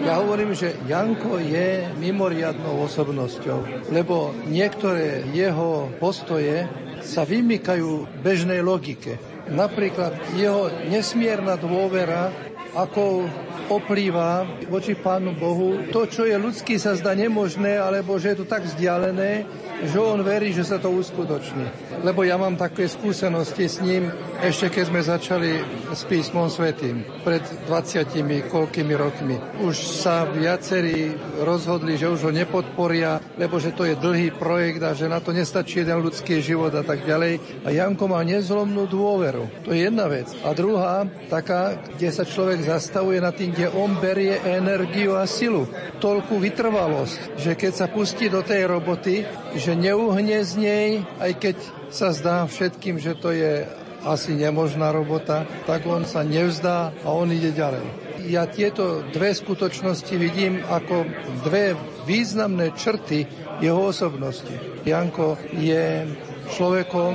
Ja 0.00 0.16
hovorím, 0.24 0.56
že 0.56 0.80
Janko 0.88 1.36
je 1.36 1.92
mimoriadnou 2.00 2.80
osobnosťou, 2.88 3.92
lebo 3.92 4.32
niektoré 4.48 5.28
jeho 5.36 5.92
postoje 6.00 6.64
sa 7.04 7.28
vymykajú 7.28 8.24
bežnej 8.24 8.64
logike. 8.64 9.20
Napríklad 9.52 10.16
jeho 10.40 10.72
nesmierna 10.88 11.60
dôvera, 11.60 12.32
ako 12.72 13.28
oplýva 13.70 14.44
voči 14.68 14.98
Pánu 14.98 15.36
Bohu. 15.36 15.88
To, 15.90 16.04
čo 16.04 16.28
je 16.28 16.36
ľudský, 16.36 16.76
sa 16.76 16.96
zdá 16.98 17.16
nemožné, 17.16 17.80
alebo 17.80 18.20
že 18.20 18.34
je 18.34 18.44
to 18.44 18.46
tak 18.46 18.68
vzdialené, 18.68 19.46
že 19.84 19.98
on 19.98 20.20
verí, 20.20 20.52
že 20.52 20.64
sa 20.64 20.78
to 20.78 20.92
uskutoční. 20.92 21.96
Lebo 22.04 22.22
ja 22.22 22.36
mám 22.36 22.54
také 22.54 22.86
skúsenosti 22.86 23.66
s 23.66 23.80
ním, 23.80 24.12
ešte 24.44 24.68
keď 24.68 24.84
sme 24.88 25.00
začali 25.00 25.50
s 25.90 26.02
písmom 26.04 26.52
svetým, 26.52 27.02
pred 27.24 27.42
20 27.66 28.50
koľkými 28.52 28.94
rokmi. 28.94 29.36
Už 29.64 29.76
sa 30.04 30.28
viacerí 30.28 31.16
rozhodli, 31.40 31.96
že 31.96 32.12
už 32.12 32.28
ho 32.28 32.32
nepodporia, 32.32 33.18
lebo 33.40 33.56
že 33.56 33.72
to 33.72 33.88
je 33.88 33.96
dlhý 33.96 34.36
projekt 34.36 34.84
a 34.84 34.92
že 34.92 35.08
na 35.08 35.18
to 35.18 35.32
nestačí 35.32 35.82
jeden 35.82 36.04
ľudský 36.04 36.44
život 36.44 36.74
a 36.76 36.84
tak 36.84 37.06
ďalej. 37.08 37.64
A 37.64 37.72
Janko 37.72 38.04
má 38.10 38.20
nezlomnú 38.20 38.84
dôveru. 38.84 39.64
To 39.64 39.72
je 39.72 39.88
jedna 39.88 40.10
vec. 40.10 40.28
A 40.44 40.52
druhá, 40.52 41.08
taká, 41.32 41.80
kde 41.96 42.10
sa 42.12 42.26
človek 42.26 42.66
zastavuje 42.68 43.22
na 43.22 43.32
tým, 43.32 43.53
kde 43.54 43.70
on 43.70 43.94
berie 44.02 44.34
energiu 44.42 45.14
a 45.14 45.30
silu. 45.30 45.70
Toľkú 46.02 46.42
vytrvalosť, 46.42 47.38
že 47.38 47.54
keď 47.54 47.72
sa 47.72 47.86
pustí 47.86 48.26
do 48.26 48.42
tej 48.42 48.66
roboty, 48.66 49.22
že 49.54 49.78
neuhne 49.78 50.42
z 50.42 50.52
nej, 50.58 50.88
aj 51.22 51.32
keď 51.38 51.56
sa 51.94 52.10
zdá 52.10 52.42
všetkým, 52.50 52.98
že 52.98 53.14
to 53.14 53.30
je 53.30 53.62
asi 54.02 54.34
nemožná 54.36 54.90
robota, 54.90 55.46
tak 55.64 55.86
on 55.86 56.02
sa 56.04 56.26
nevzdá 56.26 56.92
a 57.06 57.08
on 57.14 57.30
ide 57.30 57.54
ďalej. 57.54 57.86
Ja 58.26 58.50
tieto 58.50 59.06
dve 59.14 59.32
skutočnosti 59.32 60.14
vidím 60.18 60.60
ako 60.66 61.06
dve 61.46 61.78
významné 62.04 62.74
črty 62.74 63.24
jeho 63.62 63.94
osobnosti. 63.94 64.52
Janko 64.84 65.38
je 65.56 66.08
človekom, 66.52 67.12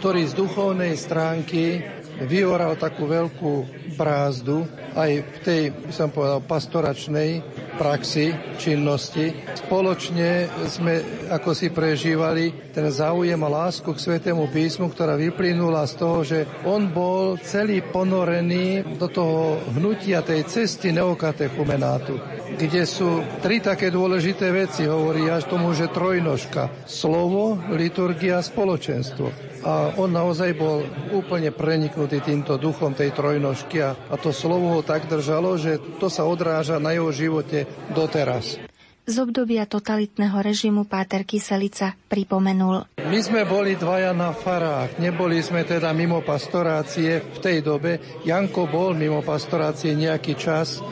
ktorý 0.00 0.28
z 0.28 0.34
duchovnej 0.36 0.92
stránky 0.96 1.80
vyoral 2.24 2.76
takú 2.80 3.04
veľkú 3.04 3.52
brázdu 3.96 4.68
aj 4.92 5.10
v 5.24 5.38
tej, 5.40 5.62
by 5.72 5.92
som 5.92 6.08
povedal, 6.12 6.44
pastoračnej 6.44 7.40
praxi, 7.80 8.32
činnosti. 8.60 9.32
Spoločne 9.56 10.48
sme 10.68 11.26
ako 11.32 11.50
si 11.52 11.68
prežívali 11.72 12.72
ten 12.72 12.88
záujem 12.92 13.40
a 13.40 13.48
lásku 13.48 13.88
k 13.88 13.98
Svetému 13.98 14.48
písmu, 14.52 14.92
ktorá 14.92 15.16
vyplynula 15.16 15.84
z 15.88 15.94
toho, 15.96 16.18
že 16.24 16.38
on 16.68 16.92
bol 16.92 17.40
celý 17.40 17.80
ponorený 17.84 18.84
do 18.96 19.08
toho 19.08 19.60
hnutia 19.76 20.20
tej 20.24 20.44
cesty 20.48 20.92
neokatechumenátu, 20.92 22.16
kde 22.56 22.82
sú 22.84 23.24
tri 23.40 23.60
také 23.60 23.88
dôležité 23.88 24.52
veci, 24.52 24.88
hovorí 24.88 25.28
až 25.28 25.48
tomu, 25.48 25.72
že 25.72 25.92
trojnožka. 25.92 26.88
Slovo, 26.88 27.56
liturgia, 27.72 28.40
spoločenstvo 28.40 29.55
a 29.66 29.98
on 29.98 30.14
naozaj 30.14 30.54
bol 30.54 30.86
úplne 31.10 31.50
preniknutý 31.50 32.22
týmto 32.22 32.54
duchom 32.54 32.94
tej 32.94 33.10
trojnožky 33.10 33.82
a, 33.82 33.98
a 33.98 34.14
to 34.14 34.30
slovo 34.30 34.78
ho 34.78 34.82
tak 34.86 35.10
držalo, 35.10 35.58
že 35.58 35.82
to 35.98 36.06
sa 36.06 36.22
odráža 36.22 36.78
na 36.78 36.94
jeho 36.94 37.10
živote 37.10 37.66
doteraz. 37.90 38.62
Z 39.06 39.22
obdobia 39.22 39.70
totalitného 39.70 40.34
režimu 40.42 40.82
Páter 40.82 41.22
Kyselica 41.22 41.94
pripomenul. 42.10 42.90
My 43.06 43.18
sme 43.22 43.46
boli 43.46 43.78
dvaja 43.78 44.10
na 44.10 44.34
farách, 44.34 44.98
neboli 44.98 45.38
sme 45.42 45.62
teda 45.62 45.94
mimo 45.94 46.26
pastorácie 46.26 47.22
v 47.22 47.38
tej 47.38 47.62
dobe. 47.62 48.22
Janko 48.26 48.66
bol 48.66 48.98
mimo 48.98 49.22
pastorácie 49.22 49.94
nejaký 49.94 50.34
čas, 50.34 50.82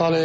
ale 0.00 0.20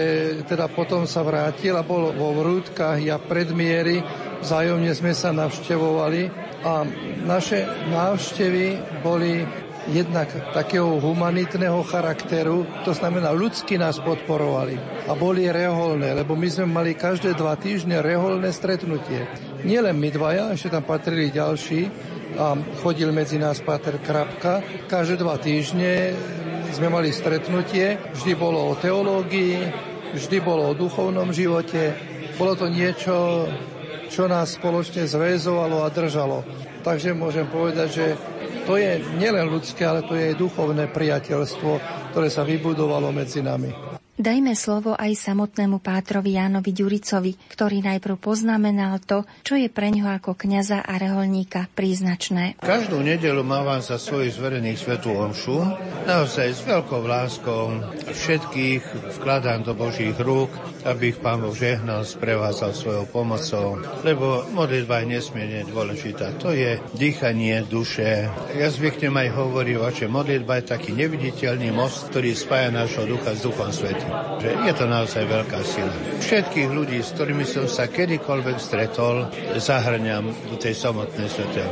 teda 0.48 0.72
potom 0.72 1.04
sa 1.04 1.20
vrátil 1.20 1.76
a 1.76 1.84
bol 1.84 2.16
vo 2.16 2.32
Vrútkach 2.32 3.04
ja 3.04 3.20
predmiery, 3.20 4.00
vzájomne 4.40 4.96
sme 4.96 5.12
sa 5.12 5.36
navštevovali 5.36 6.43
a 6.64 6.88
naše 7.28 7.68
návštevy 7.92 8.80
boli 9.04 9.44
jednak 9.92 10.32
takého 10.56 10.96
humanitného 10.96 11.84
charakteru, 11.84 12.64
to 12.88 12.96
znamená 12.96 13.36
ľudsky 13.36 13.76
nás 13.76 14.00
podporovali 14.00 14.80
a 15.08 15.12
boli 15.12 15.52
reholné, 15.52 16.16
lebo 16.16 16.40
my 16.40 16.48
sme 16.48 16.72
mali 16.72 16.96
každé 16.96 17.36
dva 17.36 17.60
týždne 17.60 18.00
reholné 18.00 18.56
stretnutie. 18.56 19.28
Nielen 19.68 20.00
my 20.00 20.08
dvaja, 20.08 20.56
ešte 20.56 20.72
tam 20.72 20.88
patrili 20.88 21.36
ďalší 21.36 21.92
a 22.40 22.56
chodil 22.80 23.12
medzi 23.12 23.36
nás 23.36 23.60
Pater 23.60 24.00
Krapka. 24.00 24.64
Každé 24.88 25.20
dva 25.20 25.36
týždne 25.36 26.16
sme 26.72 26.88
mali 26.88 27.12
stretnutie, 27.12 28.00
vždy 28.16 28.34
bolo 28.40 28.72
o 28.72 28.80
teológii, 28.80 29.60
vždy 30.16 30.38
bolo 30.40 30.72
o 30.72 30.78
duchovnom 30.80 31.36
živote, 31.36 31.92
bolo 32.40 32.56
to 32.56 32.72
niečo 32.72 33.46
čo 34.14 34.30
nás 34.30 34.54
spoločne 34.54 35.10
zväzovalo 35.10 35.82
a 35.82 35.90
držalo. 35.90 36.46
Takže 36.86 37.18
môžem 37.18 37.50
povedať, 37.50 37.90
že 37.90 38.06
to 38.70 38.78
je 38.78 39.02
nielen 39.18 39.50
ľudské, 39.50 39.82
ale 39.90 40.06
to 40.06 40.14
je 40.14 40.30
aj 40.30 40.38
duchovné 40.38 40.86
priateľstvo, 40.94 41.72
ktoré 42.14 42.30
sa 42.30 42.46
vybudovalo 42.46 43.10
medzi 43.10 43.42
nami. 43.42 43.93
Dajme 44.14 44.54
slovo 44.54 44.94
aj 44.94 45.10
samotnému 45.18 45.82
pátrovi 45.82 46.38
Jánovi 46.38 46.70
Ďuricovi, 46.70 47.34
ktorý 47.50 47.82
najprv 47.82 48.22
poznamenal 48.22 49.02
to, 49.02 49.26
čo 49.42 49.58
je 49.58 49.74
pre 49.74 49.90
ňoho 49.90 50.22
ako 50.22 50.38
kňaza 50.38 50.86
a 50.86 50.94
reholníka 51.02 51.66
príznačné. 51.74 52.62
Každú 52.62 53.02
nedelu 53.02 53.42
mávam 53.42 53.82
za 53.82 53.98
svojich 53.98 54.38
zverených 54.38 54.86
svetú 54.86 55.18
omšu. 55.18 55.66
Naozaj 56.06 56.46
s 56.46 56.62
veľkou 56.62 57.02
láskou 57.10 57.74
všetkých 58.14 59.18
vkladám 59.18 59.66
do 59.66 59.74
Božích 59.74 60.14
rúk, 60.22 60.54
aby 60.86 61.10
ich 61.10 61.18
Pán 61.18 61.42
Boh 61.42 61.58
žehnal, 61.58 62.06
sprevádzal 62.06 62.78
svojou 62.78 63.10
pomocou, 63.10 63.82
lebo 64.06 64.46
modlitba 64.54 65.02
je 65.02 65.18
nesmierne 65.18 65.66
dôležitá. 65.66 66.38
To 66.38 66.54
je 66.54 66.78
dýchanie 66.94 67.66
duše. 67.66 68.30
Ja 68.54 68.70
zvyknem 68.70 69.18
aj 69.18 69.42
hovoriť, 69.42 70.06
že 70.06 70.06
modlitba 70.06 70.62
je 70.62 70.70
taký 70.70 70.94
neviditeľný 70.94 71.74
most, 71.74 72.14
ktorý 72.14 72.38
spája 72.38 72.70
nášho 72.70 73.10
ducha 73.10 73.34
s 73.34 73.42
duchom 73.42 73.74
sveta 73.74 74.03
že 74.40 74.50
je 74.54 74.74
to 74.76 74.86
naozaj 74.86 75.24
veľká 75.24 75.60
sila. 75.64 75.94
Všetkých 76.20 76.70
ľudí, 76.70 77.00
s 77.00 77.16
ktorými 77.16 77.46
som 77.48 77.66
sa 77.68 77.88
kedykoľvek 77.88 78.58
stretol, 78.60 79.28
zahrňam 79.58 80.32
do 80.52 80.56
tej 80.60 80.76
samotnej 80.76 81.28
svetej 81.28 81.66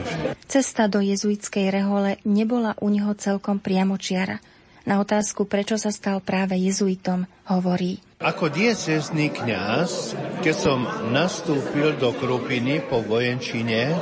Cesta 0.47 0.91
do 0.91 0.99
jezuitskej 0.99 1.71
rehole 1.71 2.19
nebola 2.27 2.75
u 2.84 2.91
neho 2.91 3.15
celkom 3.15 3.59
priamočiara. 3.59 4.43
Na 4.82 4.97
otázku, 4.97 5.45
prečo 5.45 5.77
sa 5.77 5.93
stal 5.93 6.25
práve 6.25 6.57
jezuitom, 6.57 7.29
hovorí. 7.45 8.01
Ako 8.17 8.49
diecezný 8.49 9.29
kňaz, 9.29 10.17
keď 10.41 10.55
som 10.57 10.86
nastúpil 11.13 11.93
do 12.01 12.09
Krupiny 12.17 12.82
po 12.82 13.05
vojenčine, 13.05 13.93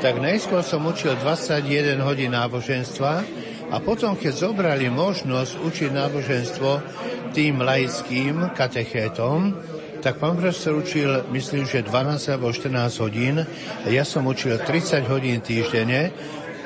tak 0.00 0.24
najskôr 0.24 0.64
som 0.64 0.88
učil 0.88 1.20
21 1.20 2.00
hodín 2.00 2.32
náboženstva 2.32 3.24
a 3.72 3.80
potom, 3.80 4.12
keď 4.20 4.32
zobrali 4.36 4.92
možnosť 4.92 5.52
učiť 5.64 5.90
náboženstvo 5.96 6.70
tým 7.32 7.64
laickým 7.64 8.52
katechétom, 8.52 9.56
tak 10.04 10.20
pán 10.20 10.36
profesor 10.36 10.76
učil, 10.76 11.24
myslím, 11.32 11.64
že 11.64 11.80
12 11.80 12.36
alebo 12.36 12.52
14 12.52 13.00
hodín. 13.00 13.40
Ja 13.88 14.04
som 14.04 14.28
učil 14.28 14.60
30 14.60 15.08
hodín 15.08 15.40
týždenne, 15.40 16.12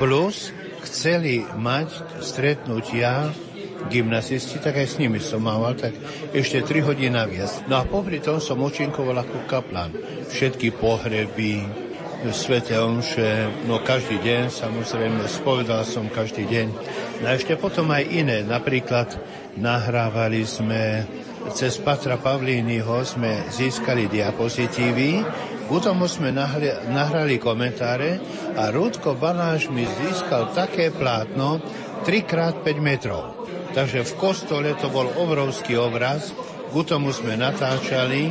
plus 0.03 0.51
chceli 0.83 1.47
mať 1.55 2.19
stretnutia 2.19 3.31
gymnazisti, 3.87 4.59
tak 4.59 4.83
aj 4.83 4.89
s 4.91 4.99
nimi 4.99 5.23
som 5.23 5.47
mával, 5.47 5.79
tak 5.79 5.95
ešte 6.35 6.65
3 6.65 6.91
hodiny 6.91 7.13
naviac. 7.15 7.71
No 7.71 7.79
a 7.79 7.87
popri 7.87 8.19
tom 8.19 8.43
som 8.43 8.59
učinkoval 8.59 9.23
ako 9.23 9.47
kaplan. 9.47 9.95
Všetky 10.27 10.75
pohreby, 10.75 11.86
svete 12.31 12.79
omše, 12.79 13.51
no 13.67 13.83
každý 13.83 14.19
deň, 14.23 14.51
samozrejme, 14.51 15.23
spovedal 15.27 15.83
som 15.87 16.11
každý 16.11 16.47
deň. 16.47 16.67
No 17.23 17.27
a 17.31 17.37
ešte 17.37 17.59
potom 17.59 17.91
aj 17.93 18.05
iné, 18.07 18.43
napríklad 18.47 19.15
nahrávali 19.59 20.43
sme 20.47 21.07
cez 21.55 21.79
Patra 21.79 22.19
Pavlínyho 22.19 23.07
sme 23.07 23.47
získali 23.51 24.11
diapozitívy 24.11 25.23
tomu 25.67 26.07
sme 26.07 26.31
nahli, 26.31 26.71
nahrali 26.95 27.43
komentáre 27.43 28.23
a 28.55 28.71
Rúdko 28.71 29.19
Baláš 29.19 29.67
mi 29.67 29.83
získal 29.83 30.55
také 30.55 30.95
plátno 30.95 31.59
3x5 32.07 32.67
metrov. 32.79 33.51
Takže 33.75 34.07
v 34.07 34.13
kostole 34.15 34.71
to 34.79 34.87
bol 34.89 35.11
obrovský 35.19 35.75
obraz, 35.75 36.31
k 36.71 36.75
tomu 36.87 37.11
sme 37.11 37.35
natáčali 37.35 38.31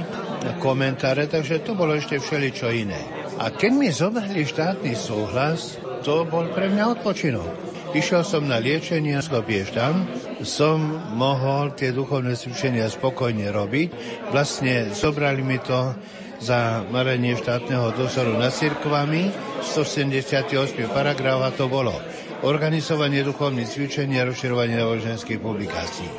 komentáre, 0.64 1.28
takže 1.28 1.60
to 1.66 1.76
bolo 1.76 1.98
ešte 1.98 2.24
všeličo 2.24 2.72
iné. 2.72 3.25
A 3.36 3.52
keď 3.52 3.72
mi 3.76 3.92
zobrali 3.92 4.48
štátny 4.48 4.96
súhlas, 4.96 5.76
to 6.08 6.24
bol 6.24 6.48
pre 6.56 6.72
mňa 6.72 6.96
odpočinok. 6.96 7.50
Išiel 7.96 8.28
som 8.28 8.44
na 8.44 8.60
liečenie 8.60 9.16
z 9.24 9.32
tam, 9.72 10.04
som 10.44 10.80
mohol 11.16 11.72
tie 11.76 11.96
duchovné 11.96 12.36
cvičenia 12.36 12.92
spokojne 12.92 13.52
robiť. 13.56 13.88
Vlastne 14.36 14.92
zobrali 14.92 15.40
mi 15.40 15.60
to 15.64 15.96
za 16.44 16.84
marenie 16.92 17.40
štátneho 17.40 17.96
dozoru 17.96 18.36
nad 18.36 18.52
cirkvami, 18.52 19.32
178 19.64 20.52
paragraf 20.92 21.40
a 21.40 21.50
to 21.56 21.72
bolo 21.72 21.96
organizovanie 22.44 23.24
duchovných 23.24 23.68
cvičení 23.68 24.20
a 24.20 24.28
rozširovanie 24.28 24.76
náboženských 24.76 25.40
publikácií. 25.40 26.10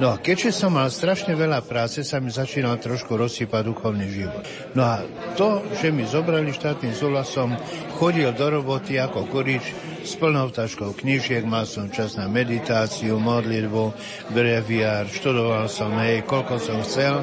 No 0.00 0.16
a 0.16 0.16
keďže 0.16 0.56
som 0.64 0.80
mal 0.80 0.88
strašne 0.88 1.36
veľa 1.36 1.60
práce, 1.68 2.00
sa 2.08 2.24
mi 2.24 2.32
začínal 2.32 2.80
trošku 2.80 3.20
rozsypať 3.20 3.62
duchovný 3.68 4.08
život. 4.08 4.40
No 4.72 4.80
a 4.80 5.04
to, 5.36 5.60
že 5.76 5.92
mi 5.92 6.08
zobrali 6.08 6.56
štátnym 6.56 6.96
súhlasom, 6.96 7.52
chodil 8.00 8.32
do 8.32 8.48
roboty 8.48 8.96
ako 8.96 9.28
kurič 9.28 9.60
s 10.00 10.16
plnou 10.16 10.48
taškou 10.48 10.96
knižiek, 10.96 11.44
mal 11.44 11.68
som 11.68 11.92
čas 11.92 12.16
na 12.16 12.32
meditáciu, 12.32 13.20
modlitbu, 13.20 13.92
breviár, 14.32 15.04
študoval 15.04 15.68
som, 15.68 15.92
hej, 16.00 16.24
koľko 16.24 16.56
som 16.56 16.80
chcel. 16.80 17.20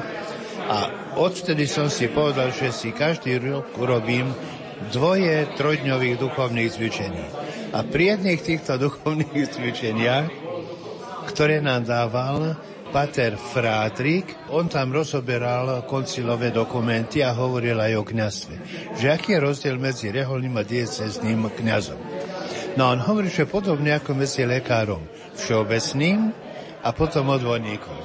A 0.70 1.10
odvtedy 1.18 1.66
som 1.66 1.90
si 1.90 2.06
povedal, 2.06 2.54
že 2.54 2.70
si 2.70 2.94
každý 2.94 3.42
rok 3.42 3.74
urobím 3.74 4.30
dvoje 4.94 5.50
trojdňových 5.58 6.22
duchovných 6.22 6.70
cvičení. 6.70 7.24
A 7.74 7.82
pri 7.82 8.14
jedných 8.14 8.38
týchto 8.38 8.78
duchovných 8.86 9.50
cvičeniach, 9.50 10.47
ktoré 11.28 11.60
nám 11.60 11.84
dával 11.84 12.56
Pater 12.88 13.36
Frátrik, 13.36 14.48
on 14.48 14.64
tam 14.64 14.96
rozoberal 14.96 15.84
koncilové 15.84 16.48
dokumenty 16.48 17.20
a 17.20 17.36
hovoril 17.36 17.76
aj 17.76 17.92
o 18.00 18.02
kniazstve. 18.02 18.54
Že 18.96 19.06
aký 19.12 19.36
je 19.36 19.44
rozdiel 19.44 19.76
medzi 19.76 20.08
reholným 20.08 20.56
a 20.56 20.64
diecezným 20.64 21.52
kniazom. 21.52 22.00
No 22.80 22.88
on 22.88 23.04
hovorí, 23.04 23.28
že 23.28 23.44
podobne 23.44 23.92
ako 23.92 24.16
medzi 24.16 24.48
lekárom 24.48 25.04
všeobecným 25.36 26.32
a 26.80 26.88
potom 26.96 27.28
odborníkom. 27.28 27.98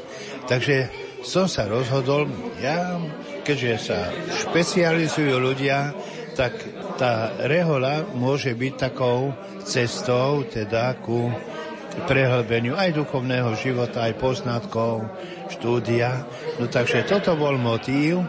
Takže 0.51 0.91
som 1.23 1.47
sa 1.47 1.63
rozhodol, 1.71 2.27
ja, 2.59 2.99
keďže 3.47 3.71
sa 3.79 4.11
špecializujú 4.43 5.39
ľudia, 5.39 5.95
tak 6.35 6.59
tá 6.99 7.31
rehola 7.47 8.03
môže 8.11 8.51
byť 8.51 8.73
takou 8.75 9.31
cestou 9.63 10.43
teda 10.43 10.99
ku 10.99 11.31
prehlbeniu 12.09 12.73
aj 12.73 12.97
duchovného 12.97 13.53
života, 13.57 14.09
aj 14.09 14.17
poznatkov, 14.17 15.05
štúdia. 15.53 16.25
No 16.57 16.67
takže 16.67 17.05
toto 17.05 17.37
bol 17.37 17.55
motív, 17.61 18.25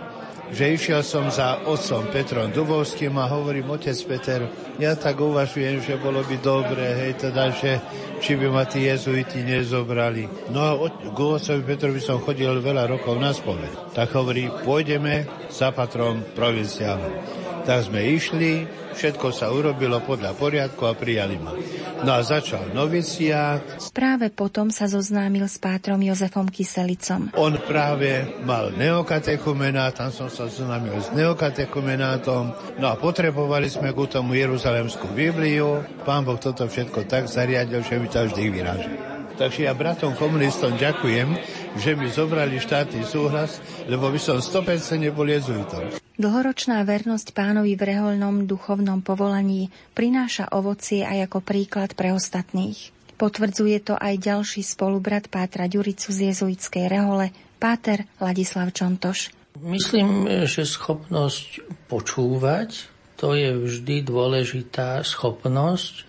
že 0.53 0.77
išiel 0.77 1.01
som 1.01 1.33
za 1.33 1.65
otcom 1.65 2.07
Petrom 2.13 2.53
Dubovským 2.53 3.17
a 3.17 3.27
hovorím, 3.27 3.75
otec 3.75 3.97
Peter, 4.05 4.41
ja 4.77 4.93
tak 4.95 5.17
uvažujem, 5.19 5.81
že 5.81 5.97
bolo 5.97 6.21
by 6.21 6.37
dobre, 6.45 6.85
hej, 6.85 7.13
teda, 7.17 7.51
že 7.51 7.81
či 8.21 8.37
by 8.37 8.53
ma 8.53 8.69
tí 8.69 8.85
jezuiti 8.85 9.41
nezobrali. 9.41 10.29
No 10.53 10.61
a 10.63 10.73
k 10.89 11.19
otcovi 11.19 11.63
Petrovi 11.65 11.99
som 11.99 12.21
chodil 12.21 12.53
veľa 12.61 12.87
rokov 12.87 13.17
na 13.17 13.33
spoved. 13.33 13.97
Tak 13.97 14.13
hovorí, 14.15 14.47
pôjdeme 14.63 15.25
za 15.49 15.73
patrom 15.73 16.21
provinciálom. 16.37 17.44
Tak 17.65 17.89
sme 17.89 18.05
išli, 18.13 18.69
všetko 18.93 19.33
sa 19.33 19.49
urobilo 19.49 19.97
podľa 20.05 20.37
poriadku 20.37 20.85
a 20.85 20.93
prijali 20.93 21.41
ma. 21.41 21.57
No 22.05 22.13
a 22.13 22.21
začal 22.21 22.77
noviciát. 22.77 23.89
Práve 23.97 24.29
potom 24.29 24.69
sa 24.69 24.85
zoznámil 24.85 25.49
s 25.49 25.57
pátrom 25.57 25.97
Jozefom 26.05 26.45
Kyselicom. 26.53 27.33
On 27.41 27.57
práve 27.65 28.37
mal 28.45 28.69
neokatechumenát, 28.77 29.97
tam 29.97 30.13
som 30.13 30.29
sa 30.29 30.45
zoznámil 30.45 31.01
s 31.01 31.09
neokatechumenátom. 31.17 32.77
No 32.77 32.87
a 32.93 33.01
potrebovali 33.01 33.73
sme 33.73 33.97
ku 33.97 34.05
tomu 34.05 34.37
Jeruzalemskú 34.37 35.17
Bibliu. 35.17 35.81
Pán 36.05 36.29
Boh 36.29 36.37
toto 36.37 36.69
všetko 36.69 37.09
tak 37.09 37.33
zariadil, 37.33 37.81
že 37.81 37.97
mi 37.97 38.13
to 38.13 38.29
vždy 38.29 38.45
vyráža. 38.53 38.93
Takže 39.41 39.67
ja 39.67 39.73
bratom 39.73 40.13
komunistom 40.15 40.77
ďakujem, 40.77 41.33
že 41.81 41.97
mi 41.97 42.13
zobrali 42.13 42.61
štátny 42.61 43.03
súhlas, 43.09 43.59
lebo 43.89 44.13
by 44.13 44.21
som 44.21 44.39
100% 44.39 45.01
nebol 45.01 45.27
jezuitom. 45.27 46.04
Dlhoročná 46.15 46.87
vernosť 46.87 47.35
pánovi 47.35 47.75
v 47.75 47.91
reholnom 47.91 48.47
duchovnom 48.47 49.03
povolaní 49.03 49.75
prináša 49.99 50.47
ovocie 50.55 51.03
aj 51.03 51.27
ako 51.27 51.43
príklad 51.43 51.99
pre 51.99 52.15
ostatných. 52.15 52.95
Potvrdzuje 53.19 53.83
to 53.83 53.99
aj 53.99 54.23
ďalší 54.23 54.63
spolubrat 54.63 55.27
Pátra 55.27 55.67
Ďuricu 55.67 56.15
z 56.15 56.31
jezuitskej 56.31 56.87
rehole, 56.87 57.35
Páter 57.59 58.07
Ladislav 58.23 58.71
Čontoš. 58.71 59.35
Myslím, 59.59 60.31
že 60.47 60.63
schopnosť 60.63 61.67
počúvať, 61.91 62.87
to 63.19 63.35
je 63.35 63.51
vždy 63.51 64.07
dôležitá 64.07 65.03
schopnosť, 65.03 66.07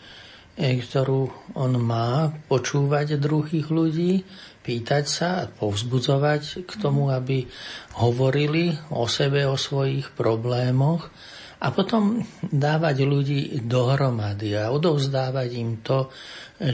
eh, 0.61 0.77
ktorú 0.85 1.33
on 1.57 1.81
má, 1.81 2.29
počúvať 2.45 3.17
druhých 3.17 3.73
ľudí, 3.73 4.21
pýtať 4.65 5.05
sa 5.05 5.27
a 5.45 5.49
povzbudzovať 5.49 6.65
k 6.65 6.71
tomu, 6.81 7.13
aby 7.13 7.45
hovorili 8.01 8.73
o 8.89 9.05
sebe, 9.05 9.45
o 9.45 9.53
svojich 9.53 10.17
problémoch 10.17 11.05
a 11.61 11.69
potom 11.69 12.25
dávať 12.41 13.05
ľudí 13.05 13.41
dohromady 13.61 14.57
a 14.57 14.73
odovzdávať 14.73 15.49
im 15.55 15.79
to, 15.85 16.09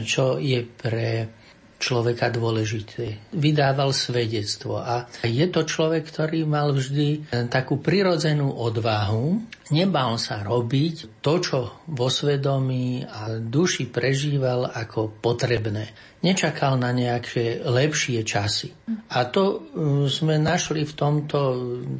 čo 0.08 0.40
je 0.40 0.64
pre 0.64 1.41
človeka 1.82 2.30
dôležité. 2.30 3.34
Vydával 3.34 3.90
svedectvo 3.90 4.78
a 4.78 5.10
je 5.26 5.42
to 5.50 5.66
človek, 5.66 6.06
ktorý 6.06 6.46
mal 6.46 6.70
vždy 6.70 7.26
takú 7.50 7.82
prirodzenú 7.82 8.54
odvahu. 8.54 9.42
Nebal 9.74 10.14
sa 10.22 10.46
robiť 10.46 11.18
to, 11.18 11.34
čo 11.42 11.58
vo 11.90 12.06
svedomí 12.06 13.02
a 13.02 13.42
duši 13.42 13.90
prežíval 13.90 14.70
ako 14.70 15.18
potrebné 15.18 16.12
nečakal 16.22 16.78
na 16.78 16.94
nejaké 16.94 17.60
lepšie 17.66 18.22
časy. 18.22 18.70
A 19.12 19.26
to 19.28 19.42
uh, 19.42 20.06
sme 20.06 20.38
našli 20.38 20.86
v 20.86 20.94
tomto 20.94 21.38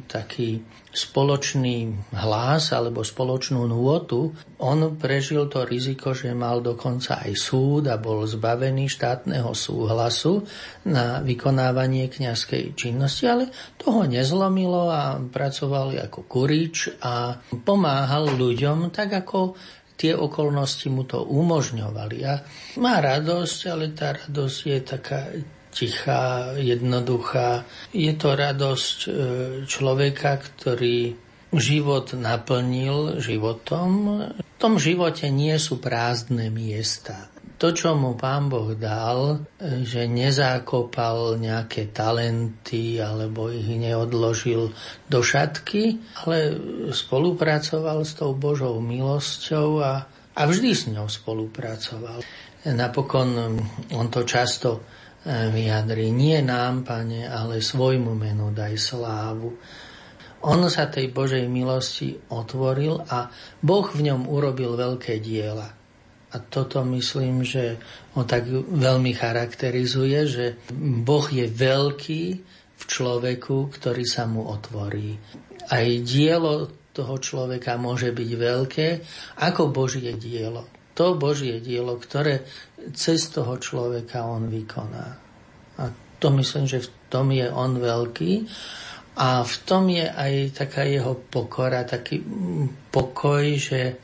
taký 0.07 0.63
spoločný 0.93 1.89
hlas 2.13 2.69
alebo 2.69 3.01
spoločnú 3.01 3.65
nôtu. 3.65 4.29
On 4.61 4.77
prežil 4.93 5.49
to 5.49 5.65
riziko, 5.65 6.13
že 6.13 6.37
mal 6.37 6.61
dokonca 6.61 7.25
aj 7.25 7.33
súd 7.33 7.89
a 7.89 7.97
bol 7.97 8.21
zbavený 8.29 8.85
štátneho 8.87 9.51
súhlasu 9.57 10.45
na 10.85 11.19
vykonávanie 11.25 12.13
kňazskej 12.13 12.77
činnosti, 12.77 13.25
ale 13.25 13.49
to 13.81 13.89
ho 13.89 14.03
nezlomilo 14.05 14.93
a 14.93 15.17
pracoval 15.17 15.97
ako 15.97 16.29
kurič 16.29 17.01
a 17.01 17.41
pomáhal 17.65 18.29
ľuďom 18.37 18.93
tak, 18.93 19.25
ako 19.25 19.57
tie 19.97 20.13
okolnosti 20.13 20.85
mu 20.93 21.09
to 21.09 21.25
umožňovali. 21.25 22.17
A 22.21 22.33
má 22.77 23.01
radosť, 23.01 23.59
ale 23.69 23.93
tá 23.97 24.13
radosť 24.13 24.57
je 24.69 24.79
taká 24.81 25.21
tichá, 25.73 26.53
jednoduchá. 26.55 27.65
Je 27.91 28.13
to 28.13 28.37
radosť 28.37 28.97
e, 29.03 29.09
človeka, 29.65 30.37
ktorý 30.37 31.17
život 31.53 32.13
naplnil 32.17 33.21
životom. 33.21 33.91
V 34.37 34.55
tom 34.57 34.77
živote 34.77 35.29
nie 35.33 35.53
sú 35.57 35.81
prázdne 35.81 36.49
miesta 36.53 37.33
to, 37.63 37.71
čo 37.71 37.95
mu 37.95 38.19
pán 38.19 38.51
Boh 38.51 38.75
dal, 38.75 39.47
že 39.87 40.03
nezákopal 40.03 41.39
nejaké 41.39 41.95
talenty 41.95 42.99
alebo 42.99 43.47
ich 43.47 43.71
neodložil 43.71 44.75
do 45.07 45.19
šatky, 45.23 45.95
ale 46.27 46.59
spolupracoval 46.91 48.03
s 48.03 48.19
tou 48.19 48.35
Božou 48.35 48.83
milosťou 48.83 49.79
a, 49.79 50.03
a 50.35 50.41
vždy 50.43 50.71
s 50.75 50.91
ňou 50.91 51.07
spolupracoval. 51.07 52.19
Napokon 52.67 53.55
on 53.95 54.07
to 54.11 54.27
často 54.27 54.83
e, 55.23 55.49
vyjadrí, 55.49 56.11
nie 56.11 56.39
nám, 56.43 56.83
pane, 56.83 57.25
ale 57.25 57.63
svojmu 57.63 58.13
menu 58.13 58.51
daj 58.51 58.75
slávu. 58.75 59.55
On 60.43 60.59
sa 60.67 60.91
tej 60.91 61.07
Božej 61.15 61.47
milosti 61.47 62.19
otvoril 62.27 62.99
a 63.07 63.31
Boh 63.63 63.87
v 63.87 64.11
ňom 64.11 64.27
urobil 64.27 64.75
veľké 64.75 65.23
diela. 65.23 65.71
A 66.33 66.41
toto 66.41 66.81
myslím, 66.83 67.45
že 67.45 67.77
ho 68.17 68.25
tak 68.25 68.49
veľmi 68.51 69.13
charakterizuje, 69.13 70.19
že 70.25 70.45
Boh 71.05 71.23
je 71.29 71.45
veľký 71.45 72.23
v 72.73 72.83
človeku, 72.83 73.69
ktorý 73.69 74.03
sa 74.03 74.25
mu 74.25 74.49
otvorí. 74.49 75.15
Aj 75.69 75.85
dielo 76.01 76.73
toho 76.89 77.21
človeka 77.21 77.77
môže 77.77 78.09
byť 78.09 78.29
veľké 78.33 78.87
ako 79.45 79.69
Božie 79.69 80.17
dielo. 80.17 80.72
To 80.93 81.17
Božie 81.17 81.57
dielo, 81.57 81.97
ktoré 81.97 82.45
cez 82.93 83.29
toho 83.33 83.57
človeka 83.57 84.29
on 84.29 84.45
vykoná. 84.45 85.07
A 85.81 85.83
to 86.21 86.27
myslím, 86.37 86.69
že 86.69 86.85
v 86.85 86.89
tom 87.09 87.33
je 87.33 87.49
on 87.49 87.81
veľký. 87.81 88.31
A 89.13 89.45
v 89.45 89.55
tom 89.65 89.93
je 89.93 90.09
aj 90.09 90.57
taká 90.57 90.89
jeho 90.89 91.13
pokora, 91.13 91.85
taký 91.85 92.21
mm, 92.21 92.89
pokoj, 92.89 93.45
že 93.57 94.01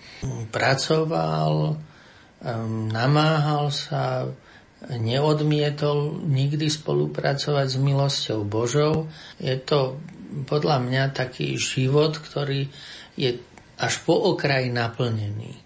pracoval, 0.53 1.81
namáhal 2.93 3.73
sa, 3.73 4.29
neodmietol 4.87 6.23
nikdy 6.23 6.71
spolupracovať 6.71 7.67
s 7.67 7.77
milosťou 7.81 8.45
Božou. 8.45 9.11
Je 9.41 9.57
to 9.59 9.99
podľa 10.45 10.77
mňa 10.79 11.03
taký 11.11 11.57
život, 11.57 12.15
ktorý 12.15 12.69
je 13.17 13.41
až 13.81 13.93
po 14.05 14.15
okraj 14.35 14.71
naplnený. 14.71 15.57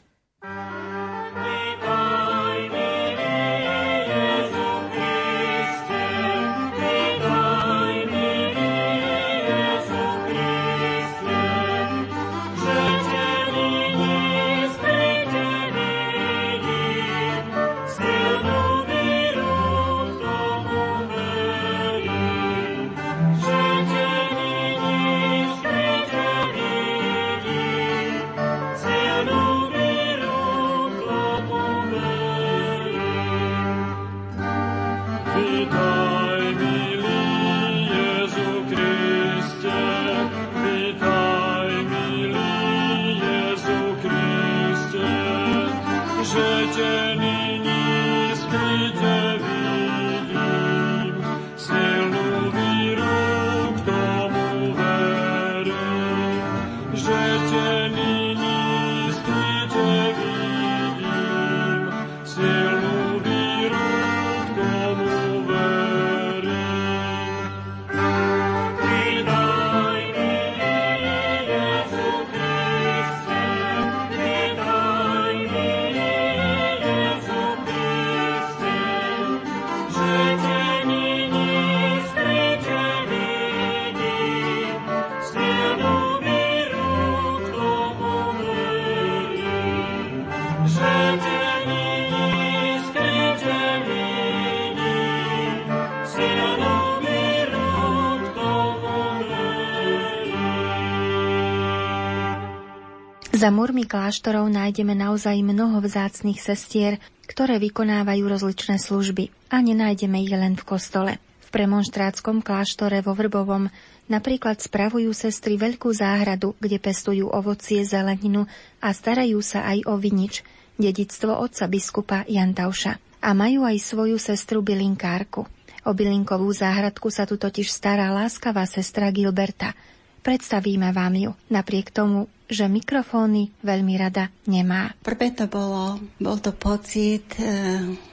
Za 103.43 103.51
múrmi 103.51 103.83
kláštorov 103.83 104.47
nájdeme 104.47 104.95
naozaj 104.95 105.43
mnoho 105.43 105.83
vzácných 105.83 106.39
sestier, 106.39 106.95
ktoré 107.27 107.59
vykonávajú 107.59 108.23
rozličné 108.23 108.79
služby 108.79 109.35
a 109.51 109.59
nenájdeme 109.59 110.15
ich 110.23 110.31
len 110.31 110.55
v 110.55 110.63
kostole. 110.63 111.19
V 111.43 111.47
premonštrátskom 111.51 112.39
kláštore 112.39 113.03
vo 113.03 113.11
Vrbovom 113.11 113.67
napríklad 114.07 114.63
spravujú 114.63 115.11
sestry 115.11 115.59
veľkú 115.59 115.91
záhradu, 115.91 116.55
kde 116.55 116.79
pestujú 116.79 117.27
ovocie, 117.35 117.83
zeleninu 117.83 118.47
a 118.79 118.95
starajú 118.95 119.43
sa 119.43 119.67
aj 119.75 119.91
o 119.91 119.99
vinič, 119.99 120.39
dedictvo 120.79 121.35
otca 121.35 121.67
biskupa 121.67 122.23
Jantauša. 122.23 122.95
A 123.19 123.35
majú 123.35 123.67
aj 123.67 123.75
svoju 123.75 124.23
sestru 124.23 124.63
bylinkárku. 124.63 125.43
O 125.83 125.91
bylinkovú 125.91 126.47
záhradku 126.47 127.11
sa 127.11 127.27
tu 127.27 127.35
totiž 127.35 127.67
stará 127.67 128.07
láskavá 128.07 128.63
sestra 128.63 129.11
Gilberta. 129.11 129.75
Predstavíme 130.23 130.95
vám 130.95 131.19
ju, 131.19 131.31
napriek 131.51 131.91
tomu, 131.91 132.31
že 132.53 132.69
mikrofóny 132.69 133.51
veľmi 133.65 133.93
rada 133.97 134.29
nemá. 134.45 134.93
Prvé 135.01 135.33
to 135.33 135.49
bolo, 135.49 135.99
bol 136.21 136.37
to 136.37 136.53
pocit 136.53 137.25
e, 137.41 137.43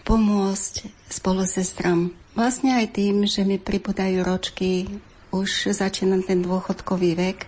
pomôcť 0.02 0.74
spolu. 1.12 1.44
Vlastne 2.32 2.80
aj 2.80 2.86
tým, 2.96 3.28
že 3.28 3.44
mi 3.44 3.60
pribúdajú 3.60 4.24
ročky, 4.24 4.88
už 5.30 5.70
začína 5.70 6.24
ten 6.26 6.42
dôchodkový 6.42 7.14
vek 7.14 7.38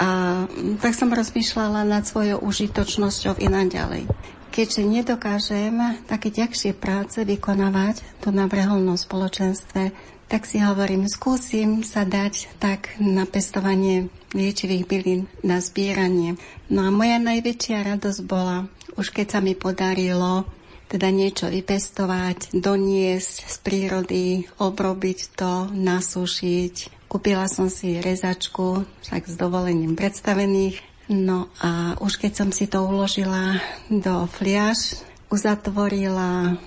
a 0.00 0.42
tak 0.80 0.96
som 0.96 1.12
rozmýšľala 1.12 1.84
nad 1.86 2.08
svojou 2.08 2.40
užitočnosťou 2.42 3.38
i 3.38 3.46
naďalej. 3.46 4.02
Keďže 4.50 4.82
nedokážem 4.82 6.02
také 6.10 6.34
ďakšie 6.34 6.74
práce 6.74 7.22
vykonávať 7.22 8.02
tu 8.18 8.34
na 8.34 8.50
vreholnom 8.50 8.98
spoločenstve, 8.98 9.94
tak 10.26 10.42
si 10.46 10.58
hovorím, 10.58 11.06
skúsim 11.06 11.86
sa 11.86 12.02
dať 12.02 12.50
tak 12.58 12.98
na 12.98 13.26
pestovanie 13.30 14.10
liečivých 14.32 14.84
bylín, 14.86 15.20
na 15.42 15.58
zbieranie. 15.58 16.38
No 16.70 16.86
a 16.86 16.90
moja 16.94 17.18
najväčšia 17.18 17.96
radosť 17.96 18.20
bola, 18.26 18.70
už 18.94 19.10
keď 19.10 19.26
sa 19.38 19.40
mi 19.42 19.58
podarilo 19.58 20.46
teda 20.90 21.06
niečo 21.14 21.46
vypestovať, 21.46 22.50
doniesť 22.50 23.46
z 23.46 23.56
prírody, 23.62 24.26
obrobiť 24.58 25.18
to, 25.38 25.70
nasúšiť. 25.70 27.06
Kúpila 27.06 27.46
som 27.46 27.70
si 27.70 28.02
rezačku, 28.02 28.82
však 29.06 29.22
s 29.30 29.34
dovolením 29.38 29.94
predstavených. 29.94 30.82
No 31.10 31.46
a 31.62 31.94
už 32.02 32.18
keď 32.18 32.32
som 32.34 32.50
si 32.50 32.66
to 32.66 32.82
uložila 32.82 33.62
do 33.86 34.26
fliaž, 34.30 34.98
uzatvorila 35.30 36.58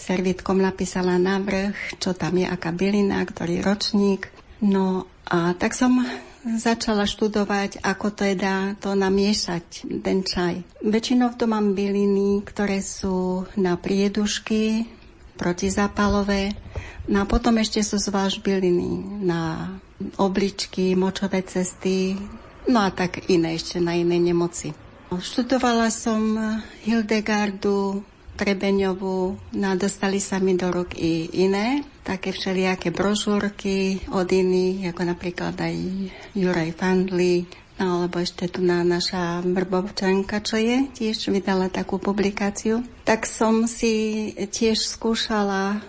servítkom 0.00 0.56
napísala 0.56 1.20
navrh, 1.20 1.76
čo 2.00 2.16
tam 2.16 2.40
je, 2.40 2.48
aká 2.48 2.72
bylina, 2.72 3.20
ktorý 3.28 3.60
ročník. 3.60 4.32
No 4.64 5.04
a 5.28 5.52
tak 5.52 5.76
som 5.76 6.00
začala 6.44 7.04
študovať, 7.04 7.84
ako 7.84 8.16
dá 8.36 8.72
to 8.80 8.96
namiešať, 8.96 9.84
ten 10.00 10.24
čaj. 10.24 10.64
Väčšinou 10.80 11.36
to 11.36 11.44
mám 11.44 11.76
byliny, 11.76 12.40
ktoré 12.44 12.80
sú 12.80 13.44
na 13.60 13.76
priedušky, 13.76 14.88
protizapalové, 15.36 16.52
no 17.08 17.24
a 17.24 17.28
potom 17.28 17.56
ešte 17.56 17.80
sú 17.80 17.96
zvlášť 17.96 18.44
byliny 18.44 19.24
na 19.24 19.72
obličky, 20.20 20.92
močové 20.96 21.44
cesty, 21.44 22.16
no 22.68 22.84
a 22.84 22.92
tak 22.92 23.28
iné 23.28 23.56
ešte 23.56 23.80
na 23.80 23.96
iné 23.96 24.20
nemoci. 24.20 24.72
Študovala 25.10 25.90
som 25.90 26.38
Hildegardu, 26.86 28.04
Trebeňovú, 28.36 29.36
no 29.56 29.68
dostali 29.76 30.22
sa 30.22 30.42
mi 30.42 30.56
do 30.56 30.70
rúk 30.72 30.96
i 30.96 31.28
iné, 31.44 31.84
také 32.06 32.32
všelijaké 32.32 32.90
brožúrky 32.90 34.02
od 34.10 34.26
iných, 34.26 34.94
ako 34.94 35.02
napríklad 35.06 35.54
aj 35.60 35.76
Juraj 36.34 36.70
Fandli, 36.74 37.44
no 37.76 38.00
alebo 38.00 38.20
ešte 38.20 38.48
tu 38.48 38.64
na 38.64 38.80
naša 38.82 39.44
Vrbovčanka, 39.44 40.40
čo 40.40 40.56
je, 40.56 40.88
tiež 40.92 41.32
vydala 41.32 41.68
takú 41.68 42.00
publikáciu. 42.00 42.80
Tak 43.04 43.28
som 43.28 43.68
si 43.68 44.32
tiež 44.36 44.78
skúšala 44.88 45.84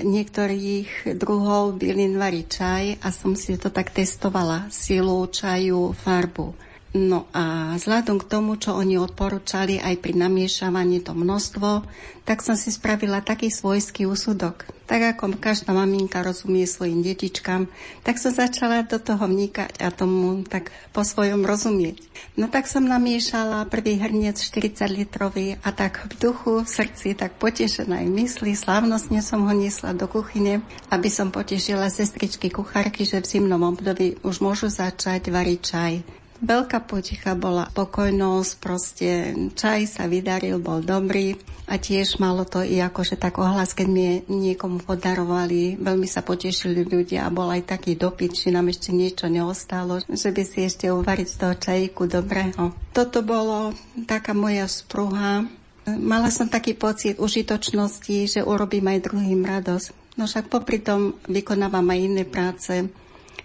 niektorých 0.00 1.20
druhov 1.20 1.76
bylin 1.76 2.16
variť 2.16 2.46
čaj 2.48 2.84
a 3.04 3.08
som 3.12 3.36
si 3.36 3.60
to 3.60 3.68
tak 3.68 3.92
testovala, 3.92 4.72
silu 4.72 5.28
čaju, 5.28 5.92
farbu. 5.92 6.71
No 6.92 7.24
a 7.32 7.72
vzhľadom 7.80 8.20
k 8.20 8.28
tomu, 8.28 8.60
čo 8.60 8.76
oni 8.76 9.00
odporúčali 9.00 9.80
aj 9.80 9.96
pri 10.04 10.12
namiešavaní 10.12 11.00
to 11.00 11.16
množstvo, 11.16 11.88
tak 12.28 12.44
som 12.44 12.52
si 12.52 12.68
spravila 12.68 13.24
taký 13.24 13.48
svojský 13.48 14.04
úsudok. 14.04 14.68
Tak 14.84 15.16
ako 15.16 15.40
každá 15.40 15.72
maminka 15.72 16.20
rozumie 16.20 16.68
svojim 16.68 17.00
detičkám, 17.00 17.64
tak 18.04 18.20
som 18.20 18.36
začala 18.36 18.84
do 18.84 19.00
toho 19.00 19.24
vnikať 19.24 19.80
a 19.80 19.88
tomu 19.88 20.44
tak 20.44 20.68
po 20.92 21.00
svojom 21.00 21.48
rozumieť. 21.48 21.96
No 22.36 22.52
tak 22.52 22.68
som 22.68 22.84
namiešala 22.84 23.72
prvý 23.72 23.96
hrniec 23.96 24.36
40 24.36 24.84
litrový 24.92 25.56
a 25.64 25.72
tak 25.72 26.12
v 26.12 26.28
duchu, 26.28 26.60
v 26.60 26.68
srdci, 26.68 27.16
tak 27.16 27.40
potešená 27.40 28.04
aj 28.04 28.08
mysli, 28.20 28.52
slávnostne 28.52 29.24
som 29.24 29.48
ho 29.48 29.52
niesla 29.56 29.96
do 29.96 30.04
kuchyne, 30.12 30.60
aby 30.92 31.08
som 31.08 31.32
potešila 31.32 31.88
sestričky 31.88 32.52
kuchárky, 32.52 33.08
že 33.08 33.24
v 33.24 33.30
zimnom 33.32 33.64
období 33.64 34.20
už 34.20 34.44
môžu 34.44 34.68
začať 34.68 35.32
variť 35.32 35.60
čaj. 35.64 36.20
Veľká 36.42 36.82
poticha 36.84 37.38
bola 37.38 37.70
pokojnosť, 37.70 38.52
proste 38.58 39.10
čaj 39.54 39.86
sa 39.86 40.10
vydaril, 40.10 40.58
bol 40.58 40.82
dobrý 40.82 41.38
a 41.38 41.52
a 41.72 41.80
tiež 41.80 42.20
malo 42.20 42.44
to 42.44 42.60
i 42.60 42.76
akože 42.84 43.16
tak 43.16 43.40
ohlas, 43.40 43.72
keď 43.72 43.88
mi 43.88 44.20
niekomu 44.28 44.84
podarovali, 44.84 45.80
veľmi 45.80 46.04
sa 46.04 46.20
potešili 46.20 46.84
ľudia 46.84 47.24
a 47.24 47.32
bol 47.32 47.48
aj 47.48 47.64
taký 47.64 47.96
dopyt, 47.96 48.36
či 48.36 48.52
nám 48.52 48.68
ešte 48.68 48.92
niečo 48.92 49.32
neostalo, 49.32 50.04
že 50.04 50.28
by 50.36 50.42
si 50.44 50.68
ešte 50.68 50.92
uvariť 50.92 51.28
z 51.32 51.36
toho 51.40 51.54
čajíku 51.56 52.04
dobrého. 52.04 52.76
Toto 52.92 53.24
bolo 53.24 53.72
taká 54.04 54.36
moja 54.36 54.68
spruha. 54.68 55.48
Mala 55.88 56.28
som 56.28 56.52
taký 56.52 56.76
pocit 56.76 57.16
užitočnosti, 57.16 58.28
že 58.28 58.40
urobím 58.44 58.92
aj 58.92 59.08
druhým 59.08 59.40
radosť. 59.40 60.20
No 60.20 60.28
však 60.28 60.52
popri 60.52 60.76
tom 60.76 61.16
vykonávam 61.24 61.88
aj 61.88 61.98
iné 62.04 62.24
práce 62.28 62.84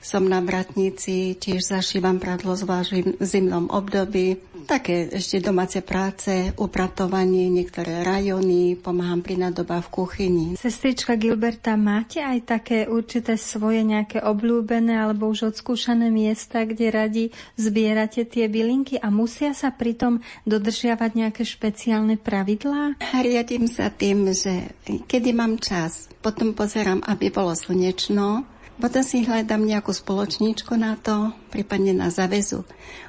som 0.08 0.24
na 0.24 0.40
Bratnici, 0.40 1.36
tiež 1.36 1.68
zašívam 1.68 2.24
pradlo 2.24 2.56
v 2.56 3.20
zimnom 3.20 3.68
období. 3.68 4.40
Také 4.64 5.12
ešte 5.12 5.44
domáce 5.44 5.84
práce, 5.84 6.56
upratovanie, 6.56 7.52
niektoré 7.52 8.08
rajony, 8.08 8.80
pomáham 8.80 9.20
pri 9.20 9.36
nadoba 9.36 9.84
v 9.84 9.92
kuchyni. 9.92 10.48
Sestrička 10.56 11.20
Gilberta, 11.20 11.76
máte 11.76 12.24
aj 12.24 12.40
také 12.48 12.88
určité 12.88 13.36
svoje 13.36 13.84
nejaké 13.84 14.24
obľúbené 14.24 14.96
alebo 14.96 15.28
už 15.28 15.56
odskúšané 15.56 16.08
miesta, 16.08 16.64
kde 16.64 16.88
radi 16.88 17.26
zbierate 17.60 18.24
tie 18.28 18.48
bylinky 18.48 19.00
a 19.00 19.12
musia 19.12 19.52
sa 19.52 19.72
pritom 19.72 20.24
dodržiavať 20.48 21.12
nejaké 21.16 21.44
špeciálne 21.48 22.16
pravidlá? 22.20 23.00
Riadím 23.24 23.68
sa 23.72 23.92
tým, 23.92 24.32
že 24.32 24.72
kedy 24.84 25.32
mám 25.32 25.60
čas, 25.60 26.12
potom 26.20 26.52
pozerám, 26.52 27.04
aby 27.08 27.32
bolo 27.32 27.56
slnečno, 27.56 28.57
potom 28.78 29.02
si 29.02 29.26
hľadám 29.26 29.66
nejakú 29.66 29.90
spoločníčku 29.90 30.78
na 30.78 30.94
to, 31.02 31.34
prípadne 31.50 31.98
na 31.98 32.14
zavezu. 32.14 32.62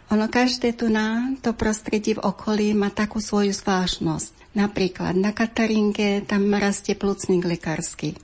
Ono 0.09 0.25
každé 0.25 0.73
tu 0.73 0.89
na 0.89 1.37
to 1.45 1.53
prostredí 1.53 2.17
v 2.17 2.25
okolí 2.25 2.73
má 2.73 2.89
takú 2.89 3.21
svoju 3.21 3.53
zvláštnosť. 3.53 4.57
Napríklad 4.57 5.13
na 5.13 5.37
Katarinke 5.37 6.25
tam 6.25 6.49
rastie 6.57 6.97
plúcnik 6.97 7.45
lekársky. 7.45 8.17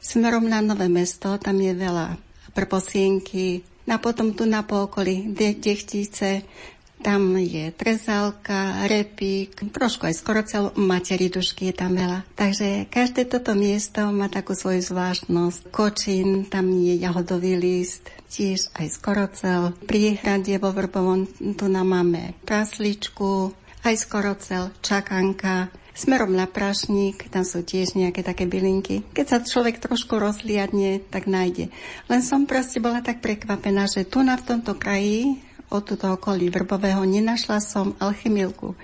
Smerom 0.00 0.44
na 0.44 0.60
Nové 0.60 0.92
mesto 0.92 1.40
tam 1.40 1.56
je 1.56 1.72
veľa 1.72 2.20
prposienky. 2.52 3.64
A 3.90 3.98
potom 3.98 4.36
tu 4.36 4.46
na 4.46 4.62
pookolí 4.62 5.34
dechtice 5.34 6.46
tam 7.00 7.36
je 7.40 7.72
trezálka, 7.72 8.86
repík, 8.86 9.56
trošku 9.72 10.06
aj 10.06 10.14
skorocel, 10.20 10.70
materi 10.76 11.32
dušky 11.32 11.72
je 11.72 11.74
tam 11.74 11.96
veľa. 11.96 12.24
Takže 12.36 12.86
každé 12.92 13.26
toto 13.26 13.56
miesto 13.56 14.04
má 14.12 14.28
takú 14.28 14.52
svoju 14.52 14.84
zvláštnosť. 14.84 15.72
Kočín, 15.72 16.46
tam 16.46 16.68
je 16.70 17.00
jahodový 17.00 17.56
list, 17.56 18.12
tiež 18.28 18.70
aj 18.76 18.86
skorocel. 18.92 19.72
Pri 19.88 20.20
hrade 20.20 20.60
vo 20.60 20.70
Vrbovom 20.70 21.26
tu 21.56 21.66
nám 21.66 21.88
máme 21.90 22.36
prasličku, 22.44 23.56
aj 23.80 23.94
skorocel, 23.96 24.70
čakanka, 24.84 25.72
Smerom 25.90 26.32
na 26.32 26.48
prašník, 26.48 27.28
tam 27.28 27.44
sú 27.44 27.60
tiež 27.60 27.92
nejaké 27.92 28.24
také 28.24 28.48
bylinky. 28.48 29.04
Keď 29.12 29.26
sa 29.26 29.38
človek 29.44 29.82
trošku 29.84 30.16
rozliadne, 30.16 31.02
tak 31.12 31.28
nájde. 31.28 31.68
Len 32.08 32.20
som 32.24 32.48
proste 32.48 32.80
bola 32.80 33.04
tak 33.04 33.20
prekvapená, 33.20 33.84
že 33.84 34.08
tu 34.08 34.24
na 34.24 34.40
v 34.40 34.46
tomto 34.48 34.78
kraji 34.80 35.49
od 35.70 35.82
túto 35.86 36.10
okolí 36.10 36.50
Vrbového 36.50 37.06
nenašla 37.06 37.62
som 37.62 37.94
alchemilku. 38.02 38.74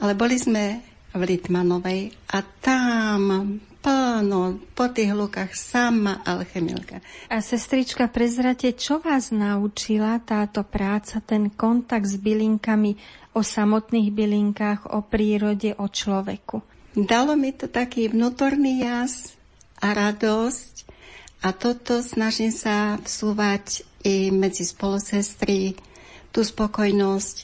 Ale 0.00 0.14
boli 0.14 0.38
sme 0.38 0.80
v 1.10 1.22
Litmanovej 1.26 2.14
a 2.30 2.40
tam 2.62 3.58
plno 3.80 4.60
po 4.76 4.92
tých 4.92 5.10
lukách 5.16 5.56
sama 5.56 6.20
alchemilka. 6.22 7.00
A 7.32 7.40
sestrička, 7.40 8.06
prezrate, 8.12 8.76
čo 8.76 9.00
vás 9.00 9.32
naučila 9.32 10.20
táto 10.20 10.62
práca, 10.62 11.18
ten 11.24 11.48
kontakt 11.50 12.06
s 12.06 12.20
bylinkami, 12.20 12.94
o 13.34 13.40
samotných 13.40 14.08
bylinkách, 14.12 14.92
o 14.92 15.00
prírode, 15.06 15.74
o 15.78 15.86
človeku? 15.88 16.60
Dalo 16.94 17.38
mi 17.38 17.54
to 17.54 17.70
taký 17.70 18.10
vnútorný 18.10 18.82
jas 18.82 19.38
a 19.78 19.94
radosť 19.94 20.74
a 21.40 21.54
toto 21.54 22.02
snažím 22.02 22.52
sa 22.52 22.98
vsúvať 23.00 23.86
i 24.02 24.28
medzi 24.34 24.66
spolosestry, 24.66 25.78
tú 26.30 26.46
spokojnosť 26.46 27.36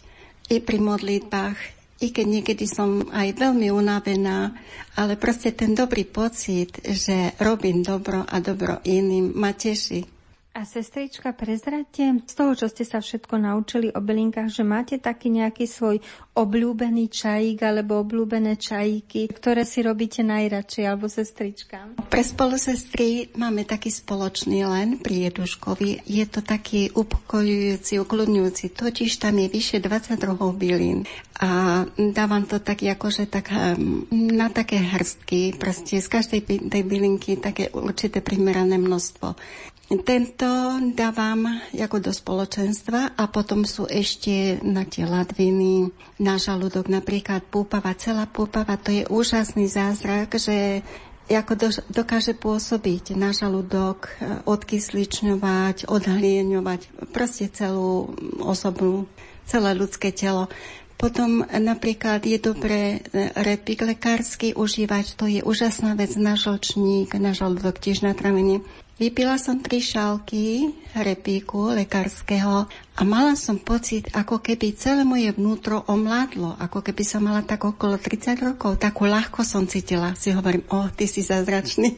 i 0.50 0.62
pri 0.62 0.78
modlitbách, 0.78 1.58
i 1.96 2.12
keď 2.12 2.26
niekedy 2.28 2.66
som 2.68 3.08
aj 3.08 3.40
veľmi 3.40 3.72
unavená, 3.72 4.52
ale 5.00 5.16
proste 5.16 5.52
ten 5.56 5.72
dobrý 5.72 6.04
pocit, 6.04 6.76
že 6.84 7.32
robím 7.40 7.80
dobro 7.80 8.22
a 8.22 8.36
dobro 8.38 8.84
iným, 8.84 9.32
ma 9.32 9.56
teší. 9.56 10.15
A 10.56 10.64
sestrička, 10.64 11.36
prezrate 11.36 12.16
z 12.24 12.32
toho, 12.32 12.56
čo 12.56 12.72
ste 12.72 12.88
sa 12.88 13.04
všetko 13.04 13.36
naučili 13.36 13.92
o 13.92 14.00
bylinkách, 14.00 14.48
že 14.48 14.64
máte 14.64 14.96
taký 14.96 15.28
nejaký 15.28 15.68
svoj 15.68 16.00
obľúbený 16.32 17.12
čajík 17.12 17.60
alebo 17.60 18.00
obľúbené 18.00 18.56
čajíky, 18.56 19.28
ktoré 19.36 19.68
si 19.68 19.84
robíte 19.84 20.24
najradšej, 20.24 20.84
alebo 20.88 21.12
sestrička? 21.12 21.92
Pre 22.08 22.22
spolusestry 22.24 23.36
máme 23.36 23.68
taký 23.68 23.92
spoločný 23.92 24.64
len 24.64 24.96
pri 24.96 25.28
Jeduškovi. 25.28 26.08
Je 26.08 26.24
to 26.24 26.40
taký 26.40 26.88
upokojujúci, 26.88 28.00
ukludňujúci, 28.00 28.72
totiž 28.72 29.12
tam 29.20 29.36
je 29.36 29.52
vyše 29.52 29.76
20 29.76 30.16
druhov 30.16 30.56
bylín. 30.56 31.04
A 31.36 31.84
dávam 32.00 32.48
to 32.48 32.64
tak 32.64 32.80
akože 32.80 33.28
tak 33.28 33.52
hm, 33.52 34.08
na 34.32 34.48
také 34.48 34.80
hrstky, 34.80 35.52
proste 35.60 36.00
z 36.00 36.08
každej 36.08 36.40
tej 36.72 36.80
bylinky 36.80 37.36
také 37.36 37.68
určité 37.76 38.24
primerané 38.24 38.80
množstvo. 38.80 39.36
Tento 39.86 40.50
dávam 40.98 41.46
ako 41.70 42.10
do 42.10 42.10
spoločenstva 42.10 43.14
a 43.14 43.30
potom 43.30 43.62
sú 43.62 43.86
ešte 43.86 44.58
na 44.66 44.82
tie 44.82 45.06
ladviny, 45.06 45.94
na 46.18 46.42
žalúdok, 46.42 46.90
napríklad 46.90 47.46
púpava, 47.46 47.94
celá 47.94 48.26
púpava, 48.26 48.74
to 48.74 48.90
je 48.90 49.06
úžasný 49.06 49.70
zázrak, 49.70 50.42
že 50.42 50.82
ako 51.30 51.70
dokáže 51.86 52.34
pôsobiť 52.34 53.14
na 53.14 53.30
žalúdok, 53.30 54.10
odkysličňovať, 54.42 55.86
odhlieňovať 55.86 57.10
proste 57.14 57.46
celú 57.54 58.10
osobnú, 58.42 59.06
celé 59.46 59.70
ľudské 59.78 60.10
telo. 60.10 60.50
Potom 60.98 61.46
napríklad 61.46 62.26
je 62.26 62.42
dobré 62.42 63.06
repik 63.38 63.86
lekársky 63.86 64.50
užívať, 64.50 65.06
to 65.14 65.30
je 65.30 65.46
úžasná 65.46 65.94
vec 65.94 66.10
na 66.18 66.34
žlčník, 66.34 67.14
na 67.22 67.30
žalúdok, 67.30 67.78
tiež 67.78 68.02
na 68.02 68.18
travenie. 68.18 68.66
Vypila 68.96 69.36
som 69.36 69.60
tri 69.60 69.84
šálky 69.84 70.72
repíku 70.96 71.68
lekárskeho 71.68 72.64
a 72.96 73.00
mala 73.04 73.36
som 73.36 73.60
pocit, 73.60 74.08
ako 74.16 74.40
keby 74.40 74.72
celé 74.72 75.04
moje 75.04 75.36
vnútro 75.36 75.84
omládlo, 75.84 76.56
ako 76.56 76.80
keby 76.80 77.04
som 77.04 77.28
mala 77.28 77.44
tak 77.44 77.68
okolo 77.68 78.00
30 78.00 78.40
rokov. 78.40 78.80
Takú 78.80 79.04
ľahko 79.04 79.44
som 79.44 79.68
cítila. 79.68 80.16
Si 80.16 80.32
hovorím, 80.32 80.64
o, 80.72 80.80
oh, 80.80 80.88
ty 80.88 81.04
si 81.04 81.20
zázračný. 81.20 81.92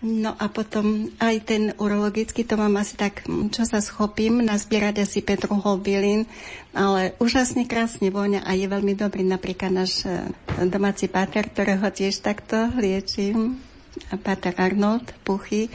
No 0.00 0.32
a 0.40 0.48
potom 0.48 1.12
aj 1.20 1.36
ten 1.44 1.62
urologický, 1.76 2.48
to 2.48 2.56
mám 2.56 2.80
asi 2.80 2.96
tak, 2.96 3.28
čo 3.28 3.68
sa 3.68 3.84
schopím, 3.84 4.40
nazbierať 4.40 5.04
asi 5.04 5.20
5 5.20 5.52
druhov 5.52 5.84
bylín, 5.84 6.24
ale 6.72 7.12
úžasne 7.20 7.68
krásne 7.68 8.08
voňa 8.08 8.48
a 8.48 8.56
je 8.56 8.64
veľmi 8.72 8.96
dobrý 8.96 9.20
napríklad 9.20 9.84
náš 9.84 10.08
eh, 10.08 10.32
domáci 10.64 11.12
páter, 11.12 11.52
ktorého 11.52 11.84
tiež 11.92 12.24
takto 12.24 12.72
liečím 12.80 13.67
a 14.10 14.16
Pater 14.16 14.54
Arnold 14.56 15.14
Puchy, 15.22 15.68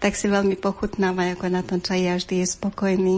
tak 0.00 0.16
si 0.16 0.26
veľmi 0.26 0.56
pochutnáva, 0.56 1.32
ako 1.32 1.46
na 1.48 1.62
tom 1.64 1.80
čaji 1.82 2.04
a 2.08 2.16
vždy 2.16 2.44
je 2.44 2.46
spokojný. 2.46 3.16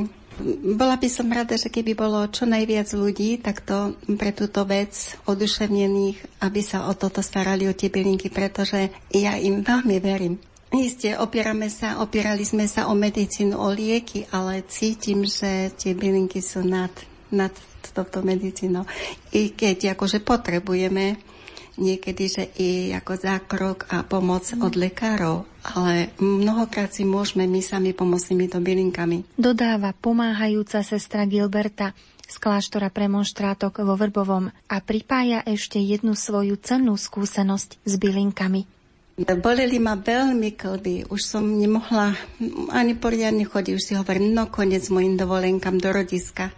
Bola 0.76 0.96
by 0.96 1.08
som 1.12 1.28
rada, 1.28 1.60
že 1.60 1.68
keby 1.68 1.92
bolo 1.92 2.24
čo 2.32 2.48
najviac 2.48 2.88
ľudí 2.96 3.38
takto 3.44 4.00
pre 4.16 4.32
túto 4.32 4.64
vec 4.64 5.14
oduševnených, 5.28 6.40
aby 6.40 6.60
sa 6.64 6.88
o 6.88 6.96
toto 6.96 7.20
starali, 7.20 7.68
o 7.68 7.76
tie 7.76 7.92
bylinky, 7.92 8.32
pretože 8.32 8.88
ja 9.12 9.36
im 9.36 9.60
veľmi 9.60 9.96
verím. 10.00 10.40
Isté, 10.72 11.20
opierame 11.20 11.68
sa, 11.68 12.00
opierali 12.00 12.48
sme 12.48 12.64
sa 12.64 12.88
o 12.88 12.96
medicínu, 12.96 13.60
o 13.60 13.68
lieky, 13.76 14.24
ale 14.32 14.64
cítim, 14.64 15.28
že 15.28 15.68
tie 15.76 15.92
bylinky 15.92 16.40
sú 16.40 16.64
nad, 16.64 16.88
nad 17.28 17.52
touto 17.92 18.24
medicínou. 18.24 18.88
I 19.36 19.52
keď 19.52 19.92
akože 19.92 20.24
potrebujeme 20.24 21.20
niekedy, 21.80 22.24
že 22.28 22.44
i 22.60 22.92
ako 22.92 23.12
zákrok 23.16 23.88
a 23.88 24.04
pomoc 24.04 24.44
mm. 24.52 24.60
od 24.60 24.74
lekárov, 24.76 25.36
ale 25.64 26.12
mnohokrát 26.20 26.92
si 26.92 27.06
môžeme 27.06 27.48
my 27.48 27.60
sami 27.64 27.96
pomôcť 27.96 28.34
týmito 28.34 28.58
bylinkami. 28.60 29.24
Dodáva 29.36 29.96
pomáhajúca 29.96 30.84
sestra 30.84 31.24
Gilberta 31.24 31.96
z 32.28 32.36
kláštora 32.40 32.88
premonštrátok 32.88 33.84
vo 33.84 33.94
Vrbovom 33.96 34.48
a 34.48 34.76
pripája 34.80 35.44
ešte 35.44 35.76
jednu 35.76 36.16
svoju 36.16 36.56
cennú 36.56 36.96
skúsenosť 36.96 37.84
s 37.84 37.94
bylinkami. 38.00 38.64
Boleli 39.20 39.76
ma 39.76 39.92
veľmi 39.92 40.56
klby, 40.56 41.12
už 41.12 41.20
som 41.20 41.44
nemohla 41.44 42.16
ani 42.72 42.96
poriadne 42.96 43.44
chodiť, 43.44 43.72
už 43.76 43.84
si 43.84 43.92
hovorím, 43.92 44.32
no 44.32 44.48
konec 44.48 44.88
mojim 44.88 45.20
dovolenkám 45.20 45.76
do 45.76 45.92
rodiska. 45.92 46.48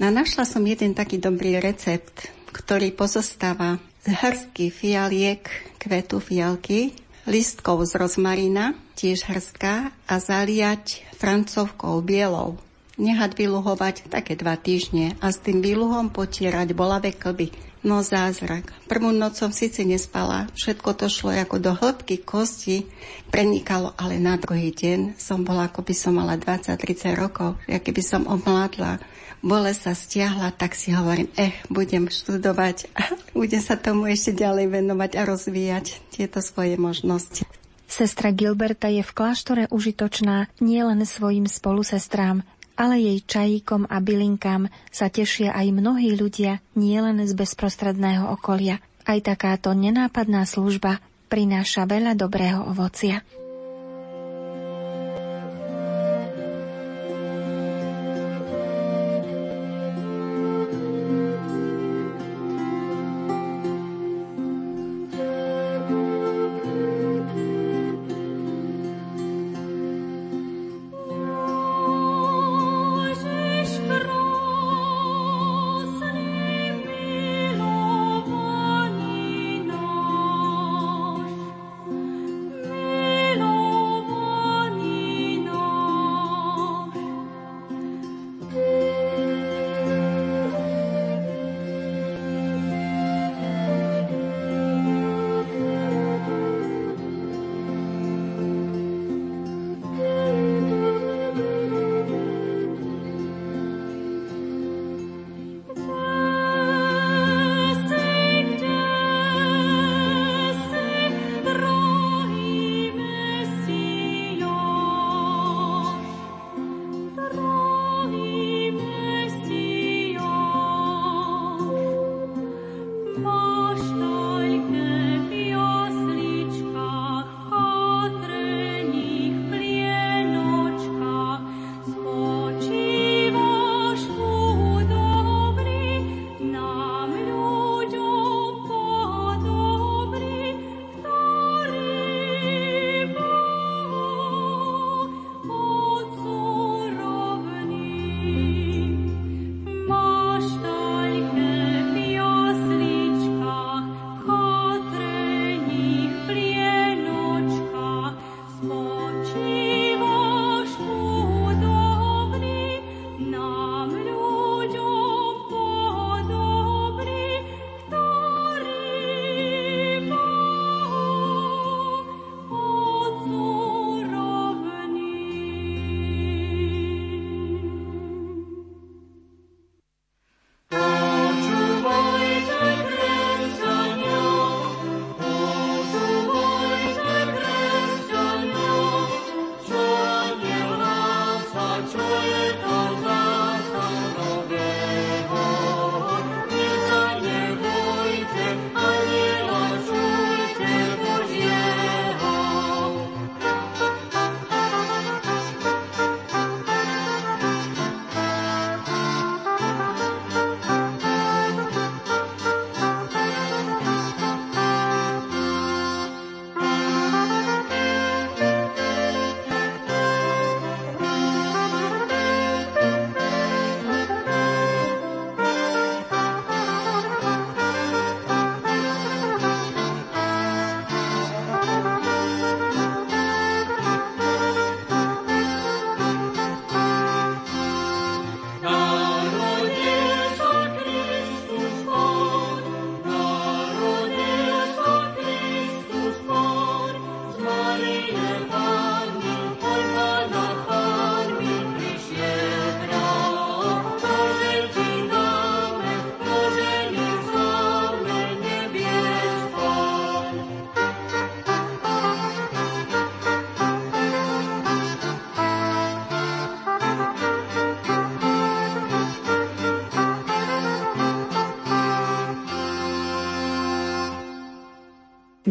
No 0.00 0.08
našla 0.08 0.48
som 0.48 0.64
jeden 0.64 0.96
taký 0.96 1.20
dobrý 1.20 1.60
recept, 1.60 2.32
ktorý 2.48 2.96
pozostáva 2.96 3.76
hrstky 4.06 4.70
fialiek, 4.70 5.46
kvetu 5.78 6.18
fialky, 6.18 6.94
listkov 7.26 7.86
z 7.86 7.98
rozmarina, 7.98 8.74
tiež 8.98 9.30
hrstka 9.30 9.94
a 9.94 10.14
zaliať 10.18 11.06
francovkou 11.14 12.02
bielou. 12.02 12.58
Nehať 12.98 13.38
vyluhovať 13.38 14.12
také 14.12 14.36
dva 14.36 14.58
týždne 14.58 15.16
a 15.22 15.32
s 15.32 15.40
tým 15.40 15.64
výluhom 15.64 16.12
potierať 16.12 16.76
bolavé 16.76 17.14
klby. 17.14 17.54
No 17.82 17.98
zázrak. 17.98 18.70
Prvú 18.86 19.10
noc 19.10 19.34
som 19.34 19.50
síce 19.50 19.82
nespala, 19.82 20.46
všetko 20.54 20.94
to 20.94 21.10
šlo 21.10 21.34
ako 21.34 21.58
do 21.58 21.74
hĺbky 21.74 22.22
kosti, 22.22 22.86
prenikalo, 23.34 23.90
ale 23.98 24.22
na 24.22 24.38
druhý 24.38 24.70
deň 24.70 25.18
som 25.18 25.42
bola, 25.42 25.66
ako 25.66 25.82
by 25.82 25.94
som 25.94 26.14
mala 26.14 26.38
20-30 26.38 26.78
rokov, 27.18 27.58
aké 27.66 27.90
by 27.90 28.02
som 28.06 28.22
omládla. 28.30 29.02
Bole 29.42 29.74
sa 29.74 29.90
stiahla, 29.90 30.54
tak 30.54 30.78
si 30.78 30.94
hovorím, 30.94 31.26
eh, 31.34 31.50
budem 31.66 32.06
študovať 32.06 32.86
a 32.94 33.10
budem 33.38 33.58
sa 33.58 33.74
tomu 33.74 34.06
ešte 34.06 34.38
ďalej 34.38 34.70
venovať 34.70 35.10
a 35.18 35.22
rozvíjať 35.26 35.98
tieto 36.14 36.38
svoje 36.38 36.78
možnosti. 36.78 37.42
Sestra 37.90 38.30
Gilberta 38.30 38.88
je 38.88 39.02
v 39.04 39.12
kláštore 39.12 39.68
užitočná 39.68 40.48
nielen 40.62 41.04
svojim 41.04 41.44
spolusestrám, 41.44 42.46
ale 42.78 43.02
jej 43.02 43.18
čajíkom 43.20 43.84
a 43.90 44.00
bylinkám 44.00 44.72
sa 44.88 45.12
tešia 45.12 45.52
aj 45.52 45.74
mnohí 45.76 46.16
ľudia 46.16 46.64
nielen 46.72 47.20
z 47.26 47.36
bezprostredného 47.36 48.32
okolia. 48.32 48.80
Aj 49.04 49.18
takáto 49.20 49.74
nenápadná 49.76 50.46
služba 50.46 51.02
prináša 51.28 51.84
veľa 51.84 52.14
dobrého 52.16 52.64
ovocia. 52.64 53.26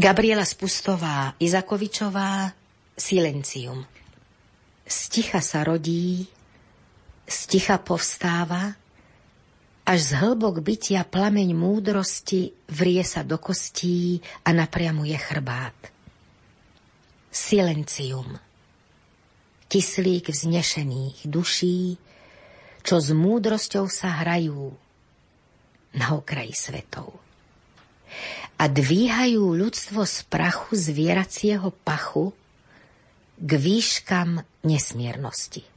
Gabriela 0.02 0.42
Spustová 0.42 1.38
Izakovičová 1.38 2.50
Silencium. 2.98 3.86
Sticha 4.82 5.46
sa 5.46 5.62
rodí, 5.62 6.26
sticha 7.30 7.78
povstáva, 7.78 8.74
až 9.86 10.00
z 10.02 10.12
hĺbok 10.18 10.66
bytia 10.66 11.06
plameň 11.06 11.54
múdrosti 11.54 12.50
vrie 12.74 13.06
sa 13.06 13.22
do 13.22 13.38
kostí 13.38 14.18
a 14.42 14.50
napriamuje 14.50 15.14
chrbát. 15.22 15.78
Silencium. 17.30 18.42
Kyslík 19.70 20.34
vznešených 20.34 21.30
duší, 21.30 22.02
čo 22.82 22.98
s 22.98 23.14
múdrosťou 23.14 23.86
sa 23.86 24.26
hrajú 24.26 24.74
na 25.94 26.18
okraji 26.18 26.58
svetov 26.58 27.21
a 28.60 28.64
dvíhajú 28.70 29.42
ľudstvo 29.58 30.06
z 30.06 30.18
prachu 30.30 30.78
zvieracieho 30.78 31.74
pachu 31.82 32.36
k 33.42 33.52
výškam 33.58 34.46
nesmiernosti. 34.62 35.71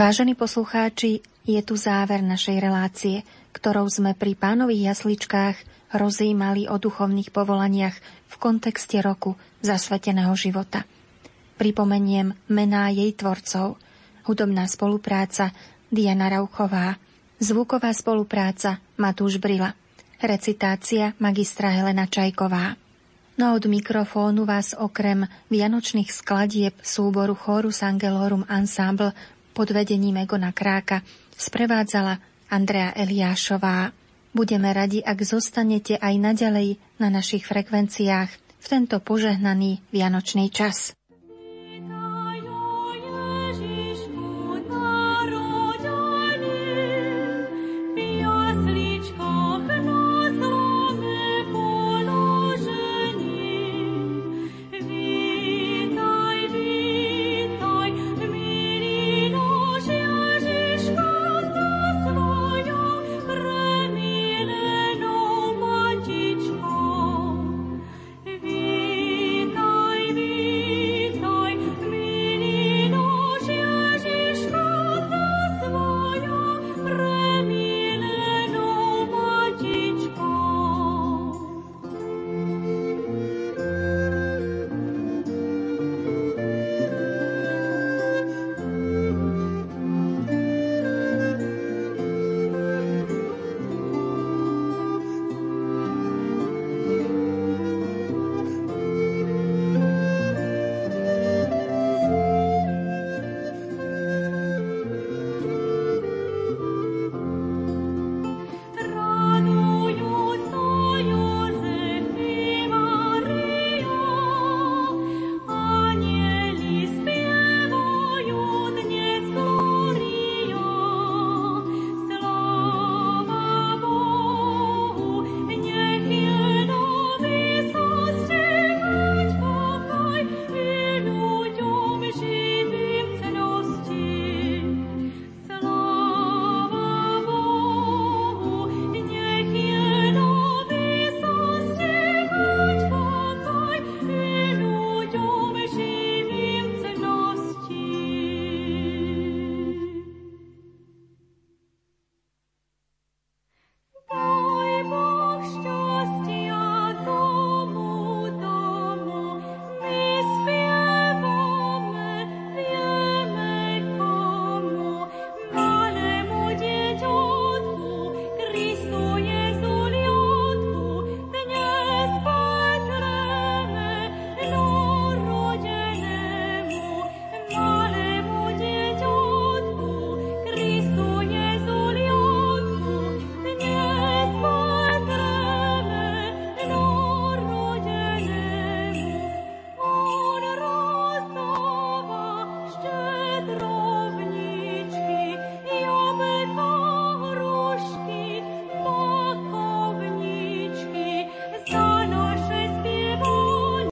Vážení 0.00 0.32
poslucháči, 0.32 1.20
je 1.44 1.60
tu 1.60 1.76
záver 1.76 2.24
našej 2.24 2.56
relácie, 2.56 3.20
ktorou 3.52 3.84
sme 3.84 4.16
pri 4.16 4.32
pánových 4.32 4.96
jasličkách 4.96 5.60
rozímali 5.92 6.64
o 6.72 6.80
duchovných 6.80 7.28
povolaniach 7.28 8.00
v 8.32 8.34
kontexte 8.40 8.96
roku 9.04 9.36
zasveteného 9.60 10.32
života. 10.32 10.88
Pripomeniem 11.60 12.32
mená 12.48 12.88
jej 12.88 13.12
tvorcov. 13.12 13.76
Hudobná 14.24 14.64
spolupráca 14.72 15.52
Diana 15.92 16.32
Rauchová, 16.32 16.96
zvuková 17.36 17.92
spolupráca 17.92 18.80
Matúš 18.96 19.36
Brila, 19.36 19.76
recitácia 20.16 21.12
magistra 21.20 21.76
Helena 21.76 22.08
Čajková. 22.08 22.72
No 23.36 23.52
od 23.52 23.68
mikrofónu 23.68 24.48
vás 24.48 24.72
okrem 24.72 25.28
vianočných 25.52 26.08
skladieb 26.08 26.72
súboru 26.80 27.36
Chorus 27.36 27.84
Angelorum 27.84 28.48
Ensemble 28.48 29.12
pod 29.56 29.70
vedením 29.70 30.20
Egona 30.20 30.52
Kráka 30.54 31.02
sprevádzala 31.34 32.18
Andrea 32.50 32.92
Eliášová. 32.94 33.94
Budeme 34.30 34.70
radi, 34.70 35.02
ak 35.02 35.18
zostanete 35.26 35.98
aj 35.98 36.14
naďalej 36.18 36.78
na 37.02 37.10
našich 37.10 37.46
frekvenciách 37.46 38.30
v 38.60 38.66
tento 38.66 39.00
požehnaný 39.02 39.82
vianočný 39.90 40.52
čas. 40.52 40.94